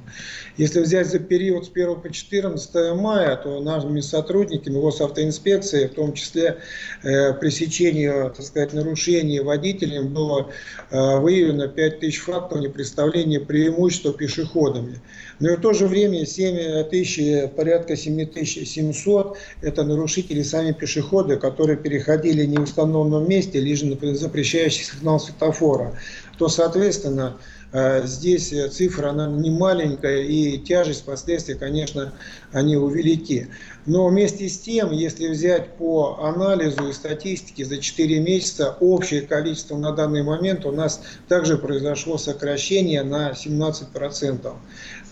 Если 0.58 0.80
взять 0.80 1.08
за 1.08 1.18
период 1.18 1.66
с 1.66 1.70
1 1.70 2.02
по 2.02 2.12
14 2.12 2.94
мая, 2.94 3.36
то 3.38 3.60
нашими 3.60 4.02
сотрудниками 4.02 4.80
госавтоинспекции, 4.80 5.88
в 5.88 5.96
том 5.96 6.14
числе 6.14 6.60
э, 7.02 7.34
пресечению, 7.34 8.32
так 8.36 8.46
сказать, 8.46 8.74
нарушений 8.74 9.40
водителям, 9.40 10.14
было 10.14 10.52
э, 10.92 11.18
выявлено 11.18 11.68
5000 11.68 12.20
фактов 12.20 12.60
непредставления 12.60 13.40
преимущества 13.40 14.14
пешеходами. 14.14 15.02
Но 15.40 15.50
то 15.64 15.72
же 15.72 15.88
время 15.88 16.26
7 16.26 16.84
тысяч, 16.90 17.50
порядка 17.56 17.96
7700 17.96 19.38
это 19.62 19.84
нарушители 19.86 20.44
сами 20.44 20.74
пешеходы, 20.74 21.38
которые 21.38 21.78
переходили 21.78 22.46
не 22.46 22.58
в 22.58 22.64
установленном 22.64 23.30
месте, 23.30 23.62
лишь 23.62 23.82
на 23.82 23.96
запрещающий 24.14 24.84
сигнал 24.84 25.22
светофора. 25.22 25.98
То, 26.38 26.50
соответственно, 26.50 27.38
э, 27.72 28.06
здесь 28.06 28.54
цифра 28.74 29.12
она 29.12 29.28
не 29.28 29.52
маленькая 29.52 30.24
и 30.24 30.58
тяжесть 30.58 31.06
последствий, 31.06 31.56
конечно, 31.56 32.12
они 32.52 32.76
увелики. 32.76 33.48
Но 33.86 34.08
вместе 34.08 34.50
с 34.50 34.60
тем, 34.60 34.92
если 34.92 35.30
взять 35.30 35.78
по 35.78 36.20
анализу 36.24 36.90
и 36.90 36.94
статистике 36.94 37.64
за 37.64 37.78
4 37.78 38.20
месяца, 38.20 38.76
общее 38.82 39.22
количество 39.22 39.78
на 39.78 39.94
данный 39.94 40.24
момент 40.24 40.66
у 40.66 40.74
нас 40.74 41.02
также 41.30 41.58
произошло 41.58 42.18
сокращение 42.18 43.04
на 43.04 43.32
17%. 43.32 44.54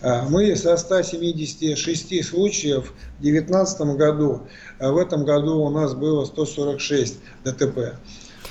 А, 0.02 0.24
мы 0.28 0.56
со 0.56 0.76
176 0.76 2.24
случаев 2.24 2.92
в 3.18 3.22
2019 3.22 3.80
году, 3.96 4.42
а 4.80 4.90
в 4.90 4.98
этом 4.98 5.24
году 5.24 5.60
у 5.60 5.70
нас 5.70 5.94
было 5.94 6.24
146 6.24 7.18
ДТП. 7.44 7.94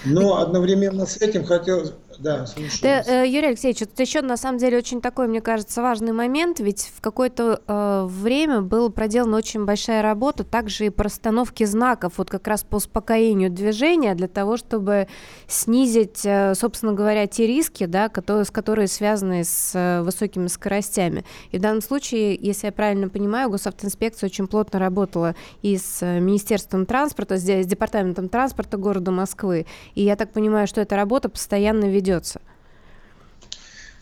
Но 0.05 0.37
одновременно 0.37 1.05
с 1.05 1.17
этим 1.17 1.43
хотел, 1.43 1.91
да, 2.21 2.45
слушаю. 2.45 2.79
Да, 2.81 3.03
э, 3.05 3.27
Юрий 3.27 3.47
Алексеевич, 3.47 3.79
тут 3.79 3.99
еще 3.99 4.21
на 4.21 4.37
самом 4.37 4.57
деле 4.59 4.77
очень 4.77 5.01
такой, 5.01 5.27
мне 5.27 5.41
кажется, 5.41 5.81
важный 5.81 6.11
момент, 6.11 6.59
ведь 6.59 6.91
в 6.95 7.01
какое-то 7.01 7.61
э, 7.65 8.05
время 8.07 8.61
была 8.61 8.89
проделана 8.89 9.37
очень 9.37 9.65
большая 9.65 10.01
работа, 10.01 10.43
также 10.43 10.85
и 10.85 10.89
по 10.89 11.03
расстановке 11.03 11.65
знаков, 11.65 12.13
вот 12.17 12.29
как 12.29 12.47
раз 12.47 12.63
по 12.63 12.75
успокоению 12.75 13.49
движения, 13.49 14.13
для 14.13 14.27
того, 14.27 14.57
чтобы 14.57 15.07
снизить, 15.47 16.21
э, 16.23 16.53
собственно 16.55 16.93
говоря, 16.93 17.25
те 17.25 17.47
риски, 17.47 17.85
да, 17.85 18.07
которые, 18.09 18.45
с 18.45 18.51
которые 18.51 18.87
связаны 18.87 19.43
с 19.43 19.71
э, 19.73 20.01
высокими 20.03 20.47
скоростями. 20.47 21.25
И 21.51 21.57
в 21.57 21.61
данном 21.61 21.81
случае, 21.81 22.37
если 22.39 22.67
я 22.67 22.71
правильно 22.71 23.09
понимаю, 23.09 23.49
госавтоинспекция 23.49 24.27
очень 24.27 24.47
плотно 24.47 24.79
работала 24.79 25.35
и 25.61 25.77
с 25.77 26.01
э, 26.01 26.19
Министерством 26.19 26.85
транспорта, 26.85 27.37
с, 27.37 27.41
с 27.41 27.65
Департаментом 27.65 28.29
транспорта 28.29 28.77
города 28.77 29.11
Москвы, 29.11 29.65
и 29.95 30.03
я 30.03 30.15
так 30.15 30.31
понимаю, 30.31 30.67
что 30.67 30.81
эта 30.81 30.95
работа 30.95 31.27
постоянно 31.27 31.85
ведется 31.85 32.10
ведется. 32.11 32.41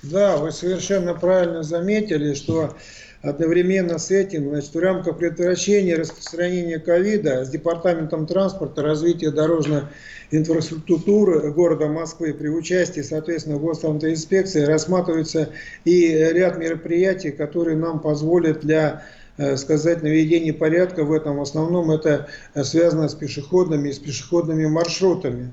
Да, 0.01 0.37
вы 0.37 0.51
совершенно 0.51 1.13
правильно 1.13 1.61
заметили, 1.61 2.33
что 2.33 2.73
одновременно 3.21 3.97
с 3.97 4.11
этим, 4.11 4.49
значит, 4.49 4.73
в 4.73 4.79
рамках 4.79 5.17
предотвращения 5.17 5.95
распространения 5.95 6.79
ковида 6.79 7.43
с 7.43 7.49
Департаментом 7.49 8.25
транспорта, 8.25 8.81
развития 8.81 9.31
дорожной 9.31 9.83
инфраструктуры 10.31 11.51
города 11.51 11.87
Москвы 11.87 12.33
при 12.33 12.47
участии, 12.47 13.01
соответственно, 13.01 13.57
госавтоинспекции 13.57 14.63
рассматривается 14.63 15.49
и 15.83 16.07
ряд 16.07 16.57
мероприятий, 16.57 17.31
которые 17.31 17.75
нам 17.75 17.99
позволят 17.99 18.61
для 18.61 19.03
э, 19.37 19.57
сказать, 19.57 20.01
наведения 20.01 20.53
порядка 20.53 21.03
в 21.03 21.11
этом. 21.11 21.37
В 21.37 21.41
основном 21.41 21.91
это 21.91 22.29
связано 22.63 23.09
с 23.09 23.15
пешеходными 23.15 23.89
и 23.89 23.93
с 23.93 23.99
пешеходными 23.99 24.65
маршрутами. 24.65 25.51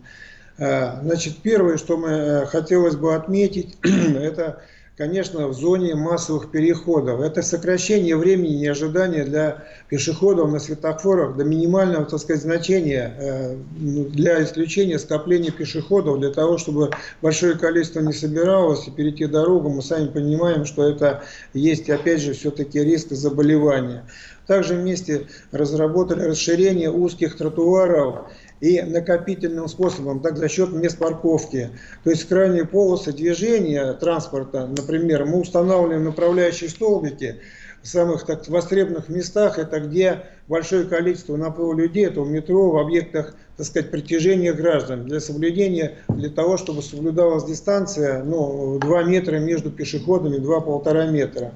Э, 0.58 1.00
значит, 1.02 1.38
первое, 1.42 1.76
что 1.76 1.96
мы 1.96 2.08
э, 2.08 2.46
хотелось 2.46 2.96
бы 2.96 3.14
отметить, 3.14 3.76
это 3.82 4.62
конечно, 4.96 5.48
в 5.48 5.52
зоне 5.52 5.94
массовых 5.94 6.50
переходов. 6.50 7.20
Это 7.20 7.42
сокращение 7.42 8.16
времени 8.16 8.62
и 8.62 8.66
ожидания 8.66 9.24
для 9.24 9.64
пешеходов 9.88 10.50
на 10.50 10.58
светофорах 10.58 11.36
до 11.36 11.44
минимального, 11.44 12.06
так 12.06 12.18
сказать, 12.18 12.42
значения 12.42 13.14
э, 13.18 13.56
ну, 13.78 14.04
для 14.04 14.42
исключения 14.42 14.98
скопления 14.98 15.50
пешеходов, 15.50 16.18
для 16.20 16.30
того, 16.30 16.56
чтобы 16.56 16.90
большое 17.20 17.58
количество 17.58 18.00
не 18.00 18.14
собиралось 18.14 18.88
и 18.88 18.90
перейти 18.90 19.26
дорогу. 19.26 19.68
Мы 19.68 19.82
сами 19.82 20.06
понимаем, 20.06 20.64
что 20.64 20.88
это 20.88 21.22
есть, 21.52 21.90
опять 21.90 22.22
же, 22.22 22.32
все-таки 22.32 22.82
риск 22.82 23.10
заболевания. 23.10 24.04
Также 24.46 24.74
вместе 24.74 25.26
разработали 25.50 26.22
расширение 26.22 26.90
узких 26.90 27.36
тротуаров 27.36 28.30
и 28.60 28.80
накопительным 28.82 29.68
способом, 29.68 30.20
так 30.20 30.36
за 30.36 30.48
счет 30.48 30.72
мест 30.72 30.98
парковки. 30.98 31.70
То 32.04 32.10
есть 32.10 32.26
крайние 32.28 32.64
полосы 32.64 33.12
движения 33.12 33.92
транспорта, 33.94 34.66
например, 34.66 35.24
мы 35.24 35.40
устанавливаем 35.40 36.04
направляющие 36.04 36.70
столбики 36.70 37.36
в 37.82 37.88
самых 37.88 38.24
так 38.24 38.48
востребованных 38.48 39.08
местах, 39.08 39.58
это 39.58 39.80
где 39.80 40.22
большое 40.48 40.86
количество 40.86 41.36
наплыва 41.36 41.74
людей, 41.74 42.06
это 42.06 42.20
в 42.22 42.28
метро, 42.28 42.70
в 42.70 42.78
объектах, 42.78 43.36
так 43.56 43.66
сказать, 43.66 43.90
притяжения 43.90 44.52
граждан, 44.52 45.04
для 45.04 45.20
соблюдения, 45.20 45.98
для 46.08 46.30
того, 46.30 46.56
чтобы 46.56 46.82
соблюдалась 46.82 47.44
дистанция, 47.44 48.24
ну, 48.24 48.78
2 48.80 49.02
метра 49.04 49.38
между 49.38 49.70
пешеходами, 49.70 50.38
2-1,5 50.38 51.10
метра. 51.10 51.52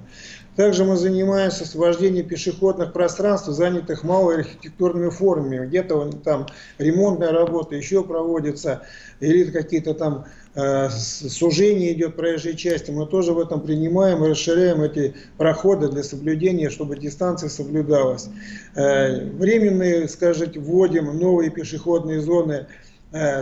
Также 0.56 0.84
мы 0.84 0.96
занимаемся 0.96 1.64
освобождением 1.64 2.26
пешеходных 2.26 2.92
пространств, 2.92 3.48
занятых 3.48 4.02
малой 4.02 4.38
архитектурными 4.38 5.10
формами. 5.10 5.66
Где-то 5.66 6.10
там 6.24 6.46
ремонтная 6.78 7.32
работа 7.32 7.76
еще 7.76 8.02
проводится, 8.02 8.82
или 9.20 9.50
какие-то 9.50 9.94
там 9.94 10.26
э, 10.54 10.88
сужение 10.90 11.92
идет 11.92 12.16
проезжей 12.16 12.56
части. 12.56 12.90
Мы 12.90 13.06
тоже 13.06 13.32
в 13.32 13.38
этом 13.38 13.60
принимаем 13.60 14.24
и 14.24 14.28
расширяем 14.28 14.82
эти 14.82 15.14
проходы 15.38 15.88
для 15.88 16.02
соблюдения, 16.02 16.68
чтобы 16.68 16.98
дистанция 16.98 17.48
соблюдалась. 17.48 18.28
Э, 18.74 19.24
временные, 19.26 20.08
скажем, 20.08 20.50
вводим 20.56 21.16
новые 21.16 21.50
пешеходные 21.50 22.20
зоны 22.20 22.66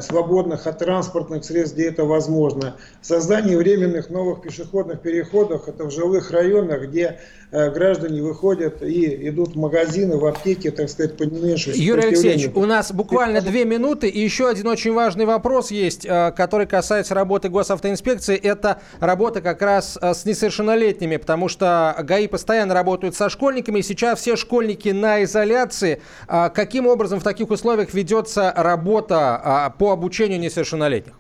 свободных 0.01 0.67
от 0.67 0.79
транспортных 0.79 1.45
средств, 1.45 1.75
где 1.75 1.89
это 1.89 2.05
возможно. 2.05 2.77
Создание 3.03 3.59
временных 3.59 4.09
новых 4.09 4.41
пешеходных 4.41 5.03
переходов, 5.03 5.69
это 5.69 5.85
в 5.85 5.91
жилых 5.91 6.31
районах, 6.31 6.85
где 6.85 7.19
э, 7.51 7.71
граждане 7.71 8.23
выходят 8.23 8.83
и 8.83 9.29
идут 9.29 9.55
в 9.55 9.59
магазины, 9.59 10.17
в 10.17 10.25
аптеки, 10.25 10.71
так 10.71 10.89
сказать, 10.89 11.19
подменьше. 11.19 11.73
Юрий 11.75 12.09
Алексеевич, 12.09 12.51
у 12.55 12.65
нас 12.65 12.93
буквально 12.93 13.43
две 13.43 13.67
минуты, 13.67 14.09
и 14.09 14.19
еще 14.21 14.49
один 14.49 14.69
очень 14.69 14.95
важный 14.95 15.27
вопрос 15.27 15.71
есть, 15.71 16.07
э, 16.07 16.33
который 16.35 16.67
касается 16.67 17.15
работы 17.15 17.51
госавтоинспекции. 17.51 18.37
Это 18.37 18.81
работа 19.01 19.43
как 19.43 19.61
раз 19.61 19.99
с 20.01 20.25
несовершеннолетними, 20.25 21.19
потому 21.19 21.49
что 21.49 21.95
ГАИ 22.01 22.27
постоянно 22.29 22.73
работают 22.73 23.17
со 23.17 23.29
школьниками, 23.29 23.81
и 23.81 23.83
сейчас 23.83 24.21
все 24.21 24.37
школьники 24.37 24.89
на 24.89 25.23
изоляции. 25.25 26.01
Каким 26.27 26.87
образом 26.87 27.21
в 27.21 27.23
таких 27.23 27.51
условиях 27.51 27.93
ведется 27.93 28.53
работа 28.57 29.58
по 29.79 29.93
обучению 29.93 30.41
несовершеннолетних? 30.41 31.15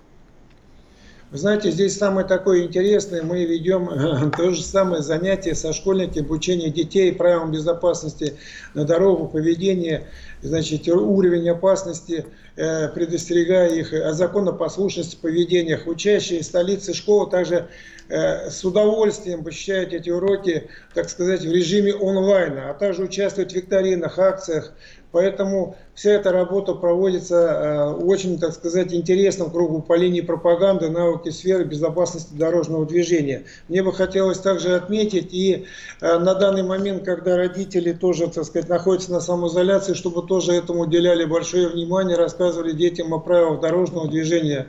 Вы 1.30 1.36
знаете, 1.36 1.70
здесь 1.70 1.98
самое 1.98 2.26
такое 2.26 2.62
интересное, 2.62 3.22
мы 3.22 3.44
ведем 3.44 4.30
то 4.36 4.50
же 4.50 4.62
самое 4.62 5.02
занятие 5.02 5.54
со 5.54 5.74
школьниками, 5.74 6.24
обучение 6.24 6.70
детей 6.70 7.12
правилам 7.12 7.52
безопасности 7.52 8.38
на 8.72 8.86
дорогу, 8.86 9.28
поведение, 9.28 10.06
значит, 10.40 10.88
уровень 10.88 11.50
опасности, 11.50 12.24
э, 12.56 12.88
предостерегая 12.88 13.68
их 13.68 13.92
о 13.92 14.14
законопослушности 14.14 15.18
поведениях. 15.20 15.86
Учащие 15.86 16.42
столицы 16.42 16.94
школы 16.94 17.30
также 17.30 17.68
э, 18.08 18.48
с 18.48 18.64
удовольствием 18.64 19.44
посещают 19.44 19.92
эти 19.92 20.08
уроки, 20.08 20.70
так 20.94 21.10
сказать, 21.10 21.42
в 21.42 21.52
режиме 21.52 21.92
онлайна, 21.92 22.70
а 22.70 22.74
также 22.74 23.02
участвуют 23.02 23.52
в 23.52 23.54
викторинах, 23.54 24.18
акциях, 24.18 24.72
Поэтому 25.10 25.76
вся 25.98 26.12
эта 26.12 26.30
работа 26.30 26.74
проводится 26.74 27.34
э, 27.34 27.92
очень, 28.04 28.38
так 28.38 28.52
сказать, 28.52 28.94
интересном 28.94 29.50
кругу 29.50 29.82
по 29.82 29.94
линии 29.96 30.20
пропаганды, 30.20 30.90
науки 30.90 31.30
сферы 31.30 31.64
безопасности 31.64 32.34
дорожного 32.34 32.86
движения. 32.86 33.42
Мне 33.66 33.82
бы 33.82 33.92
хотелось 33.92 34.38
также 34.38 34.76
отметить 34.76 35.34
и 35.34 35.66
э, 36.00 36.18
на 36.18 36.34
данный 36.34 36.62
момент, 36.62 37.04
когда 37.04 37.36
родители 37.36 37.92
тоже, 37.92 38.28
так 38.28 38.44
сказать, 38.44 38.68
находятся 38.68 39.10
на 39.10 39.20
самоизоляции, 39.20 39.94
чтобы 39.94 40.24
тоже 40.24 40.52
этому 40.52 40.82
уделяли 40.82 41.24
большое 41.24 41.66
внимание, 41.66 42.16
рассказывали 42.16 42.70
детям 42.70 43.12
о 43.12 43.18
правилах 43.18 43.60
дорожного 43.60 44.08
движения, 44.08 44.68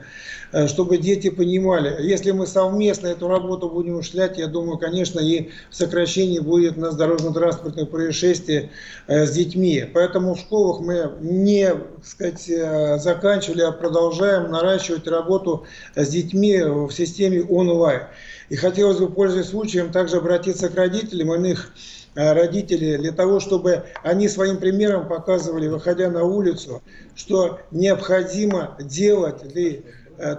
э, 0.50 0.66
чтобы 0.66 0.98
дети 0.98 1.30
понимали. 1.30 2.08
Если 2.08 2.32
мы 2.32 2.48
совместно 2.48 3.06
эту 3.06 3.28
работу 3.28 3.70
будем 3.70 3.98
ушлять, 3.98 4.36
я 4.36 4.48
думаю, 4.48 4.78
конечно, 4.78 5.20
и 5.20 5.50
сокращение 5.70 6.40
будет 6.40 6.76
на 6.76 6.90
дорожно-транспортных 6.90 7.88
происшествий 7.88 8.70
с 9.06 9.30
детьми. 9.30 9.84
Поэтому 9.94 10.34
в 10.34 10.40
школах 10.40 10.80
мы 10.80 11.19
не 11.20 11.70
сказать, 12.04 12.48
э, 12.48 12.98
заканчивали, 12.98 13.62
а 13.62 13.72
продолжаем 13.72 14.50
наращивать 14.50 15.06
работу 15.06 15.66
с 15.94 16.08
детьми 16.08 16.60
в 16.62 16.90
системе 16.90 17.42
онлайн. 17.42 18.02
И 18.48 18.56
хотелось 18.56 18.98
бы, 18.98 19.10
пользуясь 19.10 19.48
случаем, 19.48 19.92
также 19.92 20.16
обратиться 20.16 20.68
к 20.68 20.74
родителям, 20.74 21.32
иных 21.34 21.72
э, 22.14 22.32
родителей, 22.32 22.96
для 22.96 23.12
того, 23.12 23.40
чтобы 23.40 23.84
они 24.02 24.28
своим 24.28 24.56
примером 24.56 25.08
показывали, 25.08 25.68
выходя 25.68 26.10
на 26.10 26.24
улицу, 26.24 26.82
что 27.14 27.60
необходимо 27.70 28.76
делать 28.80 29.46
для 29.46 29.82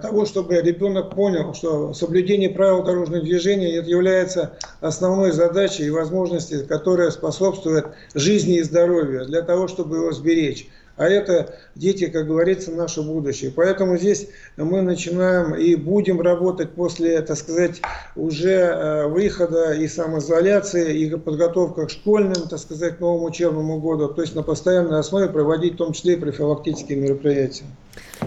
того, 0.02 0.26
чтобы 0.26 0.62
ребенок 0.62 1.16
понял, 1.16 1.54
что 1.54 1.94
соблюдение 1.94 2.50
правил 2.50 2.84
дорожного 2.84 3.24
движения 3.24 3.76
является 3.76 4.54
основной 4.80 5.32
задачей 5.32 5.86
и 5.86 5.90
возможностью, 5.90 6.68
которая 6.68 7.12
способствует 7.12 7.86
жизни 8.14 8.58
и 8.58 8.64
здоровью, 8.64 9.26
для 9.26 9.42
того, 9.42 9.68
чтобы 9.68 9.98
его 9.98 10.12
сберечь. 10.12 10.70
А 10.98 11.08
это 11.08 11.56
дети, 11.74 12.08
как 12.08 12.28
говорится, 12.28 12.72
наше 12.72 13.02
будущее. 13.02 13.52
Поэтому 13.56 13.98
здесь 13.98 14.28
мы 14.56 14.82
начинаем 14.82 15.56
и 15.56 15.74
будем 15.76 16.22
работать 16.22 16.72
после, 16.72 17.22
так 17.22 17.38
сказать, 17.38 17.82
уже 18.16 18.50
э, 18.52 19.08
выхода 19.08 19.74
и 19.74 19.88
самоизоляции, 19.88 21.00
и 21.00 21.16
подготовка 21.16 21.88
к 21.88 21.90
школьным, 21.90 22.48
так 22.48 22.60
сказать, 22.60 23.00
новому 23.00 23.28
учебному 23.28 23.80
году. 23.80 24.10
То 24.10 24.22
есть 24.22 24.36
на 24.36 24.44
постоянной 24.44 25.00
основе 25.00 25.28
проводить 25.28 25.74
в 25.74 25.78
том 25.78 25.94
числе 25.94 26.14
и 26.14 26.18
профилактические 26.18 27.00
мероприятия. 27.00 27.66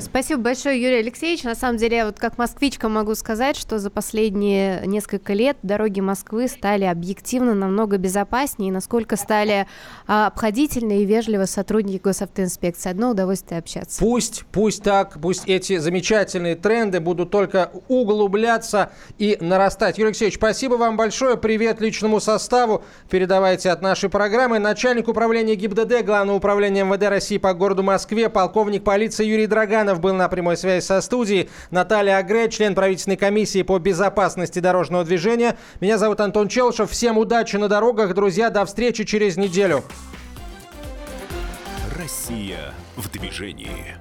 Спасибо 0.00 0.42
большое, 0.42 0.82
Юрий 0.82 0.98
Алексеевич. 0.98 1.44
На 1.44 1.54
самом 1.54 1.78
деле, 1.78 2.04
вот 2.04 2.18
как 2.18 2.36
москвичка 2.36 2.88
могу 2.88 3.14
сказать, 3.14 3.56
что 3.56 3.78
за 3.78 3.90
последние 3.90 4.82
несколько 4.86 5.32
лет 5.34 5.56
дороги 5.62 6.00
Москвы 6.00 6.48
стали 6.48 6.84
объективно 6.84 7.54
намного 7.54 7.96
безопаснее, 7.96 8.72
насколько 8.72 9.16
стали 9.16 9.66
а, 10.06 10.26
обходительны 10.26 11.02
и 11.02 11.04
вежливы 11.04 11.46
сотрудники 11.46 12.02
госавтоинспекции. 12.02 12.90
Одно 12.90 13.10
удовольствие 13.10 13.60
общаться. 13.60 14.00
Пусть, 14.00 14.44
пусть 14.50 14.82
так, 14.82 15.18
пусть 15.22 15.46
эти 15.46 15.78
замечательные 15.78 16.56
тренды 16.56 16.98
будут 16.98 17.30
только 17.30 17.70
углубляться 17.88 18.92
и 19.18 19.38
нарастать. 19.40 19.98
Юрий 19.98 20.08
Алексеевич, 20.08 20.36
спасибо 20.36 20.74
вам 20.74 20.96
большое. 20.96 21.36
Привет 21.36 21.80
личному 21.80 22.20
составу. 22.20 22.82
Передавайте 23.08 23.70
от 23.70 23.80
нашей 23.80 24.10
программы. 24.10 24.58
Начальник 24.58 25.06
управления 25.06 25.54
ГИБДД, 25.54 26.04
Главного 26.04 26.36
управления 26.36 26.84
МВД 26.84 27.04
России 27.04 27.38
по 27.38 27.54
городу 27.54 27.82
Москве, 27.84 28.28
полковник 28.28 28.82
полиции 28.82 29.24
Юрий 29.24 29.46
Драган 29.54 29.84
Ульянов 29.84 30.00
был 30.00 30.14
на 30.14 30.28
прямой 30.28 30.56
связи 30.56 30.84
со 30.84 31.00
студией. 31.00 31.50
Наталья 31.70 32.16
Агре, 32.16 32.48
член 32.48 32.74
правительственной 32.74 33.16
комиссии 33.16 33.62
по 33.62 33.78
безопасности 33.78 34.60
дорожного 34.60 35.04
движения. 35.04 35.56
Меня 35.80 35.98
зовут 35.98 36.20
Антон 36.20 36.48
Челшев. 36.48 36.90
Всем 36.90 37.18
удачи 37.18 37.56
на 37.56 37.68
дорогах, 37.68 38.14
друзья. 38.14 38.50
До 38.50 38.64
встречи 38.64 39.04
через 39.04 39.36
неделю. 39.36 39.84
Россия 41.96 42.72
в 42.96 43.10
движении. 43.10 43.96